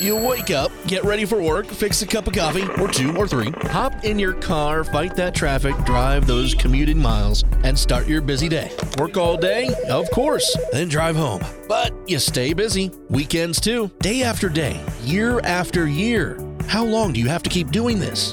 You 0.00 0.16
wake 0.16 0.50
up, 0.50 0.72
get 0.86 1.04
ready 1.04 1.24
for 1.24 1.40
work, 1.40 1.66
fix 1.66 2.00
a 2.02 2.06
cup 2.06 2.26
of 2.26 2.32
coffee, 2.32 2.66
or 2.80 2.88
two 2.88 3.14
or 3.16 3.28
three, 3.28 3.50
hop 3.50 4.04
in 4.04 4.18
your 4.18 4.32
car, 4.32 4.84
fight 4.84 5.14
that 5.16 5.34
traffic, 5.34 5.76
drive 5.84 6.26
those 6.26 6.54
commuting 6.54 6.98
miles, 6.98 7.44
and 7.62 7.78
start 7.78 8.08
your 8.08 8.22
busy 8.22 8.48
day. 8.48 8.72
Work 8.98 9.16
all 9.16 9.36
day? 9.36 9.68
Of 9.88 10.10
course, 10.10 10.56
then 10.72 10.88
drive 10.88 11.14
home. 11.14 11.42
But 11.68 11.92
you 12.08 12.18
stay 12.18 12.54
busy. 12.54 12.90
Weekends 13.10 13.60
too, 13.60 13.90
day 14.00 14.22
after 14.22 14.48
day, 14.48 14.80
year 15.02 15.40
after 15.40 15.86
year. 15.86 16.38
How 16.66 16.84
long 16.84 17.12
do 17.12 17.20
you 17.20 17.28
have 17.28 17.42
to 17.42 17.50
keep 17.50 17.70
doing 17.70 17.98
this? 17.98 18.32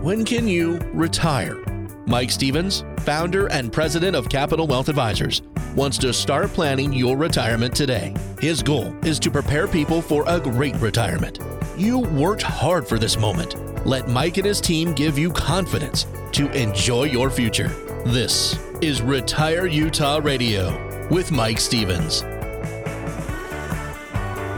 When 0.00 0.24
can 0.24 0.46
you 0.46 0.78
retire? 0.94 1.62
Mike 2.06 2.30
Stevens, 2.30 2.84
founder 3.00 3.48
and 3.48 3.72
president 3.72 4.16
of 4.16 4.28
Capital 4.28 4.66
Wealth 4.66 4.88
Advisors, 4.88 5.42
wants 5.74 5.98
to 5.98 6.12
start 6.12 6.50
planning 6.50 6.92
your 6.92 7.16
retirement 7.16 7.74
today. 7.74 8.14
His 8.40 8.62
goal 8.62 8.94
is 9.04 9.18
to 9.20 9.30
prepare 9.30 9.68
people 9.68 10.02
for 10.02 10.24
a 10.26 10.40
great 10.40 10.74
retirement. 10.76 11.38
You 11.76 11.98
worked 11.98 12.42
hard 12.42 12.86
for 12.86 12.98
this 12.98 13.16
moment. 13.16 13.86
Let 13.86 14.08
Mike 14.08 14.36
and 14.36 14.46
his 14.46 14.60
team 14.60 14.92
give 14.92 15.16
you 15.18 15.30
confidence 15.30 16.06
to 16.32 16.50
enjoy 16.50 17.04
your 17.04 17.30
future. 17.30 17.68
This 18.04 18.58
is 18.80 19.00
Retire 19.00 19.66
Utah 19.66 20.20
Radio 20.22 21.06
with 21.08 21.30
Mike 21.30 21.60
Stevens. 21.60 22.22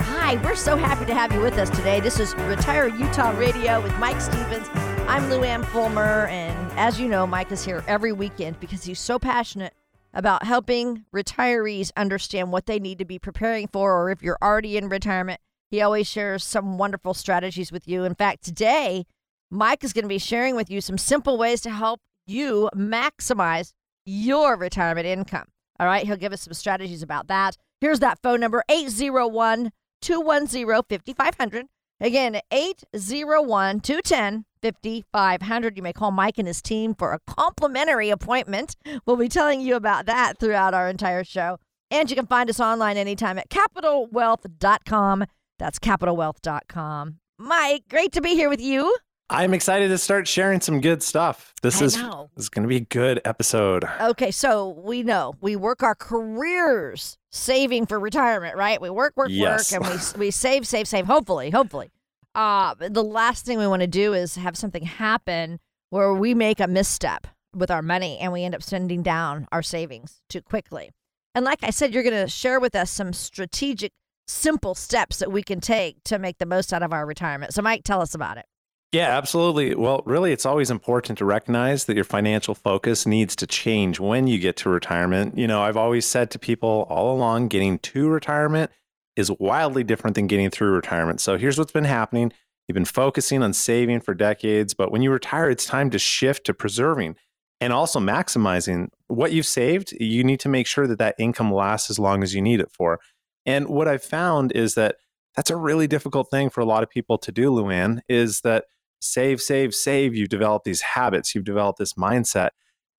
Hi, 0.05 0.41
we're 0.43 0.57
so 0.57 0.77
happy 0.77 1.05
to 1.07 1.15
have 1.15 1.33
you 1.33 1.41
with 1.41 1.59
us 1.59 1.71
today. 1.71 2.01
This 2.01 2.19
is 2.19 2.35
Retire 2.35 2.89
Utah 2.89 3.37
Radio 3.39 3.81
with 3.83 3.97
Mike 3.99 4.21
Stevens. 4.21 4.69
I'm 5.09 5.25
Luann 5.25 5.65
Fulmer, 5.67 6.27
and 6.29 6.73
as 6.79 6.99
you 6.99 7.07
know, 7.09 7.27
Mike 7.27 7.53
is 7.53 7.65
here 7.65 7.85
every 7.87 8.13
weekend 8.13 8.59
because 8.61 8.83
he's 8.83 8.99
so 8.99 9.19
passionate 9.19 9.75
about 10.15 10.45
helping 10.45 11.05
retirees 11.15 11.91
understand 11.97 12.53
what 12.53 12.67
they 12.67 12.79
need 12.79 12.99
to 12.99 13.05
be 13.05 13.19
preparing 13.19 13.69
for, 13.69 13.99
or 13.99 14.11
if 14.11 14.23
you're 14.23 14.39
already 14.43 14.77
in 14.77 14.89
retirement, 14.89 15.41
he 15.71 15.81
always 15.81 16.07
shares 16.07 16.45
some 16.45 16.77
wonderful 16.77 17.15
strategies 17.15 17.73
with 17.73 17.89
you. 17.89 18.05
In 18.05 18.15
fact, 18.15 18.45
today, 18.45 19.07
Mike 19.51 19.85
is 19.85 19.93
going 19.93 20.05
to 20.05 20.09
be 20.09 20.19
sharing 20.19 20.55
with 20.55 20.71
you 20.71 20.81
some 20.81 20.99
simple 20.99 21.39
ways 21.39 21.61
to 21.63 21.71
help 21.71 22.01
you 22.27 22.71
maximize 22.75 23.73
your 24.05 24.57
retirement 24.57 25.07
income. 25.07 25.47
All 25.81 25.87
right, 25.87 26.07
he'll 26.07 26.17
give 26.17 26.33
us 26.33 26.43
some 26.43 26.53
strategies 26.53 27.03
about 27.03 27.29
that. 27.29 27.57
Here's 27.81 28.01
that 28.01 28.21
phone 28.23 28.41
number 28.41 28.63
801 28.69 29.73
210 30.03 30.83
5500. 30.89 31.67
Again, 32.01 32.41
801 32.51 33.81
210 33.81 34.45
5500. 34.63 35.77
You 35.77 35.83
may 35.83 35.93
call 35.93 36.11
Mike 36.11 36.39
and 36.39 36.47
his 36.49 36.63
team 36.63 36.95
for 36.95 37.13
a 37.13 37.19
complimentary 37.27 38.11
appointment. 38.11 38.77
We'll 39.07 39.17
be 39.17 39.29
telling 39.29 39.61
you 39.61 39.77
about 39.77 40.07
that 40.07 40.39
throughout 40.39 40.75
our 40.75 40.89
entire 40.89 41.25
show. 41.25 41.59
And 41.91 42.09
you 42.09 42.17
can 42.17 42.27
find 42.27 42.49
us 42.49 42.59
online 42.61 42.97
anytime 42.97 43.39
at 43.39 43.51
capitalwealth.com. 43.51 45.25
That's 45.59 45.79
capitalwealth.com. 45.79 47.17
Mike, 47.39 47.85
great 47.91 48.13
to 48.13 48.21
be 48.21 48.31
here 48.31 48.49
with 48.49 48.61
you. 48.61 48.97
I'm 49.31 49.55
excited 49.55 49.89
to 49.89 49.97
start 49.99 50.29
sharing 50.29 50.61
some 50.61 50.81
good 50.81 51.03
stuff. 51.03 51.55
This 51.63 51.81
I 51.81 51.85
is 51.87 51.97
know. 51.97 52.29
this 52.37 52.45
is 52.45 52.49
going 52.51 52.65
to 52.65 52.69
be 52.69 52.77
a 52.77 52.81
good 52.81 53.21
episode. 53.25 53.85
Okay, 54.01 54.31
so 54.31 54.69
we 54.85 55.03
know 55.03 55.35
we 55.41 55.57
work 55.57 55.83
our 55.83 55.95
careers 55.95 57.17
saving 57.31 57.87
for 57.87 57.99
retirement, 57.99 58.57
right? 58.57 58.79
We 58.81 58.91
work, 58.91 59.15
work, 59.17 59.29
Yes. 59.31 59.73
work, 59.73 59.83
and 59.91 60.01
we 60.19 60.27
we 60.27 60.31
save, 60.31 60.67
save, 60.67 60.87
save. 60.87 61.07
Hopefully, 61.07 61.49
hopefully. 61.51 61.91
Uh, 62.35 62.75
the 62.79 63.05
last 63.05 63.45
thing 63.45 63.59
we 63.59 63.67
want 63.67 63.83
to 63.83 63.87
do 63.87 64.15
is 64.15 64.37
have 64.37 64.57
something 64.57 64.85
happen 64.85 65.61
where 65.91 66.15
we 66.15 66.35
make 66.35 66.61
a 66.61 66.67
misstep 66.67 67.27
with 67.55 67.71
our 67.71 67.83
money 67.83 68.19
and 68.19 68.33
we 68.33 68.45
end 68.45 68.55
up 68.55 68.63
sending 68.63 69.03
down 69.03 69.47
our 69.53 69.63
savings 69.63 70.23
too 70.29 70.41
quickly. 70.41 70.91
And 71.35 71.45
like 71.45 71.63
I 71.63 71.71
said, 71.71 71.93
you're 71.93 72.03
going 72.03 72.15
to 72.15 72.29
share 72.29 72.61
with 72.61 72.75
us 72.75 72.91
some 72.91 73.13
strategic, 73.13 73.93
simple 74.27 74.75
steps 74.75 75.19
that 75.19 75.31
we 75.31 75.43
can 75.43 75.61
take 75.61 76.03
to 76.05 76.19
make 76.19 76.39
the 76.39 76.47
most 76.47 76.73
out 76.73 76.83
of 76.83 76.93
our 76.93 77.05
retirement. 77.05 77.53
So, 77.53 77.61
Mike, 77.61 77.85
tell 77.85 78.01
us 78.01 78.15
about 78.15 78.39
it. 78.39 78.47
Yeah, 78.93 79.17
absolutely. 79.17 79.75
Well, 79.75 80.03
really, 80.05 80.33
it's 80.33 80.45
always 80.45 80.71
important 80.71 81.17
to 81.19 81.25
recognize 81.25 81.87
that 81.87 81.97
your 81.97 82.05
financial 82.05 82.55
focus 82.55 83.07
needs 83.07 83.35
to 83.37 83.47
change 83.47 83.99
when 83.99 84.27
you 84.27 84.39
get 84.39 84.57
to 84.59 84.69
retirement. 84.69 85.39
You 85.39 85.47
know, 85.47 85.63
I've 85.63 85.79
always 85.79 86.05
said 86.05 86.31
to 86.33 86.39
people 86.39 86.87
all 86.91 87.15
along 87.15 87.49
getting 87.49 87.79
to 87.79 88.09
retirement 88.09 88.71
is 89.17 89.31
wildly 89.39 89.85
different 89.85 90.15
than 90.15 90.27
getting 90.27 90.51
through 90.51 90.71
retirement. 90.71 91.21
So 91.21 91.37
here's 91.37 91.59
what's 91.59 91.73
been 91.73 91.85
happening 91.85 92.33
you've 92.69 92.75
been 92.75 92.85
focusing 92.85 93.43
on 93.43 93.53
saving 93.53 94.01
for 94.01 94.15
decades, 94.15 94.73
but 94.73 94.93
when 94.93 95.03
you 95.03 95.11
retire, 95.11 95.51
it's 95.51 95.67
time 95.67 95.91
to 95.91 95.99
shift 95.99 96.47
to 96.47 96.55
preserving 96.55 97.17
and 97.61 97.73
also 97.73 97.99
maximizing 97.99 98.89
what 99.09 99.33
you've 99.33 99.47
saved. 99.47 99.93
You 99.93 100.25
need 100.25 100.41
to 100.41 100.49
make 100.49 100.67
sure 100.67 100.87
that 100.87 100.99
that 100.99 101.17
income 101.19 101.53
lasts 101.53 101.91
as 101.91 101.99
long 101.99 102.23
as 102.23 102.35
you 102.35 102.41
need 102.41 102.61
it 102.61 102.71
for. 102.73 103.01
And 103.45 103.69
what 103.69 103.89
I've 103.89 104.05
found 104.05 104.53
is 104.53 104.75
that 104.75 104.97
that's 105.37 105.51
a 105.51 105.57
really 105.57 105.87
difficult 105.87 106.31
thing 106.31 106.51
for 106.51 106.61
a 106.61 106.65
lot 106.65 106.83
of 106.83 106.91
people 106.91 107.19
to 107.19 107.33
do, 107.33 107.51
Luann, 107.51 108.01
is 108.09 108.43
that 108.43 108.67
save, 109.01 109.41
save, 109.41 109.75
save. 109.75 110.15
You've 110.15 110.29
developed 110.29 110.65
these 110.65 110.81
habits, 110.81 111.35
you've 111.35 111.45
developed 111.45 111.79
this 111.79 111.95
mindset. 111.95 112.51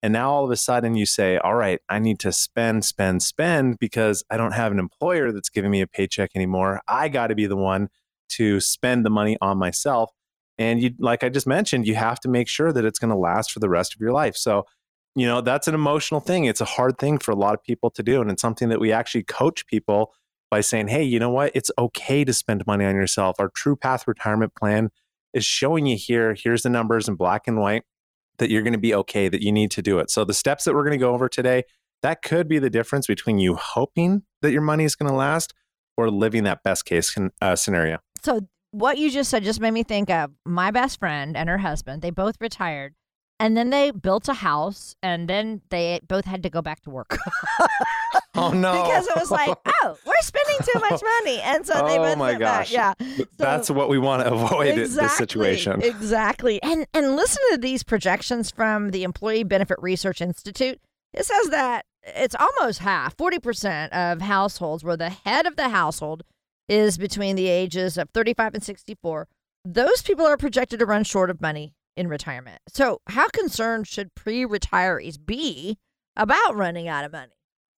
And 0.04 0.12
now 0.12 0.30
all 0.30 0.44
of 0.44 0.50
a 0.50 0.56
sudden 0.56 0.96
you 0.96 1.06
say, 1.06 1.38
all 1.38 1.54
right, 1.54 1.80
I 1.88 1.98
need 1.98 2.20
to 2.20 2.30
spend, 2.30 2.84
spend, 2.84 3.22
spend 3.22 3.78
because 3.78 4.22
I 4.30 4.36
don't 4.36 4.52
have 4.52 4.70
an 4.70 4.78
employer 4.78 5.32
that's 5.32 5.48
giving 5.48 5.70
me 5.70 5.80
a 5.80 5.86
paycheck 5.86 6.32
anymore. 6.34 6.82
I 6.86 7.08
got 7.08 7.28
to 7.28 7.34
be 7.34 7.46
the 7.46 7.56
one 7.56 7.88
to 8.32 8.60
spend 8.60 9.06
the 9.06 9.10
money 9.10 9.38
on 9.40 9.56
myself. 9.56 10.10
And 10.58 10.82
you, 10.82 10.90
like 10.98 11.24
I 11.24 11.30
just 11.30 11.46
mentioned, 11.46 11.86
you 11.86 11.94
have 11.94 12.20
to 12.20 12.28
make 12.28 12.48
sure 12.48 12.70
that 12.70 12.84
it's 12.84 12.98
going 12.98 13.12
to 13.12 13.16
last 13.16 13.50
for 13.50 13.60
the 13.60 13.70
rest 13.70 13.94
of 13.94 14.00
your 14.02 14.12
life. 14.12 14.36
So, 14.36 14.66
you 15.14 15.26
know, 15.26 15.40
that's 15.40 15.68
an 15.68 15.74
emotional 15.74 16.20
thing. 16.20 16.44
It's 16.44 16.60
a 16.60 16.66
hard 16.66 16.98
thing 16.98 17.16
for 17.16 17.30
a 17.30 17.36
lot 17.36 17.54
of 17.54 17.62
people 17.62 17.88
to 17.92 18.02
do. 18.02 18.20
And 18.20 18.30
it's 18.30 18.42
something 18.42 18.68
that 18.68 18.80
we 18.80 18.92
actually 18.92 19.22
coach 19.22 19.66
people 19.66 20.12
by 20.50 20.60
saying, 20.60 20.88
hey, 20.88 21.02
you 21.02 21.18
know 21.18 21.30
what? 21.30 21.50
It's 21.54 21.70
okay 21.78 22.26
to 22.26 22.34
spend 22.34 22.66
money 22.66 22.84
on 22.84 22.94
yourself. 22.94 23.36
Our 23.38 23.48
True 23.48 23.74
Path 23.74 24.06
Retirement 24.06 24.54
Plan 24.54 24.90
is 25.32 25.46
showing 25.46 25.86
you 25.86 25.96
here. 25.96 26.36
Here's 26.38 26.60
the 26.60 26.68
numbers 26.68 27.08
in 27.08 27.14
black 27.14 27.44
and 27.46 27.58
white 27.58 27.84
that 28.38 28.50
you're 28.50 28.62
going 28.62 28.72
to 28.72 28.78
be 28.78 28.94
okay, 28.94 29.28
that 29.28 29.42
you 29.42 29.52
need 29.52 29.70
to 29.72 29.82
do 29.82 29.98
it. 29.98 30.10
So, 30.10 30.24
the 30.24 30.34
steps 30.34 30.64
that 30.64 30.74
we're 30.74 30.84
going 30.84 30.98
to 30.98 31.04
go 31.04 31.14
over 31.14 31.28
today, 31.28 31.64
that 32.02 32.22
could 32.22 32.48
be 32.48 32.58
the 32.58 32.70
difference 32.70 33.06
between 33.06 33.38
you 33.38 33.54
hoping 33.56 34.22
that 34.42 34.52
your 34.52 34.62
money 34.62 34.84
is 34.84 34.94
going 34.94 35.10
to 35.10 35.16
last 35.16 35.54
or 35.96 36.10
living 36.10 36.44
that 36.44 36.62
best 36.62 36.84
case 36.84 37.16
uh, 37.40 37.56
scenario. 37.56 37.98
So 38.22 38.40
what 38.70 38.98
you 38.98 39.10
just 39.10 39.30
said 39.30 39.44
just 39.44 39.60
made 39.60 39.70
me 39.70 39.82
think 39.82 40.10
of 40.10 40.32
my 40.44 40.70
best 40.70 40.98
friend 40.98 41.36
and 41.36 41.48
her 41.48 41.58
husband. 41.58 42.02
They 42.02 42.10
both 42.10 42.36
retired, 42.40 42.94
and 43.40 43.56
then 43.56 43.70
they 43.70 43.90
built 43.90 44.28
a 44.28 44.34
house, 44.34 44.94
and 45.02 45.28
then 45.28 45.60
they 45.70 46.00
both 46.06 46.24
had 46.24 46.42
to 46.44 46.50
go 46.50 46.62
back 46.62 46.80
to 46.82 46.90
work. 46.90 47.16
Oh, 48.36 48.50
no. 48.50 48.72
because 48.82 49.06
it 49.06 49.14
was 49.16 49.30
like, 49.30 49.48
oh, 49.66 49.96
we're 50.04 50.12
spending 50.20 50.56
too 50.64 50.80
much 50.80 51.00
money, 51.20 51.40
and 51.40 51.64
so 51.64 51.74
they 51.86 51.98
Oh, 51.98 52.02
both 52.02 52.18
my 52.18 52.30
went 52.30 52.40
back. 52.40 52.60
gosh. 52.62 52.72
Yeah, 52.72 52.94
That's 53.38 53.70
what 53.70 53.88
we 53.88 53.96
want 53.96 54.22
to 54.24 54.32
avoid 54.32 54.66
in 54.68 54.76
this 54.76 54.88
exactly, 54.90 55.16
situation. 55.18 55.82
Exactly, 55.82 56.60
and 56.62 56.84
and 56.92 57.14
listen 57.14 57.40
to 57.52 57.58
these 57.58 57.84
projections 57.84 58.50
from 58.50 58.90
the 58.90 59.04
Employee 59.04 59.44
Benefit 59.44 59.78
Research 59.80 60.20
Institute. 60.20 60.80
It 61.12 61.24
says 61.24 61.50
that 61.50 61.86
it's 62.02 62.34
almost 62.34 62.80
half, 62.80 63.16
forty 63.16 63.38
percent 63.38 63.92
of 63.92 64.20
households 64.20 64.82
where 64.82 64.96
the 64.96 65.10
head 65.10 65.46
of 65.46 65.54
the 65.54 65.68
household 65.68 66.24
is 66.68 66.98
between 66.98 67.36
the 67.36 67.46
ages 67.48 67.96
of 67.96 68.10
thirty-five 68.10 68.52
and 68.54 68.64
sixty-four. 68.64 69.28
Those 69.64 70.02
people 70.02 70.26
are 70.26 70.36
projected 70.36 70.80
to 70.80 70.86
run 70.86 71.04
short 71.04 71.30
of 71.30 71.40
money 71.40 71.72
in 71.96 72.08
retirement. 72.08 72.60
So, 72.68 73.00
how 73.08 73.28
concerned 73.28 73.86
should 73.86 74.14
pre-retirees 74.14 75.18
be 75.24 75.78
about 76.16 76.56
running 76.56 76.88
out 76.88 77.04
of 77.04 77.12
money? 77.12 77.32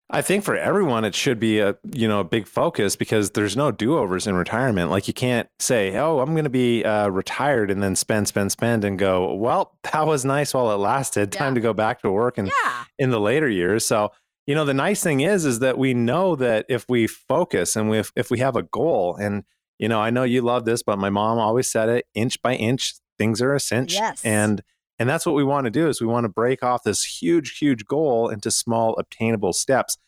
I 0.08 0.22
think 0.22 0.44
for 0.44 0.56
everyone 0.56 1.04
it 1.04 1.16
should 1.16 1.40
be 1.40 1.58
a 1.58 1.76
you 1.92 2.06
know 2.06 2.20
a 2.20 2.24
big 2.24 2.46
focus 2.46 2.94
because 2.94 3.32
there's 3.32 3.56
no 3.56 3.72
do 3.72 3.98
overs 3.98 4.28
in 4.28 4.36
retirement. 4.36 4.88
Like 4.88 5.08
you 5.08 5.14
can't 5.14 5.48
say, 5.58 5.96
"Oh, 5.96 6.20
I'm 6.20 6.30
going 6.32 6.44
to 6.44 6.50
be 6.50 6.84
uh, 6.84 7.08
retired," 7.08 7.72
and 7.72 7.82
then 7.82 7.96
spend, 7.96 8.28
spend, 8.28 8.52
spend, 8.52 8.84
and 8.84 8.96
go, 9.00 9.34
"Well, 9.34 9.76
that 9.92 10.06
was 10.06 10.24
nice 10.24 10.54
while 10.54 10.70
it 10.70 10.76
lasted. 10.76 11.32
Time 11.32 11.52
Yeah. 11.52 11.54
to 11.54 11.60
go 11.60 11.72
back 11.72 12.02
to 12.02 12.10
work." 12.12 12.38
And 12.38 12.46
Yeah, 12.46 12.84
in 13.00 13.10
the 13.10 13.18
later 13.18 13.48
years, 13.48 13.84
so 13.84 14.12
you 14.46 14.54
know 14.54 14.64
the 14.64 14.74
nice 14.74 15.02
thing 15.02 15.22
is 15.22 15.44
is 15.44 15.58
that 15.58 15.76
we 15.76 15.92
know 15.92 16.36
that 16.36 16.66
if 16.68 16.88
we 16.88 17.08
focus 17.08 17.74
and 17.74 17.90
we, 17.90 17.98
if 17.98 18.12
if 18.14 18.30
we 18.30 18.38
have 18.38 18.54
a 18.54 18.62
goal, 18.62 19.16
and 19.16 19.42
you 19.80 19.88
know 19.88 20.00
I 20.00 20.10
know 20.10 20.22
you 20.22 20.40
love 20.40 20.66
this, 20.66 20.84
but 20.84 21.00
my 21.00 21.10
mom 21.10 21.38
always 21.40 21.68
said 21.68 21.88
it: 21.88 22.06
inch 22.14 22.40
by 22.42 22.54
inch, 22.54 22.94
things 23.18 23.42
are 23.42 23.54
a 23.54 23.60
cinch. 23.60 23.94
Yes. 23.94 24.24
And 24.24 24.62
and 24.98 25.08
that's 25.08 25.26
what 25.26 25.34
we 25.34 25.44
want 25.44 25.66
to 25.66 25.70
do 25.70 25.88
is 25.88 26.00
we 26.00 26.06
want 26.06 26.24
to 26.24 26.28
break 26.28 26.62
off 26.62 26.82
this 26.82 27.04
huge, 27.04 27.58
huge 27.58 27.84
goal 27.84 28.28
into 28.28 28.50
small, 28.50 28.96
obtainable 28.96 29.52
steps. 29.52 29.98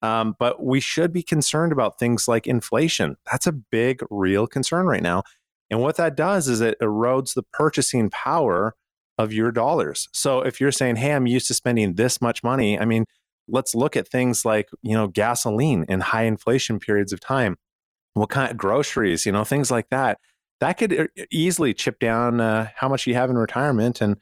Um, 0.00 0.36
but 0.38 0.64
we 0.64 0.80
should 0.80 1.12
be 1.12 1.22
concerned 1.22 1.72
about 1.72 1.98
things 1.98 2.28
like 2.28 2.46
inflation. 2.46 3.16
That's 3.30 3.46
a 3.46 3.52
big, 3.52 4.00
real 4.10 4.46
concern 4.46 4.86
right 4.86 5.02
now. 5.02 5.24
And 5.70 5.80
what 5.80 5.96
that 5.96 6.16
does 6.16 6.48
is 6.48 6.60
it 6.60 6.78
erodes 6.80 7.34
the 7.34 7.42
purchasing 7.42 8.08
power 8.08 8.74
of 9.18 9.32
your 9.32 9.50
dollars. 9.50 10.08
So 10.12 10.40
if 10.40 10.60
you're 10.60 10.72
saying, 10.72 10.96
"Hey, 10.96 11.12
I'm 11.12 11.26
used 11.26 11.48
to 11.48 11.54
spending 11.54 11.94
this 11.94 12.22
much 12.22 12.42
money," 12.42 12.78
I 12.78 12.84
mean, 12.84 13.04
let's 13.48 13.74
look 13.74 13.96
at 13.96 14.08
things 14.08 14.44
like 14.44 14.70
you 14.82 14.94
know 14.94 15.08
gasoline 15.08 15.84
in 15.88 16.00
high 16.00 16.22
inflation 16.24 16.78
periods 16.78 17.12
of 17.12 17.20
time. 17.20 17.56
What 18.14 18.30
kind 18.30 18.50
of 18.50 18.56
groceries, 18.56 19.26
you 19.26 19.32
know, 19.32 19.44
things 19.44 19.70
like 19.70 19.90
that. 19.90 20.18
That 20.60 20.74
could 20.74 21.08
easily 21.30 21.74
chip 21.74 21.98
down 21.98 22.40
uh, 22.40 22.68
how 22.74 22.88
much 22.88 23.06
you 23.06 23.14
have 23.14 23.30
in 23.30 23.38
retirement. 23.38 24.00
And 24.00 24.16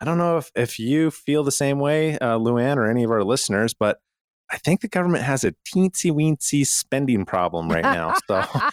I 0.00 0.04
don't 0.04 0.18
know 0.18 0.38
if, 0.38 0.50
if 0.54 0.78
you 0.78 1.10
feel 1.10 1.44
the 1.44 1.52
same 1.52 1.78
way, 1.78 2.18
uh, 2.18 2.38
Luann, 2.38 2.76
or 2.76 2.86
any 2.86 3.04
of 3.04 3.10
our 3.10 3.22
listeners, 3.22 3.74
but 3.74 3.98
I 4.50 4.58
think 4.58 4.80
the 4.80 4.88
government 4.88 5.24
has 5.24 5.44
a 5.44 5.52
teensy 5.66 6.10
weensy 6.10 6.66
spending 6.66 7.24
problem 7.24 7.68
right 7.68 7.82
now. 7.84 8.16
So 8.26 8.42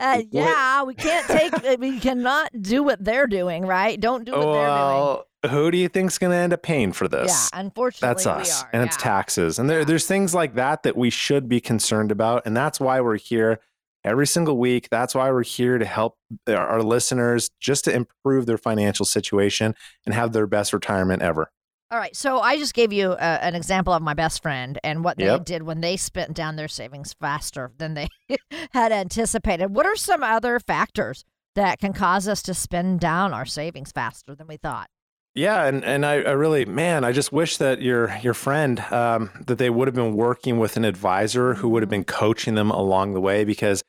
Uh, 0.00 0.22
yeah, 0.30 0.82
we 0.82 0.94
can't 0.94 1.26
take. 1.26 1.78
we 1.78 2.00
cannot 2.00 2.50
do 2.60 2.82
what 2.82 3.04
they're 3.04 3.26
doing, 3.26 3.66
right? 3.66 4.00
Don't 4.00 4.24
do 4.24 4.32
what 4.32 4.40
they're 4.40 4.66
doing. 4.66 4.66
Well, 4.66 5.26
who 5.48 5.70
do 5.70 5.78
you 5.78 5.88
think's 5.88 6.18
going 6.18 6.30
to 6.30 6.36
end 6.36 6.52
up 6.52 6.62
paying 6.62 6.92
for 6.92 7.06
this? 7.06 7.50
Yeah, 7.52 7.60
unfortunately, 7.60 8.24
That's 8.24 8.26
us, 8.26 8.64
and 8.72 8.82
it's 8.82 8.96
taxes, 8.96 9.58
and 9.58 9.68
there, 9.68 9.80
Yeah. 9.80 9.84
there's 9.84 10.06
things 10.06 10.34
like 10.34 10.54
that 10.54 10.82
that 10.82 10.96
we 10.96 11.10
should 11.10 11.48
be 11.48 11.60
concerned 11.60 12.10
about, 12.10 12.46
and 12.46 12.56
that's 12.56 12.80
why 12.80 13.00
we're 13.00 13.18
here 13.18 13.60
every 14.04 14.26
single 14.26 14.56
week. 14.58 14.88
That's 14.90 15.14
why 15.14 15.30
we're 15.30 15.42
here 15.44 15.78
to 15.78 15.84
help 15.84 16.16
our 16.48 16.56
our 16.56 16.82
listeners 16.82 17.50
just 17.60 17.84
to 17.84 17.92
improve 17.94 18.46
their 18.46 18.58
financial 18.58 19.04
situation 19.06 19.74
and 20.06 20.14
have 20.14 20.32
their 20.32 20.46
best 20.46 20.72
retirement 20.72 21.22
ever. 21.22 21.50
All 21.92 21.98
right, 21.98 22.14
so 22.14 22.38
I 22.38 22.56
just 22.56 22.72
gave 22.74 22.92
you 22.92 23.10
uh, 23.10 23.38
an 23.42 23.56
example 23.56 23.92
of 23.92 24.00
my 24.00 24.14
best 24.14 24.42
friend 24.42 24.78
and 24.84 25.02
what 25.02 25.16
they 25.18 25.24
Yep. 25.24 25.44
did 25.44 25.62
when 25.64 25.80
they 25.80 25.96
spent 25.96 26.34
down 26.34 26.54
their 26.54 26.68
savings 26.68 27.14
faster 27.20 27.72
than 27.78 27.94
they 27.94 28.06
had 28.70 28.92
anticipated. 28.92 29.74
What 29.74 29.86
are 29.86 29.96
some 29.96 30.22
other 30.22 30.60
factors 30.60 31.24
that 31.56 31.80
can 31.80 31.92
cause 31.92 32.28
us 32.28 32.42
to 32.42 32.54
spend 32.54 33.00
down 33.00 33.34
our 33.34 33.44
savings 33.44 33.90
faster 33.90 34.36
than 34.36 34.46
we 34.46 34.56
thought? 34.56 34.88
Yeah, 35.34 35.64
and 35.66 35.84
and 35.84 36.04
I, 36.04 36.14
I 36.22 36.32
really, 36.32 36.64
man, 36.64 37.04
I 37.04 37.12
just 37.12 37.32
wish 37.32 37.56
that 37.58 37.80
your 37.80 38.16
your 38.18 38.34
friend 38.34 38.80
um, 38.92 39.30
that 39.46 39.58
they 39.58 39.70
would 39.70 39.86
have 39.86 39.94
been 39.94 40.14
working 40.14 40.58
with 40.58 40.76
an 40.76 40.84
advisor 40.84 41.54
who 41.54 41.68
would 41.68 41.82
have 41.82 41.90
been 41.90 42.04
coaching 42.04 42.54
them 42.54 42.70
along 42.70 43.14
the 43.14 43.20
way 43.20 43.44
because. 43.44 43.82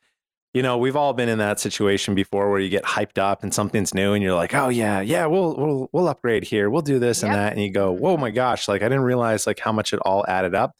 You 0.54 0.62
know, 0.62 0.78
we've 0.78 0.98
all 0.98 1.14
been 1.14 1.30
in 1.30 1.38
that 1.38 1.62
situation 1.62 2.14
before 2.14 2.52
where 2.52 2.60
you 2.60 2.68
get 2.68 2.84
hyped 2.84 3.18
up 3.18 3.42
and 3.42 3.54
something's 3.54 3.94
new 3.94 4.12
and 4.12 4.22
you're 4.22 4.36
like, 4.36 4.54
"Oh 4.54 4.68
yeah, 4.68 5.00
yeah, 5.00 5.26
we'll 5.26 5.56
we'll 5.56 5.90
we'll 5.94 6.10
upgrade 6.10 6.44
here. 6.44 6.70
We'll 6.70 6.82
do 6.82 7.00
this 7.00 7.22
Yep. 7.24 7.30
and 7.32 7.40
that." 7.40 7.54
And 7.54 7.62
you 7.62 7.72
go, 7.72 7.94
"Whoa, 7.94 8.18
my 8.18 8.32
gosh, 8.32 8.68
like 8.68 8.82
I 8.82 8.90
didn't 8.90 9.04
realize 9.06 9.48
like 9.48 9.60
how 9.60 9.72
much 9.72 9.94
it 9.94 10.00
all 10.04 10.26
added 10.28 10.54
up." 10.54 10.74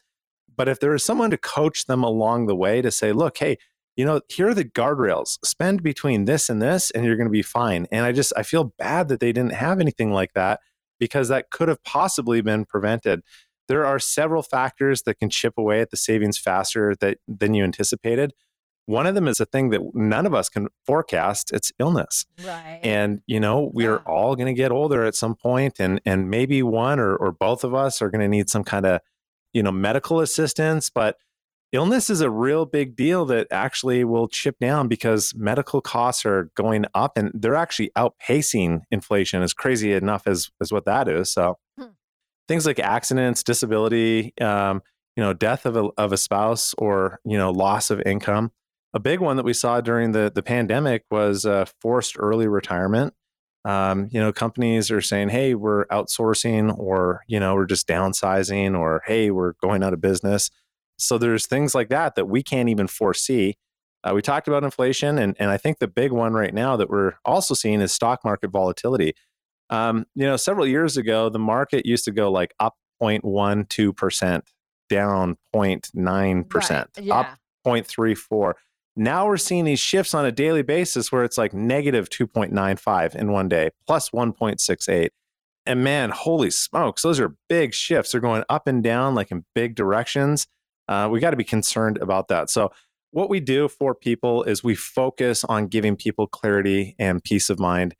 But 0.54 0.68
if 0.68 0.78
there 0.78 0.94
is 0.94 1.02
someone 1.02 1.30
to 1.30 1.38
coach 1.38 1.86
them 1.86 2.04
along 2.04 2.48
the 2.48 2.54
way 2.54 2.82
to 2.82 2.90
say, 2.90 3.12
"Look, 3.12 3.38
hey, 3.38 3.56
you 3.96 4.04
know, 4.04 4.20
here 4.28 4.48
are 4.48 4.54
the 4.54 4.64
guardrails. 4.64 5.38
Spend 5.44 5.82
between 5.82 6.24
this 6.24 6.48
and 6.48 6.60
this 6.62 6.90
and 6.90 7.04
you're 7.04 7.16
going 7.16 7.28
to 7.28 7.32
be 7.32 7.42
fine." 7.42 7.86
And 7.92 8.04
I 8.04 8.12
just 8.12 8.32
I 8.36 8.42
feel 8.42 8.72
bad 8.78 9.08
that 9.08 9.20
they 9.20 9.32
didn't 9.32 9.52
have 9.54 9.80
anything 9.80 10.12
like 10.12 10.32
that 10.34 10.60
because 10.98 11.28
that 11.28 11.50
could 11.50 11.68
have 11.68 11.82
possibly 11.84 12.40
been 12.40 12.64
prevented. 12.64 13.22
There 13.68 13.84
are 13.86 13.98
several 13.98 14.42
factors 14.42 15.02
that 15.02 15.18
can 15.18 15.30
chip 15.30 15.54
away 15.56 15.80
at 15.80 15.90
the 15.90 15.96
savings 15.96 16.38
faster 16.38 16.94
that, 17.00 17.18
than 17.26 17.54
you 17.54 17.64
anticipated. 17.64 18.32
One 18.86 19.06
of 19.06 19.14
them 19.14 19.28
is 19.28 19.38
a 19.38 19.46
thing 19.46 19.70
that 19.70 19.80
none 19.94 20.26
of 20.26 20.34
us 20.34 20.48
can 20.48 20.66
forecast. 20.84 21.52
It's 21.52 21.70
illness. 21.78 22.26
Right. 22.44 22.80
And, 22.82 23.20
you 23.26 23.38
know, 23.38 23.70
we 23.72 23.86
are 23.86 24.02
Yeah. 24.04 24.12
all 24.12 24.34
going 24.34 24.48
to 24.48 24.52
get 24.54 24.72
older 24.72 25.04
at 25.04 25.14
some 25.14 25.36
point 25.36 25.78
and, 25.78 26.00
and 26.04 26.28
maybe 26.28 26.62
one 26.64 26.98
or, 26.98 27.14
or 27.14 27.30
both 27.30 27.62
of 27.62 27.74
us 27.74 28.02
are 28.02 28.10
going 28.10 28.20
to 28.22 28.28
need 28.28 28.50
some 28.50 28.64
kind 28.64 28.84
of, 28.84 29.00
you 29.52 29.62
know, 29.62 29.70
medical 29.70 30.20
assistance. 30.20 30.90
But 30.90 31.16
illness 31.72 32.10
is 32.10 32.20
a 32.20 32.30
real 32.30 32.66
big 32.66 32.96
deal 32.96 33.24
that 33.26 33.46
actually 33.50 34.04
will 34.04 34.28
chip 34.28 34.58
down 34.60 34.88
because 34.88 35.32
medical 35.34 35.80
costs 35.80 36.24
are 36.26 36.50
going 36.54 36.84
up 36.94 37.16
and 37.16 37.30
they're 37.34 37.54
actually 37.54 37.90
outpacing 37.96 38.82
inflation 38.90 39.42
as 39.42 39.54
crazy 39.54 39.92
enough 39.92 40.26
as, 40.26 40.50
as 40.60 40.72
what 40.72 40.84
that 40.84 41.08
is. 41.08 41.30
So 41.32 41.58
Hmm. 41.78 41.86
things 42.48 42.66
like 42.66 42.78
accidents, 42.78 43.42
disability, 43.42 44.34
um, 44.40 44.82
you 45.16 45.22
know, 45.22 45.32
death 45.32 45.66
of 45.66 45.76
a, 45.76 45.88
of 45.96 46.12
a 46.12 46.16
spouse 46.16 46.74
or, 46.78 47.20
you 47.24 47.38
know, 47.38 47.50
loss 47.50 47.90
of 47.90 48.00
income. 48.02 48.52
A 48.94 49.00
big 49.00 49.20
one 49.20 49.36
that 49.36 49.44
we 49.44 49.54
saw 49.54 49.80
during 49.80 50.12
the, 50.12 50.30
the 50.34 50.42
pandemic 50.42 51.04
was 51.10 51.46
uh, 51.46 51.64
forced 51.80 52.16
early 52.18 52.46
retirement. 52.46 53.14
Um, 53.64 54.08
you 54.10 54.20
know, 54.20 54.32
companies 54.32 54.90
are 54.90 55.00
saying, 55.00 55.28
hey, 55.30 55.54
we're 55.54 55.86
outsourcing 55.86 56.76
or, 56.78 57.22
you 57.28 57.38
know, 57.40 57.54
we're 57.54 57.66
just 57.66 57.86
downsizing 57.88 58.78
or, 58.78 59.02
hey, 59.06 59.30
we're 59.30 59.52
going 59.62 59.82
out 59.82 59.92
of 59.92 60.00
business. 60.00 60.50
So 61.02 61.18
there's 61.18 61.46
things 61.46 61.74
like 61.74 61.88
that 61.90 62.14
that 62.14 62.26
we 62.26 62.42
can't 62.42 62.68
even 62.68 62.86
foresee. 62.86 63.56
Uh, 64.04 64.12
we 64.14 64.22
talked 64.22 64.48
about 64.48 64.64
inflation, 64.64 65.18
and, 65.18 65.36
and 65.38 65.50
I 65.50 65.56
think 65.56 65.78
the 65.78 65.86
big 65.88 66.10
one 66.12 66.32
right 66.32 66.52
now 66.52 66.76
that 66.76 66.90
we're 66.90 67.14
also 67.24 67.54
seeing 67.54 67.80
is 67.80 67.92
stock 67.92 68.24
market 68.24 68.50
volatility. 68.50 69.14
Um, 69.70 70.06
you 70.14 70.26
know, 70.26 70.36
several 70.36 70.66
years 70.66 70.96
ago, 70.96 71.28
the 71.28 71.38
market 71.38 71.86
used 71.86 72.04
to 72.06 72.10
go 72.10 72.30
like 72.30 72.52
up 72.58 72.74
0.12%, 73.00 74.42
down 74.88 75.36
0.9%, 75.54 76.54
Right. 76.54 76.86
Yeah. 77.04 77.14
up 77.18 77.38
0.34. 77.66 78.54
Now 78.94 79.26
we're 79.26 79.36
seeing 79.38 79.64
these 79.64 79.80
shifts 79.80 80.12
on 80.14 80.26
a 80.26 80.32
daily 80.32 80.62
basis 80.62 81.10
where 81.10 81.24
it's 81.24 81.38
like 81.38 81.54
negative 81.54 82.10
2.95 82.10 83.14
in 83.14 83.32
one 83.32 83.48
day, 83.48 83.70
plus 83.86 84.10
1.68. 84.10 85.08
And 85.64 85.84
man, 85.84 86.10
holy 86.10 86.50
smokes, 86.50 87.02
those 87.02 87.20
are 87.20 87.36
big 87.48 87.72
shifts. 87.72 88.12
They're 88.12 88.20
going 88.20 88.44
up 88.48 88.66
and 88.66 88.82
down 88.82 89.14
like 89.14 89.30
in 89.30 89.44
big 89.54 89.76
directions. 89.76 90.46
Uh, 90.88 91.08
we 91.10 91.20
got 91.20 91.30
to 91.30 91.36
be 91.36 91.44
concerned 91.44 91.98
about 91.98 92.28
that. 92.28 92.50
So, 92.50 92.72
what 93.10 93.28
we 93.28 93.40
do 93.40 93.68
for 93.68 93.94
people 93.94 94.42
is 94.44 94.64
we 94.64 94.74
focus 94.74 95.44
on 95.44 95.66
giving 95.66 95.96
people 95.96 96.26
clarity 96.26 96.96
and 96.98 97.22
peace 97.22 97.50
of 97.50 97.58
mind. 97.58 97.94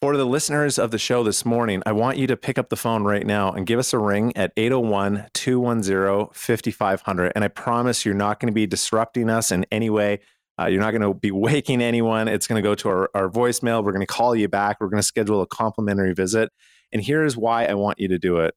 For 0.00 0.16
the 0.16 0.26
listeners 0.26 0.78
of 0.78 0.92
the 0.92 0.98
show 0.98 1.24
this 1.24 1.44
morning, 1.44 1.82
I 1.84 1.92
want 1.92 2.18
you 2.18 2.28
to 2.28 2.36
pick 2.36 2.56
up 2.56 2.68
the 2.68 2.76
phone 2.76 3.02
right 3.02 3.26
now 3.26 3.50
and 3.50 3.66
give 3.66 3.80
us 3.80 3.92
a 3.92 3.98
ring 3.98 4.36
at 4.36 4.52
801 4.56 5.26
210 5.34 6.28
5500. 6.32 7.32
And 7.34 7.44
I 7.44 7.48
promise 7.48 8.04
you're 8.04 8.14
not 8.14 8.38
going 8.38 8.46
to 8.46 8.54
be 8.54 8.66
disrupting 8.66 9.28
us 9.28 9.50
in 9.50 9.66
any 9.72 9.90
way. 9.90 10.20
Uh, 10.56 10.66
you're 10.66 10.80
not 10.80 10.92
going 10.92 11.02
to 11.02 11.14
be 11.14 11.30
waking 11.32 11.82
anyone. 11.82 12.28
It's 12.28 12.46
going 12.46 12.62
to 12.62 12.68
go 12.68 12.76
to 12.76 12.88
our, 12.88 13.10
our 13.14 13.28
voicemail. 13.28 13.82
We're 13.82 13.92
going 13.92 14.06
to 14.06 14.12
call 14.12 14.36
you 14.36 14.46
back. 14.48 14.76
We're 14.80 14.88
going 14.88 15.02
to 15.02 15.06
schedule 15.06 15.40
a 15.40 15.46
complimentary 15.46 16.14
visit. 16.14 16.50
And 16.92 17.02
here's 17.02 17.36
why 17.36 17.64
I 17.64 17.74
want 17.74 17.98
you 17.98 18.06
to 18.08 18.18
do 18.18 18.36
it. 18.36 18.54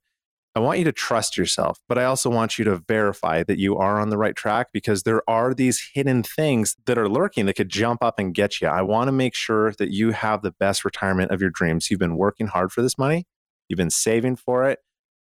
I 0.54 0.60
want 0.60 0.80
you 0.80 0.86
to 0.86 0.92
trust 0.92 1.38
yourself, 1.38 1.80
but 1.88 1.98
I 1.98 2.04
also 2.04 2.30
want 2.30 2.60
you 2.60 2.66
to 2.66 2.76
verify 2.76 3.42
that 3.44 3.58
you 3.58 3.78
are 3.78 4.02
on 4.02 4.10
the 4.10 4.18
right 4.18 4.36
track 4.36 4.68
because 4.74 5.04
there 5.04 5.22
are 5.30 5.54
these 5.54 5.92
hidden 5.94 6.24
things 6.24 6.76
that 6.86 6.98
are 6.98 7.08
lurking 7.08 7.46
that 7.46 7.54
could 7.54 7.70
jump 7.70 8.04
up 8.04 8.20
and 8.20 8.34
get 8.34 8.60
you. 8.60 8.68
I 8.68 8.82
want 8.82 9.08
to 9.08 9.14
make 9.14 9.34
sure 9.34 9.72
that 9.74 9.92
you 9.92 10.12
have 10.12 10.42
the 10.42 10.52
best 10.52 10.84
retirement 10.84 11.32
of 11.32 11.40
your 11.40 11.52
dreams. 11.52 11.90
You've 11.90 12.02
been 12.02 12.18
working 12.18 12.48
hard 12.48 12.74
for 12.74 12.82
this 12.82 12.98
money, 12.98 13.26
you've 13.70 13.78
been 13.78 13.90
saving 13.90 14.36
for 14.36 14.68
it. 14.70 14.80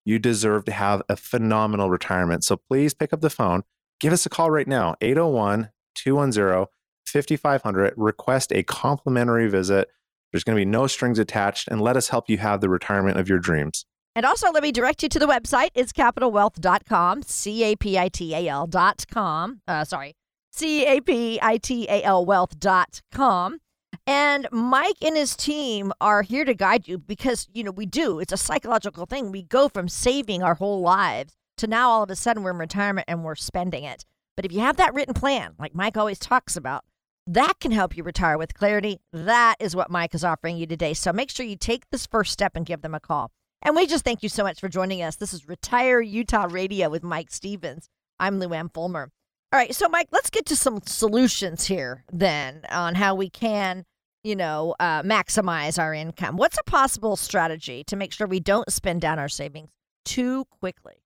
You 0.04 0.18
deserve 0.18 0.66
to 0.66 0.72
have 0.72 1.00
a 1.08 1.16
phenomenal 1.16 1.88
retirement. 1.88 2.44
So 2.44 2.58
please 2.58 2.92
pick 2.92 3.14
up 3.14 3.22
the 3.22 3.30
phone, 3.30 3.62
give 4.00 4.12
us 4.12 4.26
a 4.26 4.28
call 4.28 4.50
right 4.50 4.68
now 4.68 4.96
801 5.00 5.70
210 5.94 6.66
5500. 7.06 7.94
Request 7.96 8.52
a 8.52 8.62
complimentary 8.62 9.48
visit. 9.48 9.88
There's 10.32 10.44
going 10.44 10.56
to 10.56 10.60
be 10.60 10.70
no 10.70 10.86
strings 10.86 11.18
attached, 11.18 11.68
and 11.68 11.80
let 11.80 11.96
us 11.96 12.08
help 12.08 12.28
you 12.28 12.38
have 12.38 12.60
the 12.60 12.68
retirement 12.68 13.18
of 13.18 13.28
your 13.28 13.38
dreams. 13.38 13.86
And 14.16 14.24
also, 14.24 14.50
let 14.52 14.62
me 14.62 14.70
direct 14.70 15.02
you 15.02 15.08
to 15.08 15.18
the 15.18 15.26
website. 15.26 15.70
It's 15.74 15.92
capitalwealth.com, 15.92 17.22
C 17.22 17.64
A 17.64 17.76
P 17.76 17.98
I 17.98 18.08
T 18.08 18.34
A 18.34 18.48
L.com. 18.48 19.60
Uh, 19.66 19.84
sorry, 19.84 20.14
C 20.52 20.86
A 20.86 21.00
P 21.00 21.38
I 21.42 21.56
T 21.56 21.86
A 21.88 22.02
L 22.02 22.24
wealth.com. 22.24 23.58
And 24.06 24.48
Mike 24.52 24.96
and 25.02 25.16
his 25.16 25.36
team 25.36 25.92
are 26.00 26.22
here 26.22 26.44
to 26.44 26.54
guide 26.54 26.86
you 26.86 26.98
because, 26.98 27.48
you 27.52 27.64
know, 27.64 27.70
we 27.70 27.86
do. 27.86 28.20
It's 28.20 28.32
a 28.32 28.36
psychological 28.36 29.06
thing. 29.06 29.32
We 29.32 29.42
go 29.42 29.68
from 29.68 29.88
saving 29.88 30.42
our 30.42 30.54
whole 30.54 30.80
lives 30.80 31.34
to 31.56 31.66
now 31.66 31.90
all 31.90 32.02
of 32.02 32.10
a 32.10 32.16
sudden 32.16 32.42
we're 32.42 32.50
in 32.50 32.58
retirement 32.58 33.06
and 33.08 33.24
we're 33.24 33.34
spending 33.36 33.84
it. 33.84 34.04
But 34.36 34.44
if 34.44 34.52
you 34.52 34.60
have 34.60 34.76
that 34.76 34.94
written 34.94 35.14
plan, 35.14 35.54
like 35.58 35.74
Mike 35.74 35.96
always 35.96 36.18
talks 36.18 36.56
about, 36.56 36.84
that 37.26 37.54
can 37.60 37.70
help 37.70 37.96
you 37.96 38.02
retire 38.02 38.36
with 38.36 38.52
clarity. 38.54 39.00
That 39.12 39.56
is 39.58 39.74
what 39.74 39.90
Mike 39.90 40.14
is 40.14 40.24
offering 40.24 40.56
you 40.56 40.66
today. 40.66 40.92
So 40.92 41.12
make 41.12 41.30
sure 41.30 41.46
you 41.46 41.56
take 41.56 41.88
this 41.90 42.06
first 42.06 42.32
step 42.32 42.52
and 42.54 42.66
give 42.66 42.82
them 42.82 42.94
a 42.94 43.00
call. 43.00 43.30
And 43.66 43.74
we 43.74 43.86
just 43.86 44.04
thank 44.04 44.22
you 44.22 44.28
so 44.28 44.42
much 44.42 44.60
for 44.60 44.68
joining 44.68 45.00
us. 45.00 45.16
This 45.16 45.32
is 45.32 45.48
Retire 45.48 45.98
Utah 45.98 46.48
Radio 46.50 46.90
with 46.90 47.02
Mike 47.02 47.30
Stevens. 47.30 47.88
I'm 48.20 48.38
Lou 48.38 48.52
Ann 48.52 48.68
Fulmer. 48.68 49.10
All 49.52 49.58
right, 49.58 49.74
so 49.74 49.88
Mike, 49.88 50.08
let's 50.12 50.28
get 50.28 50.44
to 50.46 50.56
some 50.56 50.82
solutions 50.84 51.64
here 51.64 52.04
then 52.12 52.60
on 52.70 52.94
how 52.94 53.14
we 53.14 53.30
can, 53.30 53.86
you 54.22 54.36
know, 54.36 54.74
uh, 54.80 55.02
maximize 55.02 55.78
our 55.78 55.94
income. 55.94 56.36
What's 56.36 56.58
a 56.58 56.62
possible 56.64 57.16
strategy 57.16 57.84
to 57.84 57.96
make 57.96 58.12
sure 58.12 58.26
we 58.26 58.38
don't 58.38 58.70
spend 58.70 59.00
down 59.00 59.18
our 59.18 59.30
savings 59.30 59.70
too 60.04 60.44
quickly? 60.60 60.96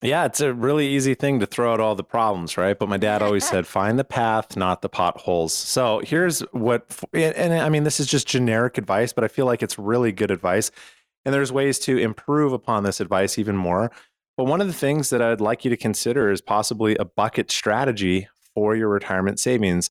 Yeah, 0.00 0.24
it's 0.24 0.40
a 0.40 0.54
really 0.54 0.86
easy 0.86 1.14
thing 1.14 1.40
to 1.40 1.46
throw 1.46 1.74
out 1.74 1.80
all 1.80 1.94
the 1.94 2.04
problems, 2.04 2.56
right? 2.56 2.78
But 2.78 2.88
my 2.88 2.96
dad 2.96 3.20
always 3.20 3.46
said, 3.48 3.66
find 3.66 3.98
the 3.98 4.04
path, 4.04 4.56
not 4.56 4.80
the 4.80 4.88
potholes. 4.88 5.52
So 5.52 6.00
here's 6.02 6.40
what, 6.52 6.86
and, 7.12 7.34
and 7.34 7.52
I 7.54 7.68
mean, 7.68 7.84
this 7.84 8.00
is 8.00 8.06
just 8.06 8.26
generic 8.26 8.78
advice, 8.78 9.12
but 9.12 9.22
I 9.22 9.28
feel 9.28 9.44
like 9.44 9.62
it's 9.62 9.78
really 9.78 10.12
good 10.12 10.30
advice. 10.30 10.70
And 11.26 11.34
there's 11.34 11.50
ways 11.50 11.80
to 11.80 11.98
improve 11.98 12.52
upon 12.52 12.84
this 12.84 13.00
advice 13.00 13.36
even 13.36 13.56
more. 13.56 13.90
But 14.36 14.44
one 14.44 14.60
of 14.60 14.68
the 14.68 14.72
things 14.72 15.10
that 15.10 15.20
I'd 15.20 15.40
like 15.40 15.64
you 15.64 15.70
to 15.70 15.76
consider 15.76 16.30
is 16.30 16.40
possibly 16.40 16.94
a 16.96 17.04
bucket 17.04 17.50
strategy 17.50 18.28
for 18.54 18.76
your 18.76 18.88
retirement 18.88 19.40
savings. 19.40 19.90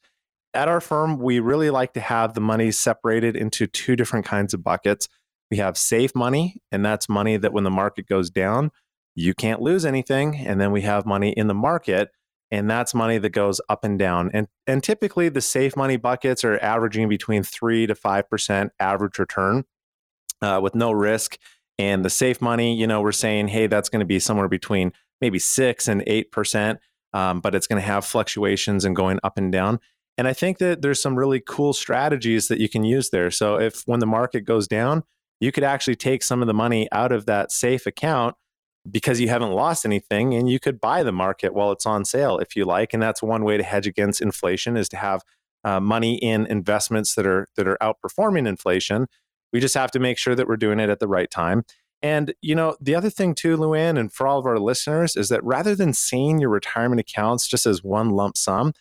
At 0.54 0.70
our 0.70 0.80
firm, 0.80 1.20
we 1.20 1.42
really 1.42 1.70
like 1.70 1.92
to 1.94 2.00
have 2.00 2.36
the 2.36 2.42
money 2.42 2.72
separated 2.72 3.36
into 3.36 3.68
two 3.68 3.98
different 3.98 4.26
kinds 4.26 4.54
of 4.54 4.64
buckets. 4.64 5.10
We 5.52 5.58
have 5.58 5.78
safe 5.78 6.16
money, 6.16 6.62
and 6.72 6.86
that's 6.86 7.10
money 7.10 7.36
that 7.36 7.52
when 7.52 7.66
the 7.66 7.70
market 7.70 8.08
goes 8.08 8.30
down, 8.30 8.72
you 9.14 9.34
can't 9.34 9.62
lose 9.62 9.86
anything. 9.86 10.38
And 10.38 10.62
then 10.62 10.72
we 10.72 10.82
have 10.82 11.06
money 11.06 11.32
in 11.32 11.48
the 11.48 11.54
market, 11.54 12.12
and 12.50 12.70
that's 12.70 12.94
money 12.94 13.18
that 13.18 13.32
goes 13.32 13.60
up 13.68 13.84
and 13.84 14.00
down. 14.00 14.32
And, 14.34 14.48
and 14.66 14.82
typically, 14.82 15.28
the 15.28 15.42
safe 15.42 15.76
money 15.76 15.98
buckets 15.98 16.46
are 16.46 16.58
averaging 16.60 17.10
between 17.10 17.44
3 17.44 17.88
to 17.88 17.94
5% 17.94 18.70
average 18.80 19.20
return 19.20 19.66
uh, 20.42 20.60
with 20.62 20.76
no 20.76 20.92
risk. 20.92 21.38
And 21.78 22.06
the 22.06 22.10
safe 22.10 22.42
money, 22.42 22.76
you 22.76 22.88
know, 22.88 23.02
we're 23.02 23.12
saying, 23.12 23.50
hey, 23.50 23.68
that's 23.68 23.90
going 23.90 24.00
to 24.00 24.06
be 24.06 24.20
somewhere 24.20 24.48
between 24.48 24.94
maybe 25.22 25.40
6 25.40 25.88
and 25.88 26.02
8%, 26.02 26.78
um, 27.14 27.42
but 27.42 27.54
it's 27.56 27.68
going 27.68 27.82
to 27.82 27.86
have 27.86 28.06
fluctuations 28.06 28.86
and 28.86 28.96
going 28.96 29.20
up 29.24 29.38
and 29.38 29.52
down. 29.52 29.80
And 30.18 30.28
I 30.28 30.34
think 30.34 30.60
that 30.60 30.82
there's 30.82 31.02
some 31.02 31.16
really 31.16 31.42
cool 31.46 31.74
strategies 31.74 32.48
that 32.48 32.60
you 32.60 32.70
can 32.70 32.86
use 32.86 33.10
there. 33.10 33.30
So 33.32 33.60
if 33.60 33.84
when 33.86 34.00
the 34.00 34.06
market 34.06 34.42
goes 34.42 34.68
down, 34.68 35.04
you 35.42 35.52
could 35.52 35.64
actually 35.64 35.96
take 35.96 36.24
some 36.24 36.42
of 36.42 36.48
the 36.48 36.54
money 36.54 36.88
out 36.92 37.12
of 37.12 37.26
that 37.26 37.52
safe 37.52 37.86
account 37.86 38.36
because 38.90 39.20
you 39.20 39.28
haven't 39.30 39.52
lost 39.52 39.86
anything 39.86 40.34
and 40.34 40.50
you 40.50 40.60
could 40.60 40.80
buy 40.80 41.04
the 41.04 41.12
market 41.12 41.54
while 41.54 41.72
it's 41.72 41.86
on 41.86 42.06
sale 42.06 42.38
if 42.38 42.56
you 42.56 42.66
like 42.66 42.94
and 42.94 43.02
that's 43.02 43.22
one 43.22 43.44
way 43.44 43.58
to 43.58 43.64
hedge 43.64 43.88
against 43.88 44.22
inflation 44.22 44.78
is 44.78 44.88
to 44.88 44.98
have 44.98 45.24
uh, 45.64 45.80
money 45.80 46.16
in 46.18 46.46
investments 46.46 47.16
that 47.16 47.26
are 47.26 47.48
that 47.56 47.68
are 47.68 47.78
outperforming 47.82 48.48
inflation 48.48 49.08
we 49.56 49.62
just 49.62 49.76
have 49.76 49.90
to 49.90 50.00
make 50.00 50.18
sure 50.18 50.36
that 50.36 50.50
we're 50.50 50.58
doing 50.58 50.82
it 50.82 50.90
at 50.90 51.00
the 51.00 51.08
right 51.08 51.32
time. 51.32 51.64
And 52.02 52.34
you 52.42 52.56
know 52.56 52.76
the 52.82 52.94
other 52.94 53.10
thing 53.10 53.34
too 53.34 53.56
luann 53.56 53.98
and 53.98 54.12
for 54.12 54.28
all 54.28 54.38
of 54.38 54.46
our 54.46 54.60
listeners 54.60 55.16
is 55.16 55.30
that 55.30 55.42
rather 55.46 55.76
than 55.76 55.94
seeing 55.94 56.40
your 56.40 56.50
retirement 56.50 57.00
accounts 57.00 57.48
just 57.48 57.66
as 57.66 57.82
one 57.82 58.10
lump 58.10 58.36
sum 58.36 58.74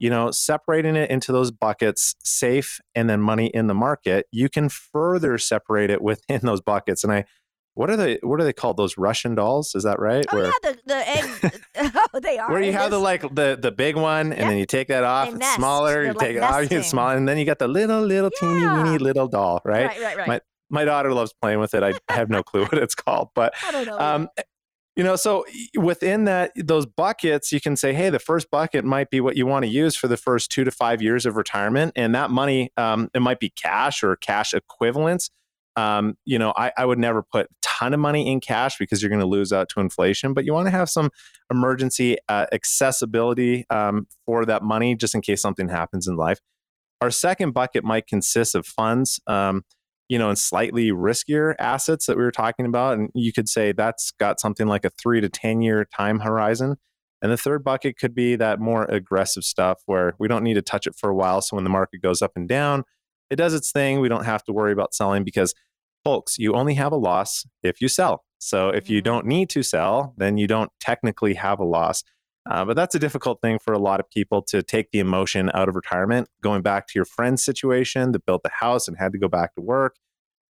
you 0.00 0.10
know 0.10 0.32
separating 0.32 0.96
it 0.96 1.08
into 1.08 1.30
those 1.30 1.52
buckets 1.52 2.16
safe 2.24 2.80
and 2.96 3.08
then 3.08 3.20
money 3.20 3.46
in 3.54 3.68
the 3.68 3.72
market 3.72 4.26
you 4.32 4.48
can 4.48 4.68
further 4.68 5.38
separate 5.38 5.90
it 5.90 6.02
within 6.10 6.40
those 6.42 6.60
buckets. 6.60 7.04
And 7.04 7.12
i 7.12 7.24
what 7.76 7.90
are 7.90 7.96
they? 7.96 8.18
What 8.22 8.40
are 8.40 8.44
they 8.44 8.54
called? 8.54 8.78
Those 8.78 8.96
Russian 8.96 9.34
dolls? 9.34 9.74
Is 9.74 9.82
that 9.82 10.00
right? 10.00 10.24
Oh 10.32 10.36
Where, 10.36 10.46
yeah, 10.46 10.52
the 10.62 10.78
the 10.86 11.08
egg. 11.08 11.92
oh, 12.14 12.20
they 12.20 12.38
are. 12.38 12.50
Where 12.50 12.62
you 12.62 12.72
have 12.72 12.90
the 12.90 12.98
like 12.98 13.20
the 13.34 13.58
the 13.60 13.70
big 13.70 13.96
one, 13.96 14.32
and 14.32 14.48
then 14.48 14.56
you 14.56 14.64
take 14.64 14.88
that 14.88 15.04
off. 15.04 15.28
It's 15.28 15.54
smaller. 15.54 15.92
They're 15.92 16.02
you 16.04 16.08
like 16.08 16.18
take 16.18 16.36
nesting. 16.36 16.64
it 16.64 16.66
off. 16.66 16.72
It's 16.72 16.88
smaller, 16.88 17.16
and 17.16 17.28
then 17.28 17.36
you 17.36 17.44
got 17.44 17.58
the 17.58 17.68
little 17.68 18.00
little 18.00 18.30
yeah. 18.40 18.48
teeny 18.48 18.82
weeny 18.82 18.98
little 18.98 19.28
doll. 19.28 19.60
Right. 19.62 19.88
Right. 19.88 20.00
Right. 20.00 20.16
Right. 20.16 20.26
My 20.26 20.40
my 20.70 20.84
daughter 20.86 21.12
loves 21.12 21.34
playing 21.42 21.60
with 21.60 21.74
it. 21.74 21.82
I 21.82 21.92
have 22.08 22.30
no 22.30 22.42
clue 22.42 22.62
what 22.62 22.78
it's 22.78 22.94
called, 22.94 23.28
but 23.34 23.54
I 23.62 23.72
don't 23.72 23.86
know. 23.86 23.98
Um, 23.98 24.28
you 24.96 25.04
know, 25.04 25.16
so 25.16 25.44
within 25.78 26.24
that 26.24 26.52
those 26.56 26.86
buckets, 26.86 27.52
you 27.52 27.60
can 27.60 27.76
say, 27.76 27.92
hey, 27.92 28.08
the 28.08 28.18
first 28.18 28.50
bucket 28.50 28.86
might 28.86 29.10
be 29.10 29.20
what 29.20 29.36
you 29.36 29.44
want 29.44 29.66
to 29.66 29.70
use 29.70 29.94
for 29.96 30.08
the 30.08 30.16
first 30.16 30.50
two 30.50 30.64
to 30.64 30.70
five 30.70 31.02
years 31.02 31.26
of 31.26 31.36
retirement, 31.36 31.92
and 31.94 32.14
that 32.14 32.30
money, 32.30 32.70
um, 32.78 33.10
it 33.12 33.20
might 33.20 33.38
be 33.38 33.50
cash 33.50 34.02
or 34.02 34.16
cash 34.16 34.54
equivalents 34.54 35.30
um, 35.76 36.16
you 36.24 36.38
know, 36.38 36.52
I, 36.56 36.72
I 36.76 36.84
would 36.86 36.98
never 36.98 37.22
put 37.22 37.46
a 37.46 37.48
ton 37.62 37.92
of 37.92 38.00
money 38.00 38.30
in 38.30 38.40
cash 38.40 38.78
because 38.78 39.02
you're 39.02 39.10
going 39.10 39.20
to 39.20 39.26
lose 39.26 39.52
out 39.52 39.68
to 39.70 39.80
inflation, 39.80 40.32
but 40.32 40.44
you 40.44 40.52
want 40.52 40.66
to 40.66 40.70
have 40.70 40.88
some 40.88 41.10
emergency 41.50 42.16
uh, 42.28 42.46
accessibility 42.52 43.66
um, 43.68 44.06
for 44.24 44.46
that 44.46 44.62
money 44.62 44.94
just 44.94 45.14
in 45.14 45.20
case 45.20 45.42
something 45.42 45.68
happens 45.68 46.08
in 46.08 46.16
life. 46.16 46.40
Our 47.02 47.10
second 47.10 47.52
bucket 47.52 47.84
might 47.84 48.06
consist 48.06 48.54
of 48.54 48.66
funds, 48.66 49.20
um, 49.26 49.64
you 50.08 50.18
know, 50.18 50.30
and 50.30 50.38
slightly 50.38 50.90
riskier 50.90 51.54
assets 51.58 52.06
that 52.06 52.16
we 52.16 52.24
were 52.24 52.32
talking 52.32 52.64
about. 52.64 52.96
And 52.96 53.10
you 53.14 53.32
could 53.32 53.48
say 53.48 53.72
that's 53.72 54.12
got 54.12 54.40
something 54.40 54.66
like 54.66 54.86
a 54.86 54.90
three 54.90 55.20
to 55.20 55.28
10 55.28 55.60
year 55.60 55.84
time 55.84 56.20
horizon. 56.20 56.76
And 57.20 57.32
the 57.32 57.36
third 57.36 57.64
bucket 57.64 57.98
could 57.98 58.14
be 58.14 58.36
that 58.36 58.60
more 58.60 58.84
aggressive 58.84 59.42
stuff 59.42 59.80
where 59.86 60.14
we 60.18 60.28
don't 60.28 60.44
need 60.44 60.54
to 60.54 60.62
touch 60.62 60.86
it 60.86 60.94
for 60.96 61.10
a 61.10 61.14
while. 61.14 61.42
So 61.42 61.56
when 61.56 61.64
the 61.64 61.70
market 61.70 62.00
goes 62.00 62.22
up 62.22 62.32
and 62.36 62.48
down, 62.48 62.84
it 63.30 63.36
does 63.36 63.54
its 63.54 63.72
thing. 63.72 64.00
We 64.00 64.08
don't 64.08 64.24
have 64.24 64.44
to 64.44 64.52
worry 64.52 64.72
about 64.72 64.94
selling 64.94 65.24
because 65.24 65.54
folks, 66.04 66.38
you 66.38 66.54
only 66.54 66.74
have 66.74 66.92
a 66.92 66.96
loss 66.96 67.44
if 67.62 67.80
you 67.80 67.88
sell. 67.88 68.24
So 68.38 68.68
if 68.68 68.88
you 68.88 68.98
mm-hmm. 68.98 69.04
don't 69.04 69.26
need 69.26 69.50
to 69.50 69.62
sell, 69.62 70.14
then 70.16 70.38
you 70.38 70.46
don't 70.46 70.70
technically 70.80 71.34
have 71.34 71.58
a 71.58 71.64
loss. 71.64 72.04
Uh, 72.48 72.64
but 72.64 72.76
that's 72.76 72.94
a 72.94 72.98
difficult 73.00 73.40
thing 73.42 73.58
for 73.58 73.74
a 73.74 73.78
lot 73.78 73.98
of 73.98 74.08
people 74.08 74.40
to 74.40 74.62
take 74.62 74.92
the 74.92 75.00
emotion 75.00 75.50
out 75.52 75.68
of 75.68 75.74
retirement. 75.74 76.28
Going 76.42 76.62
back 76.62 76.86
to 76.86 76.92
your 76.94 77.04
friend's 77.04 77.42
situation 77.42 78.12
that 78.12 78.24
built 78.24 78.44
the 78.44 78.50
house 78.50 78.86
and 78.86 78.96
had 78.96 79.12
to 79.12 79.18
go 79.18 79.26
back 79.26 79.54
to 79.56 79.60
work, 79.60 79.96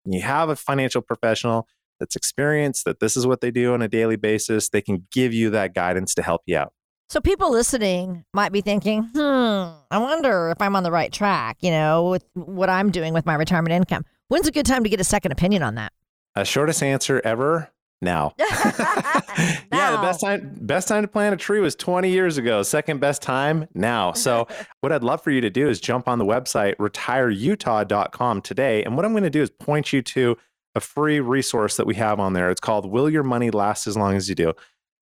and 0.05 0.15
you 0.15 0.21
have 0.21 0.51
a 0.51 0.57
financial 0.57 1.01
professional 1.01 1.67
that's 1.99 2.15
experienced 2.15 2.85
that 2.85 3.01
this 3.01 3.17
is 3.17 3.27
what 3.27 3.41
they 3.41 3.51
do 3.51 3.73
on 3.73 3.81
a 3.81 3.89
daily 3.89 4.17
basis, 4.17 4.69
they 4.69 4.83
can 4.83 5.07
give 5.11 5.33
you 5.33 5.49
that 5.51 5.75
guidance 5.75 6.15
to 6.15 6.23
help 6.23 6.43
you 6.45 6.59
out. 6.59 6.75
So 7.09 7.21
people 7.21 7.53
listening 7.53 8.25
might 8.35 8.51
be 8.51 8.61
thinking, 8.61 9.05
hmm, 9.05 9.21
I 9.21 9.99
wonder 9.99 10.51
if 10.51 10.61
I'm 10.61 10.75
on 10.75 10.83
the 10.83 10.91
right 10.91 11.13
track, 11.13 11.59
you 11.61 11.71
know, 11.71 12.11
with 12.11 12.25
what 12.35 12.69
I'm 12.69 12.91
doing 12.91 13.15
with 13.15 13.25
my 13.25 13.35
retirement 13.35 13.73
income. 13.73 14.05
When's 14.29 14.49
a 14.49 14.53
good 14.53 14.67
time 14.67 14.83
to 14.83 14.91
get 14.91 14.99
a 14.99 15.05
second 15.05 15.31
opinion 15.31 15.63
on 15.63 15.77
that? 15.77 15.93
A 16.35 16.45
shortest 16.45 16.83
answer 16.83 17.21
ever. 17.25 17.71
Now. 18.03 18.35
yeah, 18.39 19.63
the 19.71 19.99
best 20.03 20.21
time 20.21 20.59
best 20.61 20.87
time 20.87 21.03
to 21.03 21.09
plant 21.09 21.33
a 21.33 21.39
tree 21.39 21.61
was 21.61 21.75
20 21.75 22.11
years 22.11 22.37
ago. 22.37 22.63
Second 22.63 23.01
best 23.01 23.23
time 23.23 23.69
now. 23.73 24.13
So 24.13 24.47
what 24.81 24.93
I'd 24.93 25.03
love 25.03 25.23
for 25.23 25.31
you 25.31 25.41
to 25.41 25.49
do 25.49 25.69
is 25.69 25.81
jump 25.81 26.07
on 26.07 26.19
the 26.19 26.25
website 26.25 26.77
retireutah.com 26.77 28.43
today. 28.43 28.85
And 28.85 28.97
what 28.97 29.07
I'm 29.07 29.13
going 29.13 29.23
to 29.23 29.31
do 29.31 29.43
is 29.43 29.49
point 29.49 29.95
you 29.95 30.03
to 30.03 30.37
a 30.75 30.81
free 30.81 31.21
resource 31.21 31.79
that 31.79 31.87
we 31.87 31.95
have 31.95 32.21
on 32.21 32.35
there. 32.35 32.51
It's 32.51 32.61
called 32.61 32.85
Will 32.85 33.09
Your 33.09 33.23
Money 33.23 33.51
Last 33.51 33.87
as 33.87 33.97
Long 33.97 34.15
as 34.15 34.29
You 34.29 34.35
Do? 34.35 34.53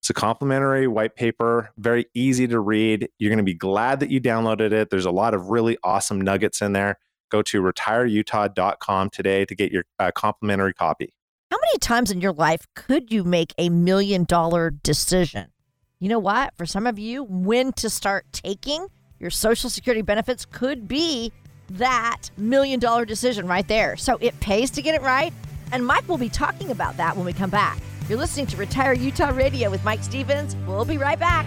It's 0.05 0.11
a 0.11 0.13
complimentary 0.13 0.87
white 0.87 1.17
paper, 1.17 1.71
very 1.79 2.05
easy 2.13 2.47
to 2.49 2.61
read. 2.61 3.09
You're 3.19 3.31
going 3.31 3.39
to 3.39 3.43
be 3.43 3.55
glad 3.55 4.01
that 4.01 4.11
you 4.11 4.21
downloaded 4.21 4.71
it. 4.71 4.91
There's 4.91 5.07
a 5.07 5.11
lot 5.11 5.33
of 5.33 5.49
really 5.49 5.79
awesome 5.83 6.21
nuggets 6.21 6.61
in 6.61 6.75
there 6.75 6.99
go 7.31 7.41
to 7.41 7.63
retireutah.com 7.63 9.09
today 9.09 9.47
to 9.47 9.55
get 9.55 9.73
your 9.73 9.87
uh, 9.99 10.11
complimentary 10.15 10.75
copy. 10.75 11.15
How 11.51 11.57
many 11.57 11.79
times 11.79 12.11
in 12.11 12.21
your 12.21 12.35
life 12.35 12.67
could 12.75 13.11
you 13.11 13.25
make 13.25 13.55
a 13.57 13.71
million 13.71 14.25
dollar 14.25 14.69
decision? 14.69 15.47
You 16.01 16.11
know 16.11 16.19
what? 16.19 16.53
For 16.59 16.67
some 16.67 16.87
of 16.87 16.99
you, 16.99 17.25
when 17.25 17.73
to 17.73 17.89
start 17.89 18.27
taking 18.31 18.89
your 19.19 19.31
Social 19.31 19.71
Security 19.71 20.03
benefits 20.03 20.45
could 20.45 20.87
be 20.87 21.33
that 21.71 22.31
million 22.37 22.79
dollar 22.79 23.07
decision 23.07 23.47
right 23.47 23.67
there. 23.69 23.97
So 23.97 24.19
it 24.21 24.39
pays 24.41 24.71
to 24.73 24.83
get 24.83 24.95
it 24.95 25.01
right. 25.01 25.33
And 25.73 25.87
Mike 25.87 26.07
will 26.07 26.19
be 26.19 26.29
talking 26.29 26.71
about 26.71 26.99
that 26.99 27.17
when 27.17 27.25
we 27.25 27.33
come 27.33 27.49
back. 27.49 27.79
You're 28.07 28.19
listening 28.19 28.47
to 28.49 28.59
Retire 28.59 28.93
Utah 28.93 29.31
Radio 29.31 29.71
with 29.71 29.83
Mike 29.83 30.03
Stevens. 30.03 30.57
We'll 30.67 30.85
be 30.85 30.99
right 30.99 31.19
back. 31.19 31.47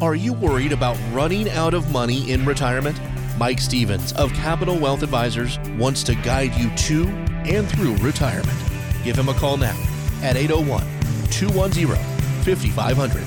Are 0.00 0.14
you 0.14 0.32
worried 0.32 0.70
about 0.70 0.96
running 1.12 1.48
out 1.50 1.74
of 1.74 1.90
money 1.90 2.30
in 2.30 2.44
retirement? 2.44 3.00
Mike 3.36 3.58
Stevens 3.58 4.12
of 4.12 4.32
Capital 4.32 4.78
Wealth 4.78 5.02
Advisors 5.02 5.58
wants 5.76 6.04
to 6.04 6.14
guide 6.14 6.54
you 6.54 6.72
to 6.76 7.08
and 7.48 7.68
through 7.68 7.96
retirement. 7.96 8.56
Give 9.02 9.18
him 9.18 9.28
a 9.28 9.34
call 9.34 9.56
now 9.56 9.76
at 10.22 10.36
801 10.36 10.86
210 11.30 11.96
5500. 12.44 13.24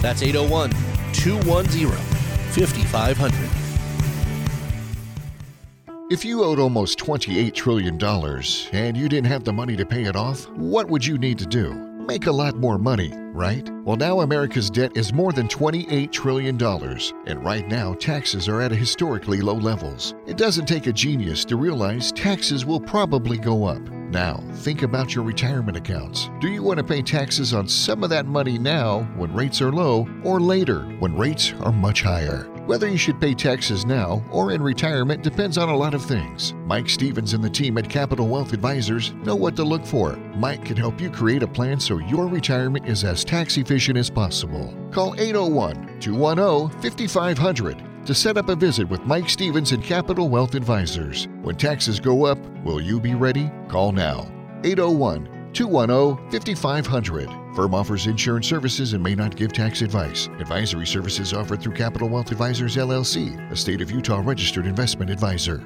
That's 0.00 0.22
801 0.22 0.70
210 1.12 1.90
5500. 2.52 3.61
If 6.12 6.26
you 6.26 6.44
owed 6.44 6.58
almost 6.58 6.98
$28 6.98 7.54
trillion 7.54 7.98
and 8.74 8.94
you 8.98 9.08
didn't 9.08 9.28
have 9.28 9.44
the 9.44 9.52
money 9.54 9.76
to 9.76 9.86
pay 9.86 10.02
it 10.02 10.14
off, 10.14 10.46
what 10.50 10.86
would 10.88 11.06
you 11.06 11.16
need 11.16 11.38
to 11.38 11.46
do? 11.46 11.72
Make 12.06 12.26
a 12.26 12.30
lot 12.30 12.54
more 12.54 12.76
money 12.76 13.14
right? 13.32 13.68
Well, 13.84 13.96
now 13.96 14.20
America's 14.20 14.70
debt 14.70 14.96
is 14.96 15.12
more 15.12 15.32
than 15.32 15.48
$28 15.48 16.12
trillion, 16.12 16.62
and 17.26 17.44
right 17.44 17.66
now 17.66 17.94
taxes 17.94 18.48
are 18.48 18.60
at 18.60 18.70
historically 18.70 19.40
low 19.40 19.54
levels. 19.54 20.14
It 20.26 20.36
doesn't 20.36 20.66
take 20.66 20.86
a 20.86 20.92
genius 20.92 21.44
to 21.46 21.56
realize 21.56 22.12
taxes 22.12 22.66
will 22.66 22.80
probably 22.80 23.38
go 23.38 23.64
up. 23.64 23.80
Now, 23.90 24.42
think 24.56 24.82
about 24.82 25.14
your 25.14 25.24
retirement 25.24 25.76
accounts. 25.76 26.28
Do 26.40 26.48
you 26.48 26.62
want 26.62 26.78
to 26.78 26.84
pay 26.84 27.00
taxes 27.00 27.54
on 27.54 27.66
some 27.66 28.04
of 28.04 28.10
that 28.10 28.26
money 28.26 28.58
now 28.58 29.04
when 29.16 29.34
rates 29.34 29.62
are 29.62 29.72
low, 29.72 30.06
or 30.22 30.38
later 30.38 30.82
when 30.98 31.16
rates 31.16 31.54
are 31.60 31.72
much 31.72 32.02
higher? 32.02 32.51
Whether 32.66 32.88
you 32.88 32.96
should 32.96 33.20
pay 33.20 33.34
taxes 33.34 33.84
now 33.84 34.22
or 34.30 34.52
in 34.52 34.62
retirement 34.62 35.24
depends 35.24 35.58
on 35.58 35.68
a 35.68 35.76
lot 35.76 35.94
of 35.94 36.04
things. 36.04 36.54
Mike 36.64 36.88
Stevens 36.88 37.32
and 37.32 37.42
the 37.42 37.50
team 37.50 37.76
at 37.76 37.90
Capital 37.90 38.28
Wealth 38.28 38.52
Advisors 38.52 39.12
know 39.24 39.34
what 39.34 39.56
to 39.56 39.64
look 39.64 39.84
for. 39.84 40.16
Mike 40.36 40.64
can 40.64 40.76
help 40.76 41.00
you 41.00 41.10
create 41.10 41.42
a 41.42 41.48
plan 41.48 41.80
so 41.80 41.98
your 41.98 42.28
retirement 42.28 42.86
is 42.86 43.02
as 43.02 43.24
tax 43.24 43.56
efficient 43.56 43.98
as 43.98 44.08
possible. 44.08 44.72
Call 44.92 45.14
801 45.18 45.98
210 45.98 46.80
5500 46.80 48.06
to 48.06 48.14
set 48.14 48.36
up 48.36 48.48
a 48.48 48.54
visit 48.54 48.88
with 48.88 49.00
Mike 49.02 49.28
Stevens 49.28 49.72
and 49.72 49.82
Capital 49.82 50.28
Wealth 50.28 50.54
Advisors. 50.54 51.26
When 51.42 51.56
taxes 51.56 51.98
go 51.98 52.26
up, 52.26 52.38
will 52.64 52.80
you 52.80 53.00
be 53.00 53.16
ready? 53.16 53.50
Call 53.68 53.90
now. 53.90 54.30
801 54.62 55.50
210 55.52 56.30
5500. 56.30 57.41
Firm 57.54 57.74
offers 57.74 58.06
insurance 58.06 58.48
services 58.48 58.94
and 58.94 59.02
may 59.02 59.14
not 59.14 59.36
give 59.36 59.52
tax 59.52 59.82
advice. 59.82 60.28
Advisory 60.38 60.86
services 60.86 61.34
offered 61.34 61.60
through 61.60 61.74
Capital 61.74 62.08
Wealth 62.08 62.32
Advisors 62.32 62.76
LLC, 62.76 63.50
a 63.50 63.56
state 63.56 63.82
of 63.82 63.90
Utah 63.90 64.22
registered 64.24 64.66
investment 64.66 65.10
advisor. 65.10 65.58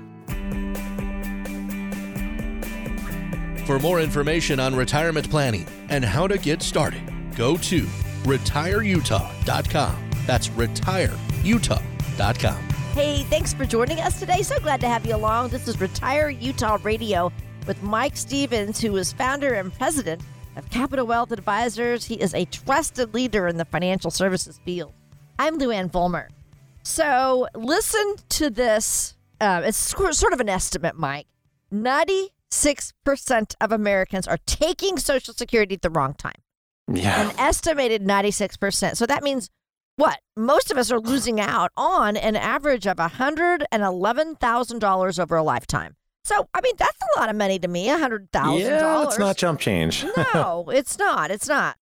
For 3.67 3.79
more 3.79 4.01
information 4.01 4.59
on 4.61 4.75
retirement 4.75 5.31
planning 5.31 5.67
and 5.89 6.05
how 6.05 6.27
to 6.27 6.39
get 6.39 6.63
started, 6.63 7.03
go 7.37 7.57
to 7.57 7.83
retireutah.com. 8.25 10.11
That's 10.27 10.49
retireutah.com. 10.49 12.69
Hey, 12.95 13.23
thanks 13.25 13.53
for 13.53 13.65
joining 13.65 14.01
us 14.01 14.19
today. 14.19 14.43
So 14.43 14.59
glad 14.59 14.81
to 14.81 14.89
have 14.89 15.07
you 15.07 15.15
along. 15.15 15.51
This 15.51 15.69
is 15.69 15.81
Retire 15.81 16.31
Utah 16.31 16.79
Radio 16.83 17.31
with 17.67 17.81
Mike 17.83 18.17
Stevens, 18.17 18.81
who 18.81 18.97
is 18.97 19.13
founder 19.13 19.55
and 19.55 19.73
president 19.73 20.23
of 20.57 20.71
Capital 20.71 21.07
Wealth 21.07 21.31
Advisors. 21.33 22.07
He 22.07 22.15
is 22.15 22.33
a 22.35 22.47
trusted 22.47 23.13
leader 23.15 23.47
in 23.47 23.59
the 23.59 23.65
financial 23.65 24.11
services 24.11 24.59
field. 24.65 24.93
I'm 25.39 25.59
Luann 25.59 25.93
Fulmer. 25.93 26.31
So 26.83 27.47
listen 27.55 28.17
to 28.31 28.51
this. 28.51 29.15
Uh, 29.41 29.63
it's 29.65 29.77
sort 29.77 30.33
of 30.33 30.41
an 30.41 30.49
estimate, 30.49 30.97
Mike. 30.97 31.27
96% 31.73 32.31
of 33.61 33.71
Americans 33.73 34.27
are 34.27 34.39
taking 34.47 34.99
Social 34.99 35.35
Security 35.35 35.75
at 35.75 35.83
the 35.83 35.91
wrong 35.91 36.15
time. 36.15 36.41
Yeah. 36.91 37.29
An 37.29 37.39
estimated 37.39 38.03
96%. 38.03 38.97
So 38.97 39.05
that 39.07 39.23
means 39.23 39.51
what? 39.97 40.21
Most 40.37 40.71
of 40.71 40.79
us 40.79 40.93
are 40.93 41.01
losing 41.01 41.41
out 41.41 41.73
on 41.77 42.17
an 42.17 42.37
average 42.37 42.87
of 42.87 42.99
$111,000 42.99 45.19
over 45.19 45.37
a 45.37 45.43
lifetime. 45.43 45.97
So, 46.27 46.49
I 46.53 46.61
mean, 46.61 46.75
that's 46.77 46.99
a 47.15 47.21
lot 47.21 47.31
of 47.31 47.37
money 47.37 47.61
to 47.61 47.69
me, 47.69 47.87
$100,000. 47.87 48.59
Yeah, 48.59 49.05
it's 49.05 49.17
not 49.17 49.37
jump 49.37 49.61
change. 49.61 50.05
no, 50.35 50.65
it's 50.73 50.99
not. 50.99 51.31
It's 51.31 51.47
not. 51.47 51.77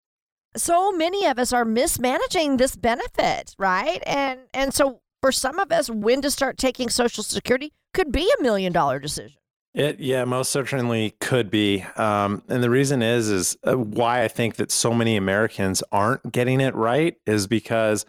So 0.54 0.92
many 0.92 1.24
of 1.24 1.38
us 1.38 1.50
are 1.54 1.64
mismanaging 1.64 2.58
this 2.58 2.76
benefit, 2.76 3.54
right? 3.58 4.02
And 4.06 4.40
and 4.52 4.74
so 4.74 5.00
for 5.22 5.32
some 5.32 5.58
of 5.58 5.72
us, 5.72 5.88
when 5.88 6.20
to 6.20 6.30
start 6.30 6.58
taking 6.58 6.90
Social 6.90 7.24
Security 7.24 7.72
could 7.94 8.12
be 8.12 8.30
a 8.38 8.42
million 8.42 8.70
dollar 8.70 8.98
decision. 8.98 9.38
It 9.72 9.98
yeah, 9.98 10.26
most 10.26 10.52
certainly 10.52 11.14
could 11.20 11.50
be, 11.50 11.82
um, 11.96 12.42
and 12.46 12.62
the 12.62 12.68
reason 12.68 13.00
is 13.00 13.30
is 13.30 13.56
uh, 13.66 13.78
why 13.78 14.24
I 14.24 14.28
think 14.28 14.56
that 14.56 14.70
so 14.70 14.92
many 14.92 15.16
Americans 15.16 15.82
aren't 15.90 16.30
getting 16.30 16.60
it 16.60 16.74
right 16.74 17.16
is 17.24 17.46
because 17.46 18.04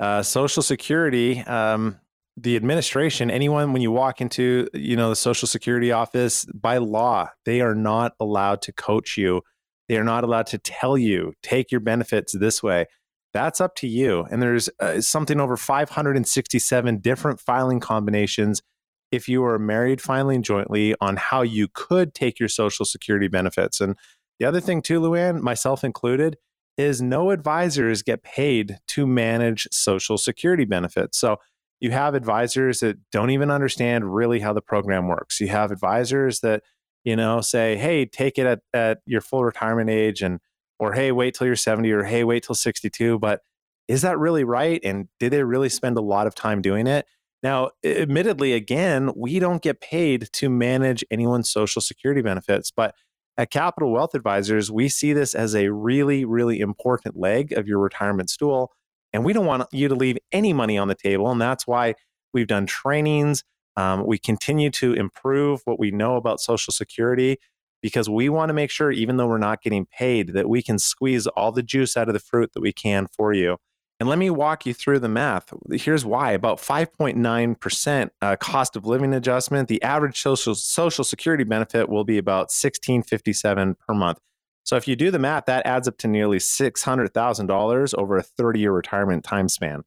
uh, 0.00 0.22
Social 0.24 0.62
Security, 0.64 1.38
um, 1.42 2.00
the 2.42 2.56
administration, 2.56 3.30
anyone 3.30 3.72
when 3.72 3.82
you 3.82 3.90
walk 3.90 4.20
into 4.20 4.68
you 4.72 4.96
know 4.96 5.10
the 5.10 5.16
Social 5.16 5.48
Security 5.48 5.92
office 5.92 6.44
by 6.46 6.78
law, 6.78 7.30
they 7.44 7.60
are 7.60 7.74
not 7.74 8.12
allowed 8.20 8.62
to 8.62 8.72
coach 8.72 9.16
you. 9.16 9.42
They 9.88 9.96
are 9.96 10.04
not 10.04 10.24
allowed 10.24 10.46
to 10.48 10.58
tell 10.58 10.96
you 10.98 11.32
take 11.42 11.70
your 11.70 11.80
benefits 11.80 12.36
this 12.38 12.62
way. 12.62 12.86
That's 13.34 13.60
up 13.60 13.74
to 13.76 13.88
you. 13.88 14.26
And 14.30 14.40
there's 14.42 14.68
uh, 14.80 15.00
something 15.00 15.40
over 15.40 15.56
567 15.56 16.98
different 16.98 17.40
filing 17.40 17.80
combinations 17.80 18.62
if 19.10 19.28
you 19.28 19.44
are 19.44 19.58
married 19.58 20.00
filing 20.00 20.42
jointly 20.42 20.94
on 21.00 21.16
how 21.16 21.42
you 21.42 21.68
could 21.72 22.14
take 22.14 22.38
your 22.38 22.48
social 22.48 22.84
security 22.84 23.28
benefits. 23.28 23.80
And 23.80 23.96
the 24.38 24.46
other 24.46 24.60
thing 24.60 24.82
too, 24.82 25.00
Luann, 25.00 25.40
myself 25.40 25.82
included, 25.82 26.36
is 26.76 27.02
no 27.02 27.30
advisors 27.30 28.02
get 28.02 28.22
paid 28.22 28.78
to 28.88 29.06
manage 29.06 29.66
social 29.72 30.16
security 30.16 30.64
benefits. 30.64 31.18
So 31.18 31.38
you 31.80 31.90
have 31.90 32.14
advisors 32.14 32.80
that 32.80 32.98
don't 33.10 33.30
even 33.30 33.50
understand 33.50 34.14
really 34.14 34.40
how 34.40 34.52
the 34.52 34.60
program 34.60 35.08
works. 35.08 35.40
You 35.40 35.48
have 35.48 35.70
advisors 35.70 36.40
that, 36.40 36.62
you 37.04 37.14
know, 37.16 37.40
say, 37.40 37.76
hey, 37.76 38.04
take 38.04 38.38
it 38.38 38.46
at, 38.46 38.60
at 38.72 38.98
your 39.06 39.20
full 39.20 39.44
retirement 39.44 39.90
age 39.90 40.22
and 40.22 40.40
or 40.78 40.92
hey, 40.92 41.12
wait 41.12 41.34
till 41.34 41.46
you're 41.46 41.56
70 41.56 41.90
or 41.90 42.04
hey, 42.04 42.24
wait 42.24 42.44
till 42.44 42.54
62. 42.54 43.18
But 43.18 43.40
is 43.86 44.02
that 44.02 44.18
really 44.18 44.44
right? 44.44 44.80
And 44.84 45.08
did 45.18 45.32
they 45.32 45.42
really 45.42 45.68
spend 45.68 45.96
a 45.96 46.02
lot 46.02 46.26
of 46.26 46.34
time 46.34 46.62
doing 46.62 46.86
it? 46.86 47.06
Now, 47.42 47.70
admittedly, 47.84 48.52
again, 48.52 49.10
we 49.16 49.38
don't 49.38 49.62
get 49.62 49.80
paid 49.80 50.28
to 50.32 50.50
manage 50.50 51.04
anyone's 51.10 51.50
social 51.50 51.80
security 51.80 52.20
benefits, 52.20 52.72
but 52.72 52.94
at 53.36 53.52
Capital 53.52 53.92
Wealth 53.92 54.16
Advisors, 54.16 54.70
we 54.70 54.88
see 54.88 55.12
this 55.12 55.32
as 55.32 55.54
a 55.54 55.68
really, 55.68 56.24
really 56.24 56.58
important 56.58 57.16
leg 57.16 57.52
of 57.52 57.68
your 57.68 57.78
retirement 57.78 58.30
stool. 58.30 58.72
And 59.12 59.24
we 59.24 59.32
don't 59.32 59.46
want 59.46 59.68
you 59.72 59.88
to 59.88 59.94
leave 59.94 60.18
any 60.32 60.52
money 60.52 60.76
on 60.76 60.88
the 60.88 60.94
table. 60.94 61.30
And 61.30 61.40
that's 61.40 61.66
why 61.66 61.94
we've 62.32 62.46
done 62.46 62.66
trainings. 62.66 63.42
Um, 63.76 64.06
we 64.06 64.18
continue 64.18 64.70
to 64.70 64.92
improve 64.92 65.62
what 65.64 65.78
we 65.78 65.90
know 65.90 66.16
about 66.16 66.40
Social 66.40 66.72
Security 66.72 67.38
because 67.80 68.08
we 68.08 68.28
want 68.28 68.48
to 68.50 68.54
make 68.54 68.70
sure, 68.70 68.90
even 68.90 69.16
though 69.16 69.28
we're 69.28 69.38
not 69.38 69.62
getting 69.62 69.86
paid, 69.86 70.32
that 70.32 70.48
we 70.48 70.62
can 70.62 70.78
squeeze 70.78 71.26
all 71.28 71.52
the 71.52 71.62
juice 71.62 71.96
out 71.96 72.08
of 72.08 72.12
the 72.12 72.20
fruit 72.20 72.52
that 72.54 72.60
we 72.60 72.72
can 72.72 73.06
for 73.16 73.32
you. 73.32 73.56
And 74.00 74.08
let 74.08 74.18
me 74.18 74.30
walk 74.30 74.64
you 74.64 74.74
through 74.74 75.00
the 75.00 75.08
math. 75.08 75.52
Here's 75.72 76.04
why 76.04 76.32
about 76.32 76.58
5.9% 76.58 78.10
uh, 78.22 78.36
cost 78.36 78.76
of 78.76 78.86
living 78.86 79.12
adjustment. 79.12 79.68
The 79.68 79.82
average 79.82 80.20
social, 80.20 80.54
social 80.54 81.02
security 81.02 81.42
benefit 81.42 81.88
will 81.88 82.04
be 82.04 82.16
about 82.16 82.50
1657 82.50 83.74
per 83.74 83.94
month. 83.94 84.18
So 84.64 84.76
if 84.76 84.86
you 84.86 84.96
do 84.96 85.10
the 85.10 85.18
math, 85.18 85.46
that 85.46 85.66
adds 85.66 85.88
up 85.88 85.98
to 85.98 86.08
nearly 86.08 86.38
$600,000 86.38 87.94
over 87.94 88.16
a 88.16 88.22
30 88.22 88.60
year 88.60 88.72
retirement 88.72 89.24
time 89.24 89.48
span. 89.48 89.82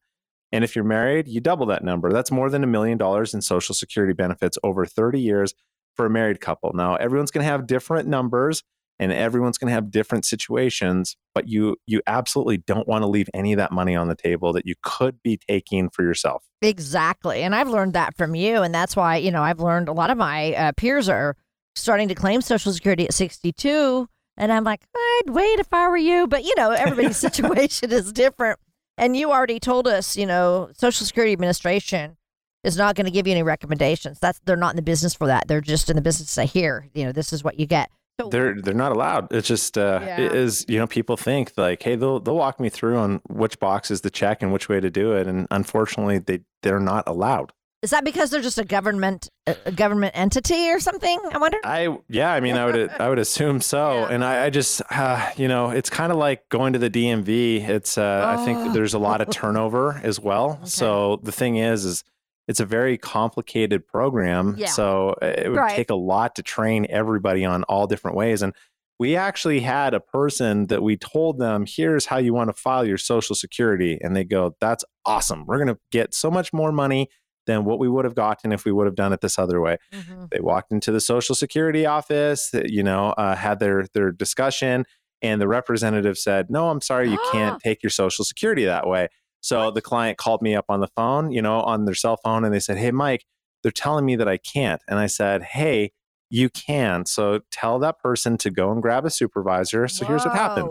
And 0.52 0.64
if 0.64 0.76
you're 0.76 0.86
married, 0.86 1.28
you 1.28 1.40
double 1.40 1.66
that 1.68 1.84
number. 1.84 2.12
That's 2.12 2.32
more 2.32 2.50
than 2.50 2.64
a 2.64 2.68
million 2.68 2.98
dollars 2.98 3.34
in 3.34 3.42
social 3.42 3.74
security 3.74 4.14
benefits 4.14 4.58
over 4.64 4.86
30 4.86 5.20
years 5.20 5.54
for 5.96 6.06
a 6.06 6.10
married 6.10 6.42
couple. 6.42 6.74
Now, 6.74 6.96
everyone's 6.96 7.32
going 7.32 7.46
to 7.46 7.50
have 7.52 7.68
different 7.68 8.08
numbers 8.08 8.64
and 9.02 9.12
everyone's 9.12 9.58
going 9.58 9.68
to 9.68 9.74
have 9.74 9.92
different 9.92 10.24
situations 10.24 11.18
but 11.34 11.50
you 11.50 11.76
you 11.88 12.02
absolutely 12.08 12.58
don't 12.58 12.88
want 12.88 13.02
to 13.02 13.08
leave 13.08 13.28
any 13.34 13.52
of 13.52 13.58
that 13.58 13.72
money 13.72 13.96
on 13.96 14.08
the 14.08 14.16
table 14.16 14.54
that 14.54 14.66
you 14.66 14.76
could 14.84 15.22
be 15.24 15.38
taking 15.38 15.90
for 15.90 16.04
yourself 16.04 16.44
exactly 16.62 17.42
and 17.42 17.54
i've 17.54 17.68
learned 17.68 17.94
that 17.94 18.16
from 18.16 18.36
you 18.36 18.62
and 18.62 18.74
that's 18.74 18.96
why 18.96 19.18
you 19.18 19.32
know 19.32 19.42
i've 19.42 19.60
learned 19.60 19.90
a 19.90 19.94
lot 19.94 20.10
of 20.10 20.18
my 20.18 20.54
uh, 20.54 20.72
peers 20.78 21.10
are 21.10 21.36
starting 21.76 22.08
to 22.08 22.16
claim 22.16 22.42
social 22.42 22.72
security 22.72 23.06
at 23.06 23.14
62 23.14 24.08
and 24.38 24.52
i'm 24.52 24.64
like 24.64 24.82
i'd 24.96 25.30
wait 25.30 25.60
if 25.60 25.74
i 25.74 25.88
were 25.88 25.98
you 25.98 26.28
but 26.28 26.44
you 26.44 26.54
know 26.58 26.72
everybody's 26.72 27.18
situation 27.28 27.92
is 27.92 28.12
different 28.12 28.60
and 28.98 29.16
you 29.16 29.32
already 29.32 29.60
told 29.60 29.88
us 29.88 30.18
you 30.18 30.26
know 30.26 30.70
social 30.74 31.06
security 31.06 31.34
administration 31.34 32.18
is 32.64 32.78
not 32.78 32.96
going 32.96 33.06
to 33.06 33.12
give 33.12 33.28
you 33.28 33.32
any 33.32 33.44
recommendations 33.44 34.20
that's 34.20 34.40
they're 34.46 34.56
not 34.56 34.72
in 34.72 34.76
the 34.76 34.82
business 34.82 35.14
for 35.14 35.28
that 35.28 35.48
they're 35.48 35.62
just 35.62 35.90
in 35.90 35.96
the 35.96 36.02
business 36.02 36.28
to 36.28 36.34
say 36.34 36.46
here 36.46 36.88
you 36.94 37.04
know 37.04 37.12
this 37.12 37.34
is 37.34 37.44
what 37.44 37.60
you 37.60 37.66
get 37.66 37.90
So, 38.20 38.30
they're 38.30 38.62
they're 38.62 38.74
not 38.74 38.92
allowed. 38.92 39.34
It's 39.34 39.48
just 39.48 39.78
uh, 39.78 40.00
yeah. 40.04 40.20
it 40.20 40.36
is 40.36 40.66
you 40.68 40.78
know 40.78 40.86
people 40.86 41.18
think 41.18 41.54
like 41.58 41.82
hey 41.82 41.96
they'll 41.96 42.20
they'll 42.20 42.36
walk 42.36 42.60
me 42.60 42.70
through 42.70 42.98
on 42.98 43.22
which 43.30 43.58
box 43.60 43.90
is 43.90 44.02
the 44.02 44.12
check 44.12 44.44
and 44.44 44.52
which 44.54 44.70
way 44.70 44.80
to 44.80 44.90
do 44.92 45.14
it, 45.14 45.28
and 45.28 45.48
unfortunately 45.50 46.20
they 46.20 46.42
they're 46.62 46.80
not 46.80 47.08
allowed. 47.08 47.52
Is 47.82 47.90
that 47.90 48.06
because 48.06 48.30
they're 48.30 48.42
just 48.42 48.60
a 48.60 48.64
government 48.64 49.28
a 49.48 49.72
government 49.72 50.12
entity 50.16 50.70
or 50.70 50.80
something? 50.80 51.20
I 51.32 51.40
wonder. 51.40 51.58
I 51.64 51.98
yeah, 52.10 52.32
I 52.32 52.40
mean 52.40 52.56
I 52.56 52.66
would 52.66 52.90
I 52.92 53.10
would 53.10 53.18
assume 53.18 53.60
so, 53.60 53.94
yeah. 54.02 54.08
and 54.10 54.24
I, 54.24 54.46
I 54.46 54.50
just 54.52 54.84
uh, 54.92 55.32
you 55.36 55.48
know 55.48 55.72
it's 55.72 55.90
kind 55.90 56.12
of 56.12 56.18
like 56.20 56.48
going 56.50 56.74
to 56.74 56.80
the 56.80 56.92
DMV. 56.92 57.68
It's 57.68 57.98
uh, 57.98 58.02
oh. 58.02 58.42
I 58.42 58.46
think 58.46 58.60
oh. 58.60 58.74
there's 58.74 58.94
a 58.94 59.00
lot 59.00 59.22
of 59.22 59.30
turnover 59.32 60.00
as 60.04 60.20
well. 60.20 60.32
Okay. 60.62 60.70
So 60.70 61.20
the 61.24 61.32
thing 61.32 61.58
is 61.58 61.86
is 61.86 62.04
it's 62.48 62.60
a 62.60 62.66
very 62.66 62.98
complicated 62.98 63.88
program. 63.88 64.56
Yeah. 64.58 64.68
So 64.68 65.16
it 65.22 65.50
would 65.50 65.58
right. 65.58 65.76
take 65.76 65.90
a 65.90 65.96
lot 65.96 66.36
to 66.36 66.44
train 66.44 66.86
everybody 66.90 67.46
on 67.46 67.64
all 67.64 67.88
different 67.88 68.18
ways. 68.18 68.42
And 68.42 68.54
we 69.00 69.16
actually 69.16 69.62
had 69.62 69.94
a 69.94 70.00
person 70.00 70.68
that 70.68 70.84
we 70.84 70.98
told 70.98 71.40
them, 71.40 71.66
here's 71.68 72.06
how 72.06 72.18
you 72.18 72.34
want 72.34 72.50
to 72.50 72.54
file 72.54 72.86
your 72.86 72.98
social 72.98 73.36
security. 73.36 73.98
And 74.02 74.16
they 74.16 74.24
go, 74.24 74.56
that's 74.60 74.84
awesome. 75.06 75.46
We're 75.46 75.64
going 75.64 75.76
to 75.76 75.80
get 75.92 76.14
so 76.14 76.30
much 76.30 76.52
more 76.52 76.72
money 76.72 77.10
than 77.48 77.66
what 77.66 77.80
we 77.80 77.90
would 77.90 78.06
have 78.06 78.16
gotten 78.16 78.52
if 78.52 78.66
we 78.66 78.72
would 78.72 78.86
have 78.86 78.96
done 78.96 79.14
it 79.14 79.22
this 79.22 79.40
other 79.40 79.60
way. 79.60 79.78
Mm-hmm. 79.94 80.26
They 80.32 80.40
walked 80.40 80.72
into 80.72 80.92
the 80.92 81.00
social 81.00 81.36
security 81.36 81.86
office, 81.86 82.52
you 82.66 82.84
know, 82.84 83.10
uh, 83.12 83.36
had 83.36 83.60
their, 83.60 83.88
their 83.94 84.12
discussion 84.12 84.86
and 85.22 85.40
the 85.40 85.48
representative 85.48 86.18
said, 86.18 86.50
no, 86.50 86.70
I'm 86.70 86.82
sorry, 86.82 87.10
you 87.10 87.20
can't 87.32 87.60
take 87.64 87.84
your 87.84 87.90
social 87.90 88.26
security 88.26 88.66
that 88.66 88.88
way. 88.88 89.10
So 89.42 89.72
the 89.72 89.82
client 89.82 90.18
called 90.18 90.42
me 90.42 90.56
up 90.56 90.66
on 90.70 90.82
the 90.82 90.88
phone, 90.96 91.32
you 91.32 91.42
know, 91.42 91.62
on 91.62 91.86
their 91.86 91.96
cell 91.96 92.18
phone, 92.18 92.44
and 92.44 92.54
they 92.54 92.60
said, 92.60 92.78
Hey, 92.78 92.92
Mike, 92.92 93.26
they're 93.64 93.72
telling 93.72 94.06
me 94.06 94.16
that 94.16 94.28
I 94.28 94.38
can't. 94.38 94.82
And 94.88 95.00
I 95.00 95.08
said, 95.08 95.42
Hey, 95.42 95.94
you 96.30 96.50
can. 96.50 97.06
So 97.06 97.42
tell 97.52 97.80
that 97.80 98.00
person 98.00 98.38
to 98.38 98.52
go 98.52 98.72
and 98.72 98.82
grab 98.82 99.04
a 99.04 99.10
supervisor. 99.10 99.88
So 99.88 100.06
Whoa. 100.06 100.10
here's 100.10 100.26
what 100.26 100.36
happened 100.36 100.70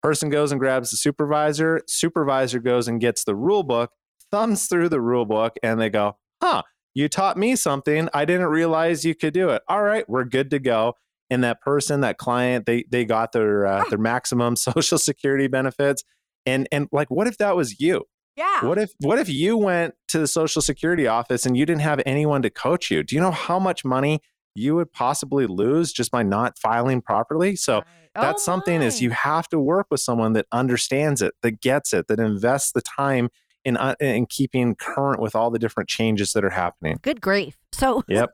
person 0.00 0.30
goes 0.30 0.52
and 0.52 0.60
grabs 0.60 0.92
the 0.92 0.96
supervisor, 0.96 1.82
supervisor 1.88 2.60
goes 2.60 2.86
and 2.86 3.00
gets 3.00 3.24
the 3.24 3.34
rule 3.34 3.64
book, 3.64 3.90
thumbs 4.30 4.66
through 4.66 4.88
the 4.88 5.00
rule 5.00 5.24
book, 5.24 5.56
and 5.62 5.80
they 5.80 5.90
go, 5.90 6.16
Huh, 6.42 6.62
you 6.94 7.08
taught 7.08 7.36
me 7.36 7.56
something. 7.56 8.08
I 8.14 8.24
didn't 8.24 8.46
realize 8.46 9.04
you 9.04 9.14
could 9.14 9.34
do 9.34 9.50
it. 9.50 9.62
All 9.68 9.82
right, 9.82 10.08
we're 10.08 10.24
good 10.24 10.50
to 10.50 10.58
go. 10.58 10.94
And 11.30 11.44
that 11.44 11.60
person, 11.60 12.00
that 12.00 12.16
client, 12.16 12.66
they 12.66 12.84
they 12.90 13.04
got 13.04 13.32
their 13.32 13.66
uh, 13.66 13.84
their 13.88 13.98
maximum 13.98 14.56
social 14.56 14.98
security 14.98 15.46
benefits 15.46 16.02
and 16.48 16.68
and 16.72 16.88
like 16.90 17.10
what 17.10 17.26
if 17.26 17.38
that 17.38 17.56
was 17.56 17.80
you? 17.80 18.04
Yeah. 18.36 18.64
What 18.64 18.78
if 18.78 18.92
what 19.00 19.18
if 19.18 19.28
you 19.28 19.56
went 19.56 19.94
to 20.08 20.18
the 20.18 20.26
social 20.26 20.62
security 20.62 21.06
office 21.06 21.44
and 21.44 21.56
you 21.56 21.66
didn't 21.66 21.82
have 21.82 22.00
anyone 22.06 22.42
to 22.42 22.50
coach 22.50 22.90
you? 22.90 23.02
Do 23.02 23.14
you 23.14 23.20
know 23.20 23.30
how 23.30 23.58
much 23.58 23.84
money 23.84 24.20
you 24.54 24.74
would 24.76 24.92
possibly 24.92 25.46
lose 25.46 25.92
just 25.92 26.10
by 26.10 26.22
not 26.22 26.58
filing 26.58 27.02
properly? 27.02 27.56
So 27.56 27.76
right. 27.76 27.84
that's 28.14 28.42
oh 28.42 28.46
something 28.46 28.80
is 28.80 29.02
you 29.02 29.10
have 29.10 29.48
to 29.48 29.58
work 29.58 29.88
with 29.90 30.00
someone 30.00 30.32
that 30.34 30.46
understands 30.52 31.20
it, 31.20 31.34
that 31.42 31.60
gets 31.60 31.92
it, 31.92 32.06
that 32.08 32.20
invests 32.20 32.72
the 32.72 32.82
time 32.82 33.28
in 33.64 33.76
uh, 33.76 33.94
in 34.00 34.26
keeping 34.26 34.74
current 34.74 35.20
with 35.20 35.34
all 35.34 35.50
the 35.50 35.58
different 35.58 35.88
changes 35.88 36.32
that 36.32 36.44
are 36.44 36.50
happening. 36.50 36.98
Good 37.02 37.20
grief. 37.20 37.56
So 37.72 38.02
Yep. 38.08 38.30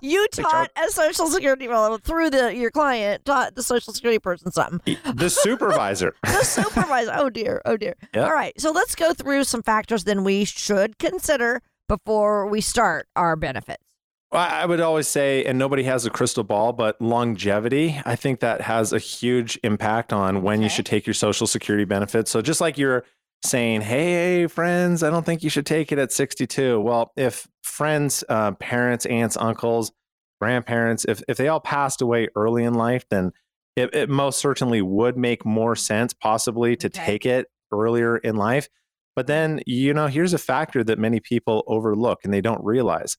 you 0.00 0.26
taught 0.28 0.70
a 0.76 0.90
social 0.90 1.26
security 1.26 1.68
well 1.68 1.98
through 1.98 2.30
the 2.30 2.54
your 2.54 2.70
client 2.70 3.24
taught 3.24 3.54
the 3.54 3.62
social 3.62 3.92
security 3.92 4.18
person 4.18 4.50
something. 4.50 4.96
The 5.14 5.30
supervisor. 5.30 6.14
the 6.22 6.44
supervisor. 6.44 7.12
Oh 7.14 7.30
dear. 7.30 7.62
Oh 7.64 7.76
dear. 7.76 7.94
Yep. 8.14 8.26
All 8.26 8.32
right. 8.32 8.58
So 8.60 8.70
let's 8.70 8.94
go 8.94 9.12
through 9.12 9.44
some 9.44 9.62
factors 9.62 10.04
then 10.04 10.24
we 10.24 10.44
should 10.44 10.98
consider 10.98 11.62
before 11.88 12.46
we 12.46 12.60
start 12.60 13.08
our 13.16 13.36
benefits. 13.36 13.82
I 14.30 14.66
would 14.66 14.80
always 14.80 15.08
say, 15.08 15.44
and 15.46 15.58
nobody 15.58 15.84
has 15.84 16.04
a 16.04 16.10
crystal 16.10 16.44
ball, 16.44 16.74
but 16.74 17.00
longevity, 17.00 17.98
I 18.04 18.14
think 18.14 18.40
that 18.40 18.60
has 18.60 18.92
a 18.92 18.98
huge 18.98 19.58
impact 19.64 20.12
on 20.12 20.42
when 20.42 20.58
okay. 20.58 20.64
you 20.64 20.68
should 20.68 20.84
take 20.84 21.06
your 21.06 21.14
social 21.14 21.46
security 21.46 21.86
benefits. 21.86 22.30
So 22.30 22.42
just 22.42 22.60
like 22.60 22.76
you're 22.76 23.04
saying, 23.44 23.82
hey, 23.82 24.46
friends, 24.46 25.02
I 25.02 25.10
don't 25.10 25.24
think 25.24 25.42
you 25.42 25.50
should 25.50 25.66
take 25.66 25.92
it 25.92 25.98
at 25.98 26.12
62. 26.12 26.80
Well, 26.80 27.12
if 27.16 27.46
friends, 27.62 28.24
uh, 28.28 28.52
parents, 28.52 29.06
aunts, 29.06 29.36
uncles, 29.36 29.92
grandparents, 30.40 31.04
if, 31.06 31.22
if 31.28 31.36
they 31.36 31.48
all 31.48 31.60
passed 31.60 32.02
away 32.02 32.28
early 32.34 32.64
in 32.64 32.74
life, 32.74 33.04
then 33.10 33.32
it, 33.76 33.94
it 33.94 34.08
most 34.08 34.40
certainly 34.40 34.82
would 34.82 35.16
make 35.16 35.44
more 35.46 35.76
sense 35.76 36.12
possibly 36.12 36.76
to 36.76 36.88
okay. 36.88 37.04
take 37.04 37.26
it 37.26 37.46
earlier 37.72 38.16
in 38.16 38.36
life. 38.36 38.68
But 39.14 39.26
then, 39.26 39.60
you 39.66 39.94
know, 39.94 40.06
here's 40.06 40.32
a 40.32 40.38
factor 40.38 40.84
that 40.84 40.98
many 40.98 41.20
people 41.20 41.64
overlook 41.66 42.20
and 42.24 42.32
they 42.32 42.40
don't 42.40 42.62
realize 42.64 43.16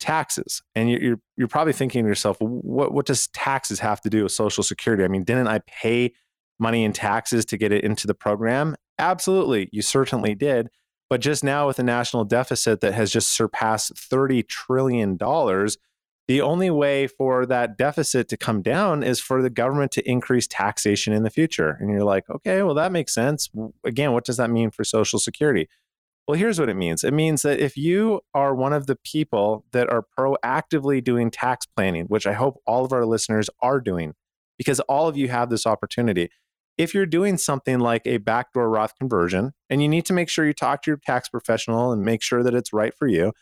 taxes. 0.00 0.62
And 0.74 0.90
you're, 0.90 1.18
you're 1.36 1.48
probably 1.48 1.72
thinking 1.72 2.04
to 2.04 2.08
yourself, 2.08 2.36
what, 2.40 2.92
what 2.92 3.06
does 3.06 3.28
taxes 3.28 3.80
have 3.80 4.00
to 4.02 4.10
do 4.10 4.24
with 4.24 4.32
Social 4.32 4.62
Security? 4.62 5.04
I 5.04 5.08
mean, 5.08 5.24
didn't 5.24 5.48
I 5.48 5.60
pay 5.66 6.12
money 6.58 6.84
in 6.84 6.92
taxes 6.92 7.44
to 7.46 7.56
get 7.56 7.72
it 7.72 7.84
into 7.84 8.06
the 8.06 8.14
program? 8.14 8.76
Absolutely, 8.98 9.68
you 9.72 9.82
certainly 9.82 10.34
did. 10.34 10.68
But 11.10 11.20
just 11.20 11.44
now, 11.44 11.66
with 11.66 11.78
a 11.78 11.82
national 11.82 12.24
deficit 12.24 12.80
that 12.80 12.94
has 12.94 13.10
just 13.10 13.36
surpassed 13.36 13.94
$30 13.94 14.48
trillion, 14.48 15.18
the 16.26 16.40
only 16.40 16.70
way 16.70 17.06
for 17.06 17.44
that 17.46 17.76
deficit 17.76 18.28
to 18.28 18.36
come 18.36 18.62
down 18.62 19.02
is 19.02 19.20
for 19.20 19.42
the 19.42 19.50
government 19.50 19.92
to 19.92 20.10
increase 20.10 20.46
taxation 20.46 21.12
in 21.12 21.22
the 21.22 21.30
future. 21.30 21.76
And 21.78 21.90
you're 21.90 22.04
like, 22.04 22.28
okay, 22.30 22.62
well, 22.62 22.74
that 22.74 22.92
makes 22.92 23.12
sense. 23.12 23.50
Again, 23.84 24.12
what 24.12 24.24
does 24.24 24.38
that 24.38 24.50
mean 24.50 24.70
for 24.70 24.84
Social 24.84 25.18
Security? 25.18 25.68
Well, 26.26 26.38
here's 26.38 26.58
what 26.58 26.70
it 26.70 26.76
means 26.76 27.04
it 27.04 27.12
means 27.12 27.42
that 27.42 27.60
if 27.60 27.76
you 27.76 28.22
are 28.32 28.54
one 28.54 28.72
of 28.72 28.86
the 28.86 28.96
people 28.96 29.66
that 29.72 29.90
are 29.90 30.06
proactively 30.18 31.04
doing 31.04 31.30
tax 31.30 31.66
planning, 31.66 32.06
which 32.06 32.26
I 32.26 32.32
hope 32.32 32.62
all 32.66 32.86
of 32.86 32.92
our 32.94 33.04
listeners 33.04 33.50
are 33.60 33.78
doing, 33.78 34.14
because 34.56 34.80
all 34.80 35.06
of 35.06 35.18
you 35.18 35.28
have 35.28 35.50
this 35.50 35.66
opportunity. 35.66 36.30
If 36.76 36.94
you're 36.94 37.06
doing 37.06 37.38
something 37.38 37.78
like 37.78 38.02
a 38.06 38.18
backdoor 38.18 38.68
Roth 38.68 38.94
conversion, 38.98 39.52
and 39.70 39.82
you 39.82 39.88
need 39.88 40.06
to 40.06 40.12
make 40.12 40.28
sure 40.28 40.44
you 40.44 40.52
talk 40.52 40.82
to 40.82 40.90
your 40.90 40.98
tax 40.98 41.28
professional 41.28 41.92
and 41.92 42.02
make 42.02 42.22
sure 42.22 42.42
that 42.42 42.54
it's 42.54 42.72
right 42.72 42.94
for 42.94 43.06
you. 43.06 43.32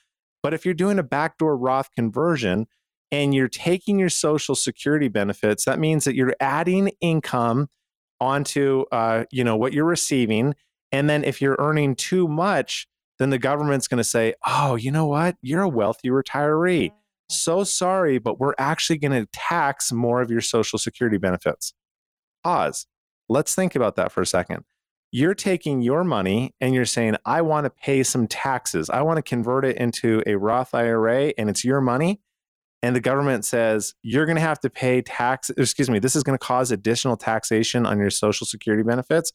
But 0.43 0.55
if 0.55 0.65
you're 0.65 0.75
doing 0.75 0.99
a 0.99 1.05
backdoor 1.05 1.57
Roth 1.57 1.89
conversion 1.97 2.67
and 3.11 3.35
you're 3.35 3.49
taking 3.49 3.99
your 3.99 4.11
Social 4.11 4.55
Security 4.55 5.09
benefits, 5.09 5.65
that 5.65 5.79
means 5.79 6.05
that 6.05 6.15
you're 6.15 6.35
adding 6.41 6.93
income 7.01 7.69
onto 8.21 8.85
uh, 8.93 9.25
you 9.33 9.43
know 9.43 9.57
what 9.57 9.73
you're 9.73 9.85
receiving 9.85 10.55
and 10.93 11.09
then 11.09 11.25
if 11.25 11.41
you're 11.41 11.57
earning 11.59 11.97
too 11.97 12.29
much, 12.29 12.87
then 13.19 13.31
the 13.31 13.39
government's 13.39 13.89
going 13.89 13.99
to 13.99 14.05
say, 14.05 14.35
oh, 14.47 14.77
you 14.77 14.91
know 14.91 15.07
what? 15.07 15.37
You're 15.41 15.63
a 15.63 15.69
wealthy 15.69 16.11
retiree. 16.11 16.91
So 17.31 17.65
sorry, 17.65 18.19
but 18.19 18.39
we're 18.39 18.55
actually 18.59 18.99
going 18.99 19.13
to 19.13 19.27
tax 19.33 19.91
more 19.91 20.21
of 20.21 20.31
your 20.31 20.43
Social 20.43 20.79
Security 20.79 21.17
benefits. 21.17 21.73
Pause. 22.45 22.87
Let's 23.33 23.55
think 23.55 23.75
about 23.75 23.97
that 23.97 24.13
for 24.13 24.21
a 24.21 24.27
second. 24.27 24.65
You're 25.11 25.35
taking 25.35 25.81
your 25.81 26.05
money 26.05 26.55
and 26.61 26.75
you're 26.75 26.85
saying, 26.85 27.17
I 27.25 27.43
want 27.43 27.65
to 27.65 27.71
pay 27.71 28.03
some 28.03 28.27
taxes. 28.27 28.91
I 28.91 29.03
want 29.03 29.17
to 29.17 29.23
convert 29.23 29.65
it 29.65 29.77
into 29.77 30.23
a 30.27 30.37
Roth 30.37 30.75
IRA 30.75 31.33
and 31.39 31.49
it's 31.49 31.65
your 31.65 31.81
money. 31.81 32.21
And 32.83 32.95
the 32.95 33.01
government 33.01 33.45
says, 33.45 33.95
you're 34.03 34.27
going 34.27 34.37
to 34.37 34.43
have 34.43 34.61
to 34.61 34.71
pay 34.71 35.01
tax. 35.03 35.51
Excuse 35.51 35.89
me, 35.89 35.99
this 35.99 36.15
is 36.15 36.23
going 36.23 36.39
to 36.39 36.45
cause 36.45 36.71
additional 36.71 37.17
taxation 37.17 37.87
on 37.87 37.99
your 37.99 38.11
Social 38.11 38.47
Security 38.47 38.83
benefits. 38.83 39.33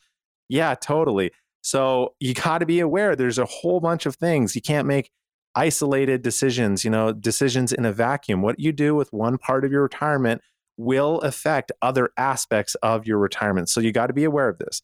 Yeah, 0.50 0.76
totally. 0.76 1.32
So 1.62 2.14
you 2.20 2.34
got 2.34 2.60
to 2.60 2.66
be 2.66 2.80
aware 2.80 3.16
there's 3.16 3.40
a 3.40 3.46
whole 3.46 3.80
bunch 3.80 4.06
of 4.06 4.16
things. 4.16 4.56
You 4.56 4.62
can't 4.62 4.88
make 4.88 5.12
isolated 5.56 6.22
decisions, 6.22 6.84
you 6.84 6.92
know, 6.92 7.12
decisions 7.12 7.74
in 7.74 7.84
a 7.84 7.92
vacuum. 7.92 8.42
What 8.44 8.60
you 8.60 8.72
do 8.72 8.94
with 8.94 9.12
one 9.12 9.38
part 9.38 9.66
of 9.66 9.72
your 9.72 9.82
retirement 9.82 10.42
will 10.78 11.20
affect 11.22 11.72
other 11.82 12.12
aspects 12.18 12.76
of 12.76 13.06
your 13.06 13.18
retirement. 13.18 13.68
So 13.70 13.82
you 13.82 13.92
got 13.92 14.08
to 14.08 14.14
be 14.14 14.24
aware 14.24 14.48
of 14.48 14.60
this. 14.60 14.82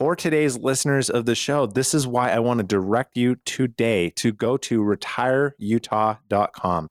For 0.00 0.16
today's 0.16 0.58
listeners 0.58 1.08
of 1.08 1.26
the 1.26 1.36
show, 1.36 1.66
this 1.66 1.94
is 1.94 2.06
why 2.06 2.30
I 2.30 2.40
want 2.40 2.58
to 2.58 2.64
direct 2.64 3.16
you 3.16 3.36
today 3.44 4.10
to 4.16 4.32
go 4.32 4.56
to 4.56 4.80
retireutah.com. 4.80 6.88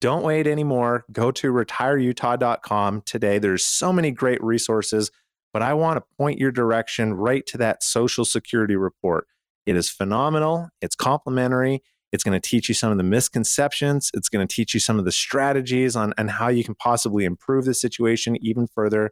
Don't 0.00 0.22
wait 0.22 0.46
anymore. 0.46 1.04
Go 1.10 1.32
to 1.32 1.52
retireutah.com 1.52 3.02
today. 3.04 3.38
There's 3.38 3.64
so 3.64 3.92
many 3.92 4.12
great 4.12 4.40
resources 4.44 5.10
but 5.56 5.62
I 5.62 5.72
want 5.72 5.96
to 5.96 6.16
point 6.18 6.38
your 6.38 6.52
direction 6.52 7.14
right 7.14 7.46
to 7.46 7.56
that 7.56 7.82
Social 7.82 8.26
Security 8.26 8.76
report. 8.76 9.26
It 9.64 9.74
is 9.74 9.88
phenomenal, 9.88 10.68
it's 10.82 10.94
complimentary. 10.94 11.82
It's 12.12 12.22
going 12.22 12.40
to 12.40 12.48
teach 12.48 12.68
you 12.68 12.74
some 12.74 12.92
of 12.92 12.98
the 12.98 13.04
misconceptions. 13.04 14.10
It's 14.14 14.28
going 14.28 14.46
to 14.46 14.52
teach 14.52 14.74
you 14.74 14.80
some 14.80 14.98
of 14.98 15.04
the 15.04 15.12
strategies 15.12 15.96
on, 15.96 16.14
on 16.18 16.28
how 16.28 16.48
you 16.48 16.64
can 16.64 16.74
possibly 16.74 17.24
improve 17.24 17.64
the 17.64 17.74
situation 17.74 18.36
even 18.40 18.66
further. 18.66 19.10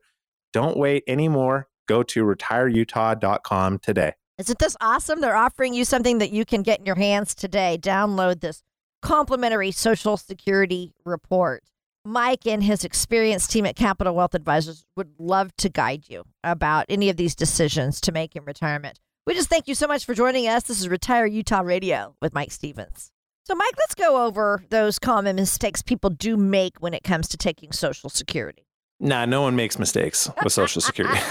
Don't 0.52 0.76
wait 0.76 1.02
anymore. 1.06 1.68
Go 1.86 2.02
to 2.04 2.24
retireutah.com 2.24 3.78
today. 3.80 4.12
Isn't 4.38 4.58
this 4.58 4.76
awesome? 4.80 5.20
They're 5.20 5.36
offering 5.36 5.74
you 5.74 5.84
something 5.84 6.18
that 6.18 6.32
you 6.32 6.44
can 6.44 6.62
get 6.62 6.80
in 6.80 6.86
your 6.86 6.96
hands 6.96 7.34
today. 7.34 7.78
Download 7.80 8.40
this 8.40 8.62
complimentary 9.02 9.70
Social 9.70 10.16
Security 10.16 10.92
report. 11.04 11.62
Mike 12.04 12.46
and 12.46 12.62
his 12.62 12.84
experienced 12.84 13.50
team 13.50 13.64
at 13.64 13.76
Capital 13.76 14.14
Wealth 14.14 14.34
Advisors 14.34 14.84
would 14.96 15.14
love 15.18 15.56
to 15.56 15.68
guide 15.68 16.04
you 16.08 16.24
about 16.42 16.84
any 16.88 17.08
of 17.08 17.16
these 17.16 17.34
decisions 17.34 18.00
to 18.02 18.12
make 18.12 18.36
in 18.36 18.44
retirement. 18.44 18.98
We 19.26 19.32
just 19.32 19.48
thank 19.48 19.68
you 19.68 19.74
so 19.74 19.86
much 19.86 20.04
for 20.04 20.12
joining 20.12 20.48
us. 20.48 20.64
This 20.64 20.80
is 20.80 20.88
Retire 20.88 21.24
Utah 21.24 21.60
Radio 21.60 22.14
with 22.20 22.34
Mike 22.34 22.50
Stevens. 22.50 23.10
So, 23.44 23.54
Mike, 23.54 23.72
let's 23.78 23.94
go 23.94 24.26
over 24.26 24.62
those 24.68 24.98
common 24.98 25.36
mistakes 25.36 25.80
people 25.80 26.10
do 26.10 26.36
make 26.36 26.76
when 26.80 26.92
it 26.92 27.02
comes 27.04 27.28
to 27.28 27.38
taking 27.38 27.72
Social 27.72 28.10
Security. 28.10 28.66
Nah, 29.00 29.24
no 29.24 29.40
one 29.40 29.56
makes 29.56 29.78
mistakes 29.78 30.28
with 30.42 30.52
Social 30.52 30.80
Security. 30.82 31.18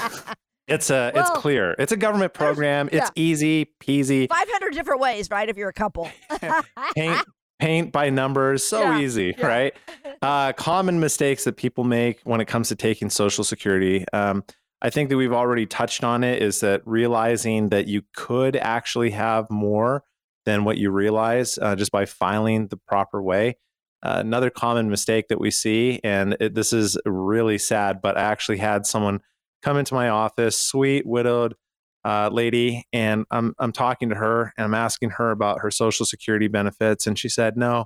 It's 0.66 0.90
a, 0.90 1.12
well, 1.14 1.30
it's 1.30 1.42
clear. 1.42 1.76
It's 1.78 1.92
a 1.92 1.98
government 1.98 2.34
program. 2.34 2.88
It's 2.94 3.12
easy 3.16 3.70
peasy. 3.82 4.30
Five 4.30 4.50
hundred 4.50 4.74
different 4.74 5.02
ways, 5.02 5.30
right? 5.30 5.50
If 5.50 5.58
you're 5.58 5.68
a 5.68 5.74
couple. 5.74 6.10
paint, 6.96 7.22
paint 7.60 7.92
by 7.92 8.10
numbers, 8.10 8.64
so 8.64 8.80
yeah. 8.80 9.00
easy, 9.00 9.36
yeah. 9.38 9.46
right? 9.46 9.74
Uh, 10.22 10.54
common 10.54 11.02
mistakes 11.02 11.44
that 11.44 11.58
people 11.58 11.84
make 11.84 12.22
when 12.24 12.40
it 12.40 12.46
comes 12.46 12.70
to 12.70 12.78
taking 12.78 13.10
Social 13.10 13.44
Security. 13.44 14.06
Um, 14.14 14.46
I 14.84 14.90
think 14.90 15.10
that 15.10 15.18
we've 15.18 15.34
already 15.34 15.66
touched 15.66 16.04
on 16.04 16.24
it 16.24 16.42
is 16.42 16.60
that 16.60 16.82
realizing 16.86 17.70
that 17.70 17.88
you 17.88 18.02
could 18.14 18.58
actually 18.58 19.12
have 19.12 19.50
more 19.50 20.04
than 20.46 20.66
what 20.66 20.78
you 20.78 20.92
realize 20.92 21.58
uh, 21.58 21.76
just 21.76 21.92
by 21.92 22.06
filing 22.06 22.68
the 22.68 22.76
proper 22.76 23.24
way. 23.24 23.58
Uh, 24.04 24.18
another 24.18 24.50
common 24.50 24.90
mistake 24.90 25.30
that 25.30 25.40
we 25.40 25.50
see, 25.50 26.02
and 26.04 26.36
it, 26.42 26.54
this 26.54 26.74
is 26.74 26.98
really 27.06 27.58
sad, 27.58 28.02
but 28.02 28.18
I 28.18 28.24
actually 28.24 28.58
had 28.58 28.86
someone 28.86 29.22
come 29.62 29.78
into 29.78 29.94
my 29.94 30.10
office, 30.10 30.60
sweet 30.60 31.06
widowed 31.06 31.56
uh, 32.04 32.30
lady, 32.30 32.86
and 32.92 33.26
I'm 33.32 33.56
I'm 33.58 33.72
talking 33.72 34.10
to 34.10 34.16
her 34.16 34.52
and 34.58 34.66
I'm 34.66 34.74
asking 34.74 35.12
her 35.12 35.32
about 35.32 35.62
her 35.62 35.72
Social 35.72 36.06
Security 36.06 36.50
benefits, 36.50 37.08
and 37.08 37.18
she 37.18 37.30
said, 37.30 37.56
"No, 37.56 37.86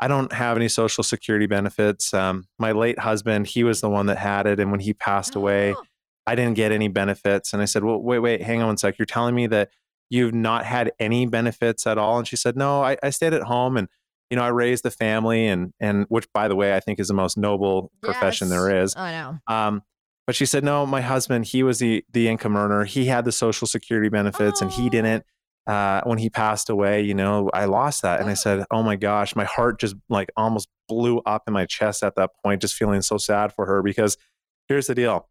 I 0.00 0.08
don't 0.08 0.32
have 0.32 0.56
any 0.56 0.68
social 0.68 1.04
security 1.04 1.46
benefits. 1.46 2.12
Um, 2.12 2.48
my 2.58 2.72
late 2.72 2.98
husband, 2.98 3.46
he 3.46 3.64
was 3.64 3.80
the 3.80 3.88
one 3.88 4.06
that 4.06 4.18
had 4.18 4.46
it. 4.46 4.60
And 4.60 4.70
when 4.70 4.80
he 4.80 4.92
passed 4.92 5.34
away, 5.34 5.74
oh. 5.76 5.82
I 6.26 6.34
didn't 6.34 6.54
get 6.54 6.72
any 6.72 6.88
benefits. 6.88 7.52
And 7.52 7.62
I 7.62 7.66
said, 7.66 7.84
well, 7.84 7.98
wait, 7.98 8.18
wait, 8.18 8.42
hang 8.42 8.60
on 8.60 8.68
one 8.68 8.76
sec. 8.76 8.98
You're 8.98 9.06
telling 9.06 9.34
me 9.34 9.46
that 9.48 9.70
you've 10.10 10.34
not 10.34 10.64
had 10.64 10.92
any 10.98 11.26
benefits 11.26 11.86
at 11.86 11.98
all? 11.98 12.18
And 12.18 12.26
she 12.26 12.36
said, 12.36 12.56
no, 12.56 12.82
I, 12.82 12.96
I 13.02 13.10
stayed 13.10 13.32
at 13.32 13.42
home 13.42 13.76
and, 13.76 13.88
you 14.30 14.36
know, 14.36 14.42
I 14.42 14.48
raised 14.48 14.82
the 14.82 14.90
family 14.90 15.46
and, 15.46 15.72
and 15.80 16.06
which 16.08 16.26
by 16.32 16.48
the 16.48 16.56
way, 16.56 16.74
I 16.74 16.80
think 16.80 16.98
is 16.98 17.08
the 17.08 17.14
most 17.14 17.36
noble 17.36 17.92
profession 18.02 18.48
yes. 18.48 18.56
there 18.56 18.82
is. 18.82 18.96
I 18.96 19.12
know. 19.12 19.38
Um, 19.46 19.82
but 20.26 20.34
she 20.34 20.46
said, 20.46 20.64
no, 20.64 20.84
my 20.84 21.00
husband, 21.00 21.44
he 21.46 21.62
was 21.62 21.78
the, 21.78 22.04
the 22.12 22.28
income 22.28 22.56
earner. 22.56 22.84
He 22.84 23.06
had 23.06 23.24
the 23.24 23.32
social 23.32 23.68
security 23.68 24.08
benefits 24.08 24.60
oh. 24.60 24.66
and 24.66 24.74
he 24.74 24.88
didn't 24.90 25.24
uh, 25.66 26.00
when 26.04 26.18
he 26.18 26.30
passed 26.30 26.70
away, 26.70 27.02
you 27.02 27.14
know, 27.14 27.50
I 27.52 27.64
lost 27.64 28.02
that. 28.02 28.20
And 28.20 28.30
I 28.30 28.34
said, 28.34 28.64
oh 28.70 28.82
my 28.82 28.96
gosh, 28.96 29.34
my 29.34 29.44
heart 29.44 29.80
just 29.80 29.96
like 30.08 30.30
almost 30.36 30.68
blew 30.88 31.18
up 31.26 31.42
in 31.48 31.52
my 31.52 31.66
chest 31.66 32.02
at 32.04 32.14
that 32.16 32.30
point, 32.42 32.60
just 32.60 32.74
feeling 32.74 33.02
so 33.02 33.18
sad 33.18 33.52
for 33.52 33.66
her 33.66 33.82
because 33.82 34.16
here's 34.68 34.86
the 34.86 34.94
deal. 34.94 35.28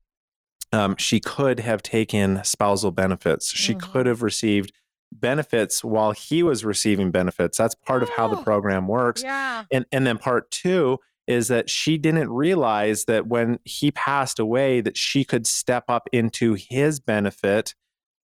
Um, 0.71 0.95
she 0.97 1.19
could 1.19 1.59
have 1.59 1.81
taken 1.81 2.43
spousal 2.43 2.91
benefits. 2.91 3.51
She 3.51 3.73
mm-hmm. 3.73 3.91
could 3.91 4.05
have 4.05 4.21
received 4.21 4.73
benefits 5.11 5.83
while 5.83 6.11
he 6.11 6.43
was 6.43 6.65
receiving 6.65 7.11
benefits. 7.11 7.57
That's 7.57 7.75
part 7.75 8.01
oh, 8.01 8.05
of 8.05 8.09
how 8.11 8.27
the 8.27 8.37
oh, 8.37 8.43
program 8.43 8.87
works. 8.87 9.23
Yeah. 9.23 9.63
And 9.71 9.85
and 9.91 10.05
then 10.05 10.17
part 10.17 10.51
two 10.51 10.99
is 11.27 11.47
that 11.47 11.69
she 11.69 11.97
didn't 11.97 12.29
realize 12.29 13.05
that 13.05 13.27
when 13.27 13.59
he 13.63 13.91
passed 13.91 14.37
away 14.37 14.81
that 14.81 14.95
she 14.97 15.23
could 15.23 15.47
step 15.47 15.85
up 15.87 16.07
into 16.11 16.53
his 16.53 16.99
benefit 16.99 17.73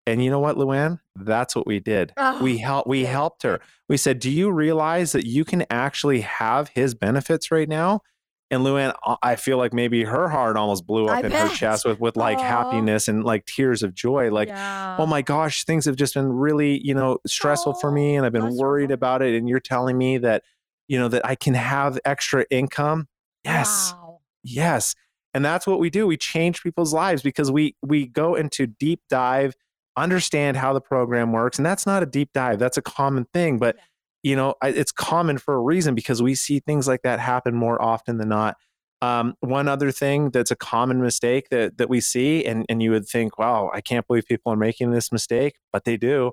and 0.08 0.24
you 0.24 0.32
know 0.32 0.40
what, 0.40 0.56
Luann? 0.56 1.02
That's 1.18 1.54
what 1.54 1.68
we 1.68 1.82
did. 1.82 2.14
Oh. 2.16 2.42
We 2.42 2.60
helped. 2.60 2.88
We 2.88 3.04
helped 3.04 3.44
her. 3.44 3.60
We 3.90 3.98
said, 3.98 4.20
"Do 4.20 4.32
you 4.32 4.50
realize 4.50 5.12
that 5.12 5.26
you 5.26 5.44
can 5.44 5.66
actually 5.70 6.22
have 6.22 6.70
his 6.70 6.96
benefits 6.96 7.52
right 7.52 7.68
now?" 7.68 8.02
And 8.50 8.64
Luann, 8.64 8.94
uh, 9.06 9.18
I 9.22 9.36
feel 9.36 9.58
like 9.58 9.74
maybe 9.74 10.04
her 10.04 10.30
heart 10.30 10.56
almost 10.56 10.88
blew 10.88 11.08
up 11.08 11.18
I 11.18 11.22
in 11.22 11.30
bet. 11.30 11.50
her 11.50 11.56
chest 11.56 11.86
with 11.86 12.00
with 12.00 12.16
like 12.16 12.40
happiness 12.40 13.08
and 13.08 13.24
like 13.24 13.46
tears 13.46 13.84
of 13.84 13.94
joy. 13.94 14.32
Like, 14.32 14.48
yeah. 14.48 14.96
oh 14.98 15.06
my 15.06 15.22
gosh, 15.22 15.66
things 15.66 15.86
have 15.86 15.98
just 15.98 16.14
been 16.14 16.32
really 16.32 16.80
you 16.86 16.94
know 16.94 17.18
stressful 17.28 17.74
oh, 17.76 17.80
for 17.80 17.92
me, 17.92 18.16
and 18.16 18.26
I've 18.26 18.32
been 18.32 18.56
worried 18.56 18.92
about 18.92 19.22
it. 19.22 19.36
And 19.36 19.50
you're 19.50 19.60
telling 19.60 19.98
me 19.98 20.18
that 20.20 20.44
you 20.88 20.98
know 20.98 21.10
that 21.10 21.26
I 21.26 21.36
can 21.36 21.56
have 21.56 22.00
extra 22.06 22.46
income. 22.50 23.08
Yes, 23.44 23.94
wow. 23.94 24.20
yes, 24.44 24.96
and 25.34 25.44
that's 25.44 25.68
what 25.68 25.80
we 25.80 25.90
do. 25.90 26.08
We 26.08 26.18
change 26.18 26.64
people's 26.64 26.94
lives 26.94 27.22
because 27.22 27.52
we 27.52 27.76
we 27.82 28.08
go 28.08 28.36
into 28.36 28.66
deep 28.66 29.02
dive 29.10 29.56
understand 29.98 30.56
how 30.56 30.74
the 30.74 30.80
program 30.80 31.32
works. 31.32 31.58
And 31.58 31.66
that's 31.66 31.86
not 31.86 32.04
a 32.04 32.06
deep 32.06 32.30
dive, 32.32 32.60
that's 32.60 32.78
a 32.78 32.82
common 32.82 33.26
thing. 33.34 33.58
But, 33.58 33.76
you 34.24 34.36
know, 34.36 34.56
it's 34.64 34.92
common 34.92 35.38
for 35.38 35.54
a 35.54 35.62
reason 35.62 35.96
because 35.96 36.22
we 36.22 36.36
see 36.36 36.60
things 36.60 36.88
like 36.88 37.02
that 37.04 37.20
happen 37.20 37.56
more 37.56 37.82
often 37.82 38.18
than 38.18 38.30
not. 38.30 38.58
Um, 39.02 39.36
one 39.42 39.68
other 39.68 39.92
thing 39.92 40.32
that's 40.32 40.50
a 40.50 40.56
common 40.56 41.02
mistake 41.02 41.50
that 41.50 41.78
that 41.78 41.88
we 41.90 42.02
see, 42.02 42.44
and 42.46 42.66
and 42.68 42.82
you 42.82 42.92
would 42.92 43.08
think, 43.08 43.38
wow, 43.38 43.70
I 43.74 43.82
can't 43.82 44.08
believe 44.08 44.26
people 44.26 44.52
are 44.52 44.58
making 44.58 44.92
this 44.92 45.12
mistake, 45.12 45.56
but 45.72 45.86
they 45.86 45.98
do, 45.98 46.32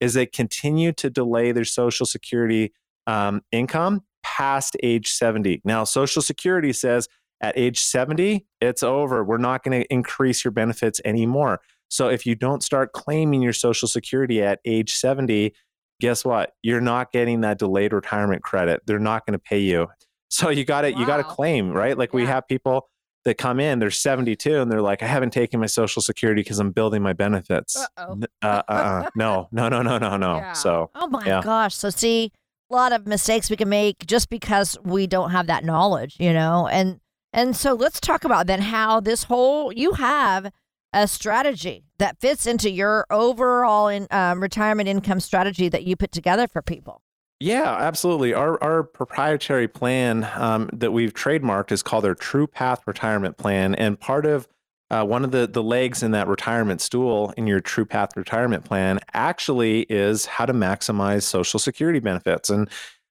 is 0.00 0.14
they 0.14 0.26
continue 0.26 0.92
to 0.92 1.10
delay 1.10 1.52
their 1.52 1.64
Social 1.64 2.06
Security 2.06 2.72
um, 3.06 3.42
income 3.52 4.02
past 4.22 4.76
age 4.82 5.08
70. 5.12 5.62
Now, 5.64 5.84
Social 5.84 6.22
Security 6.22 6.72
says 6.72 7.08
at 7.40 7.56
age 7.56 7.78
70, 7.78 8.46
it's 8.60 8.82
over. 8.82 9.22
We're 9.22 9.36
not 9.38 9.62
going 9.62 9.82
to 9.82 9.92
increase 9.92 10.44
your 10.44 10.52
benefits 10.52 11.00
anymore. 11.04 11.60
So 11.88 12.08
if 12.08 12.26
you 12.26 12.34
don't 12.34 12.62
start 12.62 12.92
claiming 12.92 13.42
your 13.42 13.52
Social 13.52 13.86
Security 13.86 14.42
at 14.42 14.58
age 14.64 14.94
70, 14.94 15.54
guess 16.00 16.24
what? 16.24 16.52
You're 16.62 16.80
not 16.80 17.12
getting 17.12 17.42
that 17.42 17.58
delayed 17.58 17.92
retirement 17.92 18.42
credit. 18.42 18.82
They're 18.86 18.98
not 18.98 19.26
going 19.26 19.32
to 19.32 19.38
pay 19.38 19.60
you. 19.60 19.88
So 20.28 20.50
you 20.50 20.64
got 20.64 20.82
to 20.82 20.90
wow. 20.90 20.98
you 20.98 21.06
got 21.06 21.18
to 21.18 21.24
claim, 21.24 21.70
right? 21.70 21.96
Like 21.96 22.12
yeah. 22.12 22.16
we 22.16 22.26
have 22.26 22.46
people 22.48 22.88
that 23.26 23.38
come 23.38 23.58
in, 23.58 23.80
they're 23.80 23.90
72 23.90 24.60
and 24.60 24.70
they're 24.70 24.80
like, 24.80 25.02
I 25.02 25.06
haven't 25.06 25.32
taken 25.32 25.58
my 25.58 25.66
social 25.66 26.00
security 26.00 26.42
because 26.42 26.60
I'm 26.60 26.70
building 26.70 27.02
my 27.02 27.12
benefits. 27.12 27.76
Uh-oh. 27.76 28.20
Uh, 28.40 28.46
uh, 28.68 28.72
uh, 28.72 29.10
no, 29.16 29.48
no, 29.50 29.68
no, 29.68 29.82
no, 29.82 29.98
no, 29.98 30.16
no. 30.16 30.36
Yeah. 30.36 30.52
So, 30.52 30.90
oh 30.94 31.08
my 31.08 31.26
yeah. 31.26 31.42
gosh. 31.42 31.74
So, 31.74 31.90
see, 31.90 32.32
a 32.70 32.74
lot 32.74 32.92
of 32.92 33.06
mistakes 33.06 33.50
we 33.50 33.56
can 33.56 33.68
make 33.68 34.06
just 34.06 34.30
because 34.30 34.78
we 34.84 35.08
don't 35.08 35.30
have 35.30 35.48
that 35.48 35.64
knowledge, 35.64 36.16
you 36.20 36.32
know? 36.32 36.68
And, 36.68 37.00
and 37.32 37.56
so 37.56 37.74
let's 37.74 37.98
talk 37.98 38.24
about 38.24 38.46
then 38.46 38.60
how 38.60 39.00
this 39.00 39.24
whole, 39.24 39.72
you 39.72 39.92
have 39.94 40.52
a 40.92 41.08
strategy 41.08 41.85
that 41.98 42.20
fits 42.20 42.46
into 42.46 42.70
your 42.70 43.06
overall 43.10 43.88
in, 43.88 44.06
um, 44.10 44.40
retirement 44.40 44.88
income 44.88 45.20
strategy 45.20 45.68
that 45.68 45.84
you 45.84 45.96
put 45.96 46.12
together 46.12 46.46
for 46.46 46.62
people. 46.62 47.02
Yeah, 47.38 47.70
absolutely. 47.70 48.32
Our 48.32 48.62
our 48.62 48.82
proprietary 48.82 49.68
plan 49.68 50.28
um, 50.36 50.70
that 50.72 50.92
we've 50.92 51.12
trademarked 51.12 51.70
is 51.70 51.82
called 51.82 52.06
our 52.06 52.14
True 52.14 52.46
Path 52.46 52.82
Retirement 52.86 53.36
Plan, 53.36 53.74
and 53.74 54.00
part 54.00 54.24
of 54.24 54.48
uh, 54.90 55.04
one 55.04 55.22
of 55.22 55.32
the 55.32 55.46
the 55.46 55.62
legs 55.62 56.02
in 56.02 56.12
that 56.12 56.28
retirement 56.28 56.80
stool 56.80 57.34
in 57.36 57.46
your 57.46 57.60
True 57.60 57.84
Path 57.84 58.16
Retirement 58.16 58.64
Plan 58.64 59.00
actually 59.12 59.82
is 59.82 60.24
how 60.24 60.46
to 60.46 60.54
maximize 60.54 61.24
Social 61.24 61.60
Security 61.60 61.98
benefits. 61.98 62.48
And 62.48 62.70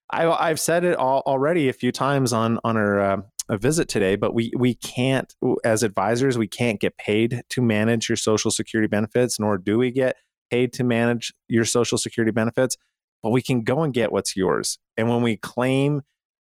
I, 0.09 0.27
I've 0.27 0.59
said 0.59 0.83
it 0.83 0.95
all, 0.95 1.21
already 1.27 1.69
a 1.69 1.73
few 1.73 1.91
times 1.91 2.33
on 2.33 2.59
on 2.63 2.77
our 2.77 2.99
uh, 2.99 3.21
a 3.49 3.58
visit 3.58 3.88
today, 3.88 4.15
but 4.15 4.34
we 4.34 4.51
we 4.58 4.75
can't 4.75 5.34
as 5.63 5.84
advisors 5.84 6.38
we 6.38 6.47
can't 6.47 6.79
get 6.79 6.97
paid 6.97 7.43
to 7.49 7.62
manage 7.62 8.10
your 8.10 8.15
Social 8.15 8.51
Security 8.51 8.88
benefits, 8.88 9.39
nor 9.39 9.58
do 9.58 9.77
we 9.77 9.91
get 9.91 10.15
paid 10.49 10.73
to 10.73 10.84
manage 10.84 11.34
your 11.47 11.65
Social 11.65 11.97
Security 11.97 12.31
benefits 12.31 12.77
but 13.25 13.31
we 13.31 13.41
can 13.41 13.63
go 13.63 13.81
and 13.81 13.91
get 13.91 14.12
what's 14.12 14.36
yours. 14.36 14.77
And 14.97 15.10
when 15.10 15.23
we 15.23 15.36
claim 15.36 16.03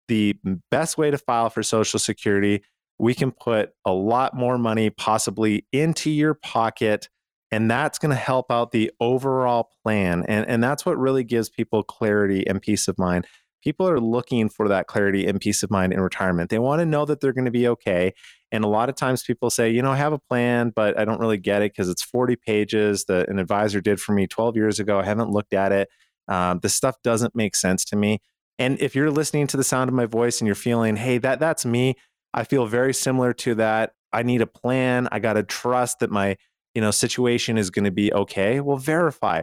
the 0.07 0.37
best 0.71 0.97
way 0.97 1.11
to 1.11 1.19
file 1.19 1.51
for 1.51 1.65
Social 1.65 1.99
Security, 1.99 2.63
we 3.01 3.15
can 3.15 3.33
put 3.33 3.71
a 3.85 3.91
lot 3.93 4.33
more 4.37 4.59
money 4.59 4.89
possibly 4.89 5.67
into 5.73 6.09
your 6.09 6.35
pocket. 6.35 7.09
And 7.51 7.69
that's 7.69 7.99
going 7.99 8.11
to 8.11 8.17
help 8.17 8.53
out 8.53 8.71
the 8.71 8.93
overall 9.01 9.71
plan. 9.83 10.25
And, 10.29 10.47
and 10.47 10.63
that's 10.63 10.87
what 10.87 10.97
really 10.99 11.25
gives 11.25 11.51
people 11.51 11.83
clarity 11.83 12.47
and 12.47 12.63
peace 12.63 12.87
of 12.87 12.97
mind. 12.97 13.27
People 13.63 13.89
are 13.89 14.01
looking 14.01 14.49
for 14.49 14.69
that 14.69 14.87
clarity 14.87 15.27
and 15.27 15.41
peace 15.41 15.63
of 15.63 15.71
mind 15.71 15.93
in 15.93 16.01
retirement. 16.01 16.51
They 16.51 16.59
want 16.59 16.81
to 16.81 16.87
know 16.87 17.05
that 17.05 17.21
they're 17.21 17.33
going 17.33 17.45
to 17.45 17.51
be 17.51 17.69
okay. 17.69 18.15
And 18.53 18.65
a 18.65 18.69
lot 18.69 18.89
of 18.89 18.95
times 18.95 19.23
people 19.23 19.51
say, 19.51 19.71
you 19.71 19.83
know, 19.83 19.93
I 19.93 19.97
have 19.97 20.13
a 20.13 20.19
plan, 20.19 20.73
but 20.75 20.99
I 20.99 21.05
don't 21.05 21.21
really 21.21 21.37
get 21.39 21.63
it 21.63 21.73
because 21.73 21.89
it's 21.89 22.03
40 22.03 22.37
pages 22.37 23.05
that 23.07 23.29
an 23.29 23.39
advisor 23.39 23.81
did 23.81 24.01
for 24.01 24.13
me 24.13 24.27
12 24.27 24.57
years 24.57 24.81
ago. 24.81 25.01
I 25.01 25.05
haven't 25.05 25.31
looked 25.31 25.53
at 25.53 25.73
it. 25.73 25.89
Um, 26.29 26.61
this 26.63 26.75
stuff 26.75 26.97
doesn't 27.03 27.35
make 27.35 27.57
sense 27.57 27.85
to 27.87 27.97
me. 27.97 28.21
And 28.59 28.81
if 28.81 28.95
you're 28.95 29.11
listening 29.11 29.47
to 29.49 29.57
the 29.57 29.65
sound 29.65 29.89
of 29.89 29.95
my 29.95 30.07
voice 30.07 30.41
and 30.41 30.47
you're 30.47 30.55
feeling, 30.55 30.97
hey, 30.97 31.19
that 31.19 31.41
that's 31.41 31.65
me, 31.65 31.95
I 32.35 32.45
feel 32.45 32.67
very 32.67 32.93
similar 32.93 33.33
to 33.35 33.55
that. 33.57 33.93
I 34.13 34.23
need 34.23 34.41
a 34.41 34.47
plan. 34.47 35.09
I 35.13 35.19
got 35.19 35.35
to 35.35 35.43
trust 35.43 36.01
that 36.01 36.11
my 36.11 36.37
you 36.75 36.81
know 36.81 36.91
situation 36.91 37.59
is 37.59 37.71
going 37.71 37.85
to 37.85 37.91
be 37.91 38.13
okay. 38.13 38.61
Well, 38.61 38.77
verify. 38.77 39.43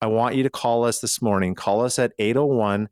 I 0.00 0.06
want 0.06 0.34
you 0.34 0.42
to 0.42 0.50
call 0.50 0.84
us 0.84 1.00
this 1.00 1.22
morning. 1.22 1.54
Call 1.54 1.82
us 1.82 1.98
at 1.98 2.12
801 2.18 2.88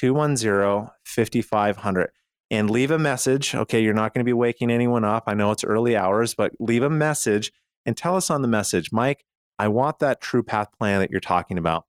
210 0.00 0.90
5500 1.04 2.10
and 2.50 2.70
leave 2.70 2.90
a 2.90 2.98
message. 2.98 3.54
Okay, 3.54 3.82
you're 3.82 3.94
not 3.94 4.14
going 4.14 4.20
to 4.20 4.28
be 4.28 4.32
waking 4.32 4.70
anyone 4.70 5.04
up. 5.04 5.24
I 5.26 5.34
know 5.34 5.50
it's 5.50 5.64
early 5.64 5.96
hours, 5.96 6.34
but 6.34 6.52
leave 6.58 6.82
a 6.82 6.90
message 6.90 7.52
and 7.84 7.96
tell 7.96 8.16
us 8.16 8.30
on 8.30 8.42
the 8.42 8.48
message, 8.48 8.90
Mike, 8.92 9.24
I 9.58 9.68
want 9.68 9.98
that 9.98 10.20
true 10.20 10.42
path 10.42 10.68
plan 10.78 11.00
that 11.00 11.10
you're 11.10 11.20
talking 11.20 11.58
about. 11.58 11.86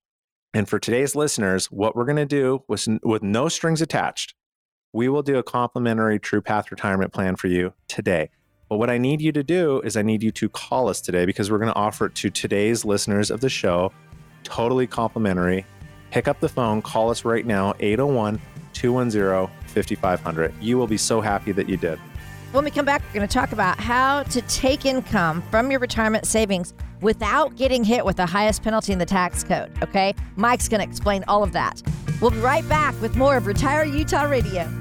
And 0.54 0.70
for 0.70 0.80
today's 0.80 1.16
listeners, 1.16 1.72
what 1.72 1.96
we're 1.96 2.06
going 2.06 2.18
to 2.18 2.26
do 2.26 2.64
with, 2.68 2.88
with 3.04 3.24
no 3.24 3.50
strings 3.50 3.82
attached, 3.82 4.36
we 4.94 5.10
will 5.10 5.24
do 5.24 5.38
a 5.38 5.44
complimentary 5.44 6.20
True 6.20 6.42
Path 6.42 6.70
retirement 6.70 7.12
plan 7.12 7.36
for 7.36 7.48
you 7.48 7.74
today. 7.88 8.30
But 8.70 8.78
what 8.78 8.90
I 8.90 9.00
need 9.00 9.22
you 9.22 9.32
to 9.32 9.44
do 9.44 9.82
is 9.82 9.98
I 9.98 10.04
need 10.04 10.22
you 10.22 10.32
to 10.32 10.50
call 10.50 10.88
us 10.88 11.02
today 11.02 11.26
because 11.26 11.50
we're 11.50 11.58
going 11.58 11.74
to 11.74 11.80
offer 11.80 12.06
it 12.06 12.16
to 12.16 12.30
today's 12.30 12.86
listeners 12.86 13.32
of 13.32 13.42
the 13.42 13.50
show, 13.50 13.92
totally 14.44 14.86
complimentary. 14.86 15.66
Pick 16.14 16.28
up 16.28 16.40
the 16.40 16.48
phone, 16.48 16.84
call 16.84 17.10
us 17.10 17.26
right 17.26 17.44
now, 17.44 17.74
801 17.80 18.40
210 18.74 19.50
5500. 19.66 20.54
You 20.62 20.78
will 20.78 20.86
be 20.86 20.96
so 20.96 21.22
happy 21.22 21.52
that 21.54 21.68
you 21.68 21.76
did. 21.76 21.98
When 22.52 22.64
we 22.64 22.70
come 22.70 22.86
back, 22.86 23.02
we're 23.02 23.16
going 23.16 23.28
to 23.28 23.34
talk 23.34 23.52
about 23.52 23.80
how 23.80 24.22
to 24.22 24.42
take 24.44 24.86
income 24.86 25.42
from 25.50 25.72
your 25.72 25.80
retirement 25.80 26.28
savings 26.28 26.76
without 27.02 27.56
getting 27.56 27.84
hit 27.84 28.06
with 28.06 28.18
the 28.18 28.28
highest 28.28 28.62
penalty 28.62 28.94
in 28.94 29.00
the 29.00 29.08
tax 29.08 29.44
code. 29.44 29.72
Okay? 29.82 30.14
Mike's 30.36 30.70
going 30.70 30.82
to 30.82 30.88
explain 30.88 31.24
all 31.28 31.42
of 31.42 31.52
that. 31.54 31.82
We'll 32.22 32.30
be 32.30 32.38
right 32.38 32.68
back 32.70 32.94
with 33.02 33.16
more 33.16 33.36
of 33.36 33.48
Retire 33.48 33.84
Utah 33.84 34.26
Radio. 34.26 34.72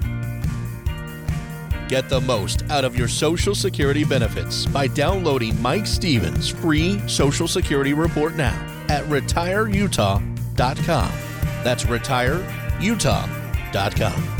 Get 1.88 2.10
the 2.10 2.20
most 2.20 2.64
out 2.70 2.84
of 2.84 2.94
your 2.94 3.08
Social 3.08 3.54
Security 3.54 4.04
benefits 4.04 4.66
by 4.66 4.86
downloading 4.86 5.60
Mike 5.62 5.86
Stevens' 5.86 6.50
free 6.50 7.00
Social 7.08 7.48
Security 7.48 7.94
report 7.94 8.36
now 8.36 8.84
at 8.90 9.02
retireutah.com. 10.52 11.12
That's 11.64 11.84
retireutah.com. 11.84 14.38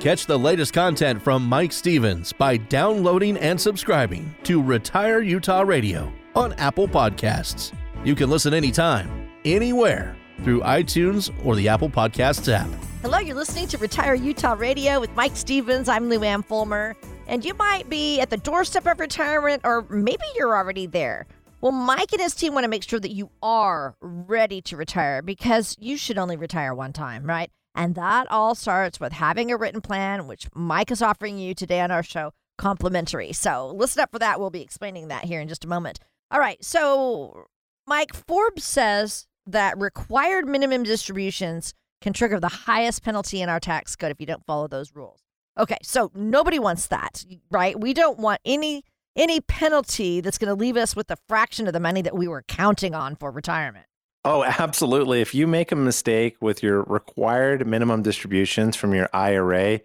Catch 0.00 0.26
the 0.26 0.38
latest 0.38 0.72
content 0.72 1.20
from 1.20 1.44
Mike 1.44 1.72
Stevens 1.72 2.32
by 2.32 2.56
downloading 2.56 3.36
and 3.36 3.60
subscribing 3.60 4.32
to 4.44 4.62
Retire 4.62 5.22
Utah 5.22 5.62
Radio 5.62 6.12
on 6.36 6.52
Apple 6.54 6.86
Podcasts. 6.86 7.72
You 8.04 8.14
can 8.14 8.30
listen 8.30 8.54
anytime, 8.54 9.28
anywhere 9.44 10.16
through 10.44 10.60
iTunes 10.60 11.32
or 11.44 11.56
the 11.56 11.68
Apple 11.68 11.90
Podcasts 11.90 12.48
app. 12.52 12.68
Hello, 13.02 13.18
you're 13.18 13.34
listening 13.34 13.66
to 13.68 13.78
Retire 13.78 14.14
Utah 14.14 14.54
Radio 14.56 15.00
with 15.00 15.12
Mike 15.16 15.34
Stevens. 15.34 15.88
I'm 15.88 16.08
Lou 16.08 16.20
Fulmer, 16.42 16.94
and 17.26 17.44
you 17.44 17.54
might 17.54 17.88
be 17.88 18.20
at 18.20 18.30
the 18.30 18.36
doorstep 18.36 18.86
of 18.86 19.00
retirement, 19.00 19.62
or 19.64 19.82
maybe 19.90 20.22
you're 20.36 20.56
already 20.56 20.86
there. 20.86 21.26
Well, 21.60 21.72
Mike 21.72 22.12
and 22.12 22.22
his 22.22 22.34
team 22.34 22.54
want 22.54 22.64
to 22.64 22.70
make 22.70 22.84
sure 22.84 23.00
that 23.00 23.10
you 23.10 23.30
are 23.42 23.96
ready 24.00 24.60
to 24.62 24.76
retire 24.76 25.22
because 25.22 25.74
you 25.80 25.96
should 25.96 26.16
only 26.16 26.36
retire 26.36 26.72
one 26.72 26.92
time, 26.92 27.24
right? 27.24 27.50
And 27.74 27.96
that 27.96 28.30
all 28.30 28.54
starts 28.54 29.00
with 29.00 29.12
having 29.12 29.50
a 29.50 29.56
written 29.56 29.80
plan, 29.80 30.28
which 30.28 30.48
Mike 30.54 30.92
is 30.92 31.02
offering 31.02 31.38
you 31.38 31.54
today 31.54 31.80
on 31.80 31.90
our 31.90 32.04
show 32.04 32.32
complimentary. 32.58 33.32
So 33.32 33.72
listen 33.74 34.02
up 34.02 34.12
for 34.12 34.20
that. 34.20 34.38
We'll 34.38 34.50
be 34.50 34.62
explaining 34.62 35.08
that 35.08 35.24
here 35.24 35.40
in 35.40 35.48
just 35.48 35.64
a 35.64 35.68
moment. 35.68 35.98
All 36.30 36.40
right. 36.40 36.62
So, 36.64 37.46
Mike, 37.86 38.14
Forbes 38.14 38.64
says 38.64 39.26
that 39.46 39.78
required 39.78 40.46
minimum 40.46 40.84
distributions 40.84 41.74
can 42.00 42.12
trigger 42.12 42.38
the 42.38 42.48
highest 42.48 43.02
penalty 43.02 43.42
in 43.42 43.48
our 43.48 43.60
tax 43.60 43.96
code 43.96 44.12
if 44.12 44.20
you 44.20 44.26
don't 44.26 44.46
follow 44.46 44.68
those 44.68 44.94
rules. 44.94 45.20
Okay, 45.58 45.78
so 45.82 46.12
nobody 46.14 46.60
wants 46.60 46.86
that, 46.86 47.24
right? 47.50 47.78
We 47.78 47.92
don't 47.92 48.18
want 48.18 48.40
any 48.44 48.84
any 49.18 49.40
penalty 49.40 50.20
that's 50.20 50.38
going 50.38 50.48
to 50.48 50.54
leave 50.54 50.76
us 50.76 50.96
with 50.96 51.10
a 51.10 51.16
fraction 51.28 51.66
of 51.66 51.72
the 51.72 51.80
money 51.80 52.00
that 52.02 52.16
we 52.16 52.28
were 52.28 52.42
counting 52.42 52.94
on 52.94 53.16
for 53.16 53.30
retirement. 53.30 53.84
Oh, 54.24 54.44
absolutely. 54.44 55.20
If 55.20 55.34
you 55.34 55.46
make 55.46 55.72
a 55.72 55.76
mistake 55.76 56.36
with 56.40 56.62
your 56.62 56.82
required 56.84 57.66
minimum 57.66 58.02
distributions 58.02 58.76
from 58.76 58.94
your 58.94 59.08
IRA 59.12 59.80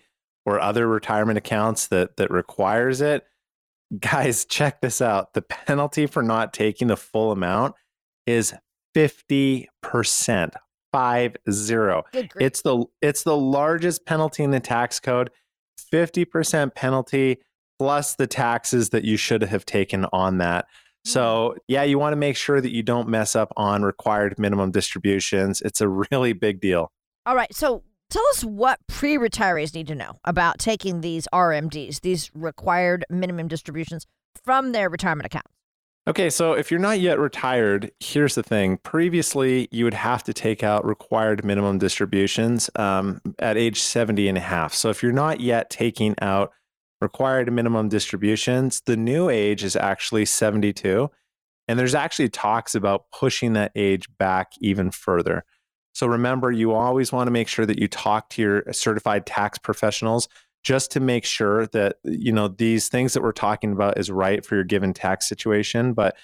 or 0.46 0.60
other 0.60 0.88
retirement 0.88 1.38
accounts 1.38 1.88
that 1.88 2.18
that 2.18 2.32
requires 2.32 3.02
it, 3.02 3.26
guys, 4.00 4.46
check 4.50 4.82
this 4.82 5.02
out. 5.02 5.34
The 5.34 5.42
penalty 5.42 6.06
for 6.06 6.24
not 6.24 6.54
taking 6.54 6.88
the 6.88 6.98
full 6.98 7.32
amount 7.32 7.76
is 8.26 8.54
50%. 8.96 9.68
Five 10.92 11.36
zero. 11.50 12.04
It's 12.14 12.62
the 12.62 12.86
it's 13.02 13.24
the 13.24 13.36
largest 13.36 14.06
penalty 14.06 14.44
in 14.44 14.52
the 14.52 14.60
tax 14.60 15.00
code. 15.00 15.32
50% 15.92 16.76
penalty 16.76 17.40
plus 17.80 18.16
the 18.16 18.28
taxes 18.28 18.90
that 18.90 19.04
you 19.04 19.18
should 19.18 19.42
have 19.42 19.66
taken 19.66 20.06
on 20.14 20.38
that. 20.38 20.66
So, 21.06 21.56
yeah, 21.68 21.84
you 21.84 22.00
want 22.00 22.14
to 22.14 22.18
make 22.18 22.38
sure 22.38 22.62
that 22.62 22.72
you 22.72 22.82
don't 22.82 23.10
mess 23.10 23.36
up 23.36 23.52
on 23.58 23.84
required 23.84 24.40
minimum 24.40 24.72
distributions. 24.72 25.62
It's 25.62 25.82
a 25.82 25.90
really 25.90 26.34
big 26.34 26.62
deal. 26.62 26.92
All 27.26 27.36
right. 27.36 27.54
So, 27.54 27.84
tell 28.10 28.26
us 28.30 28.44
what 28.44 28.80
pre 28.88 29.18
retirees 29.18 29.74
need 29.74 29.88
to 29.88 29.96
know 29.96 30.20
about 30.24 30.60
taking 30.60 31.02
these 31.02 31.28
RMDs, 31.34 32.02
these 32.02 32.32
required 32.34 33.04
minimum 33.10 33.50
distributions 33.50 34.06
from 34.44 34.72
their 34.72 34.90
retirement 34.90 35.26
accounts. 35.26 35.50
Okay, 36.06 36.30
so 36.30 36.52
if 36.52 36.70
you're 36.70 36.82
not 36.82 37.00
yet 37.00 37.18
retired, 37.18 37.90
here's 38.02 38.36
the 38.36 38.44
thing. 38.44 38.78
Previously, 38.78 39.70
you 39.72 39.86
would 39.86 39.94
have 39.94 40.22
to 40.26 40.34
take 40.34 40.62
out 40.62 40.86
required 40.86 41.46
minimum 41.46 41.78
distributions 41.78 42.70
um, 42.76 43.22
at 43.40 43.56
age 43.56 43.80
70 43.80 44.28
and 44.28 44.38
a 44.38 44.42
half. 44.42 44.74
So 44.74 44.90
if 44.90 45.02
you're 45.02 45.14
not 45.14 45.40
yet 45.40 45.70
taking 45.70 46.14
out 46.22 46.52
required 47.04 47.52
minimum 47.54 47.90
distributions, 47.90 48.82
the 48.86 48.98
new 48.98 49.30
age 49.30 49.64
is 49.64 49.76
actually 49.76 50.26
72. 50.26 51.10
And 51.68 51.78
there's 51.78 51.96
actually 51.96 52.30
talks 52.30 52.74
about 52.74 53.06
pushing 53.12 53.54
that 53.54 53.72
age 53.76 54.08
back 54.18 54.54
even 54.60 54.90
further. 54.90 55.46
So 55.94 56.08
remember, 56.08 56.52
you 56.52 56.74
always 56.74 57.12
want 57.12 57.28
to 57.28 57.32
make 57.32 57.48
sure 57.48 57.68
that 57.68 57.80
you 57.80 57.88
talk 57.88 58.30
to 58.32 58.42
your 58.42 58.64
certified 58.74 59.26
tax 59.28 59.60
professionals 59.60 60.28
just 60.64 60.92
to 60.92 61.00
make 61.00 61.26
sure 61.26 61.68
that 61.68 61.98
you 62.04 62.32
know 62.32 62.48
these 62.48 62.88
things 62.88 63.14
that 63.14 63.22
we're 63.22 63.32
talking 63.32 63.74
about 63.74 63.98
is 63.98 64.10
right 64.10 64.46
for 64.46 64.56
your 64.56 64.64
given 64.64 64.94
tax 64.94 65.28
situation 65.28 65.94
but 65.94 66.16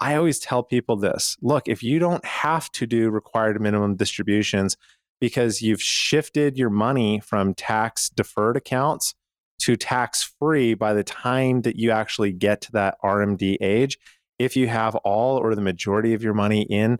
i 0.00 0.14
always 0.14 0.38
tell 0.38 0.62
people 0.62 0.96
this 0.96 1.36
look 1.42 1.68
if 1.68 1.82
you 1.82 1.98
don't 1.98 2.24
have 2.24 2.70
to 2.72 2.86
do 2.86 3.10
required 3.10 3.60
minimum 3.60 3.94
distributions 3.94 4.76
because 5.20 5.62
you've 5.62 5.82
shifted 5.82 6.56
your 6.56 6.70
money 6.70 7.20
from 7.20 7.54
tax 7.54 8.08
deferred 8.08 8.56
accounts 8.56 9.14
to 9.62 9.76
tax 9.76 10.34
free 10.38 10.74
by 10.74 10.92
the 10.92 11.04
time 11.04 11.62
that 11.62 11.76
you 11.76 11.90
actually 11.90 12.32
get 12.32 12.60
to 12.60 12.72
that 12.72 12.96
RMD 13.04 13.56
age 13.60 13.98
if 14.38 14.56
you 14.56 14.68
have 14.68 14.94
all 14.96 15.38
or 15.38 15.54
the 15.54 15.60
majority 15.60 16.14
of 16.14 16.22
your 16.22 16.34
money 16.34 16.62
in 16.62 16.98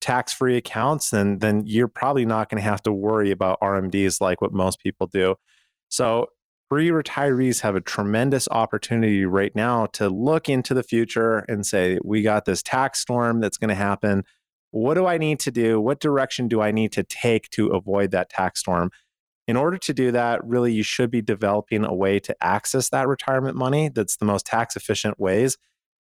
tax 0.00 0.32
free 0.32 0.56
accounts 0.56 1.10
then 1.10 1.38
then 1.38 1.62
you're 1.64 1.88
probably 1.88 2.26
not 2.26 2.48
going 2.48 2.60
to 2.60 2.68
have 2.68 2.82
to 2.82 2.92
worry 2.92 3.30
about 3.30 3.60
RMDs 3.60 4.20
like 4.20 4.40
what 4.40 4.52
most 4.52 4.80
people 4.80 5.06
do 5.06 5.36
so, 5.92 6.28
pre 6.70 6.88
retirees 6.88 7.60
have 7.60 7.76
a 7.76 7.80
tremendous 7.82 8.48
opportunity 8.50 9.26
right 9.26 9.54
now 9.54 9.84
to 9.92 10.08
look 10.08 10.48
into 10.48 10.72
the 10.72 10.82
future 10.82 11.40
and 11.40 11.66
say, 11.66 11.98
we 12.02 12.22
got 12.22 12.46
this 12.46 12.62
tax 12.62 12.98
storm 12.98 13.40
that's 13.42 13.58
going 13.58 13.68
to 13.68 13.74
happen. 13.74 14.24
What 14.70 14.94
do 14.94 15.04
I 15.04 15.18
need 15.18 15.38
to 15.40 15.50
do? 15.50 15.82
What 15.82 16.00
direction 16.00 16.48
do 16.48 16.62
I 16.62 16.70
need 16.70 16.92
to 16.92 17.02
take 17.02 17.50
to 17.50 17.68
avoid 17.68 18.10
that 18.12 18.30
tax 18.30 18.60
storm? 18.60 18.90
In 19.48 19.56
order 19.56 19.76
to 19.76 19.92
do 19.92 20.12
that, 20.12 20.44
really, 20.44 20.72
you 20.72 20.82
should 20.82 21.10
be 21.10 21.20
developing 21.20 21.84
a 21.84 21.94
way 21.94 22.20
to 22.20 22.36
access 22.42 22.88
that 22.90 23.08
retirement 23.08 23.56
money 23.56 23.88
that's 23.88 24.16
the 24.16 24.24
most 24.24 24.46
tax 24.46 24.76
efficient 24.76 25.18
ways. 25.18 25.56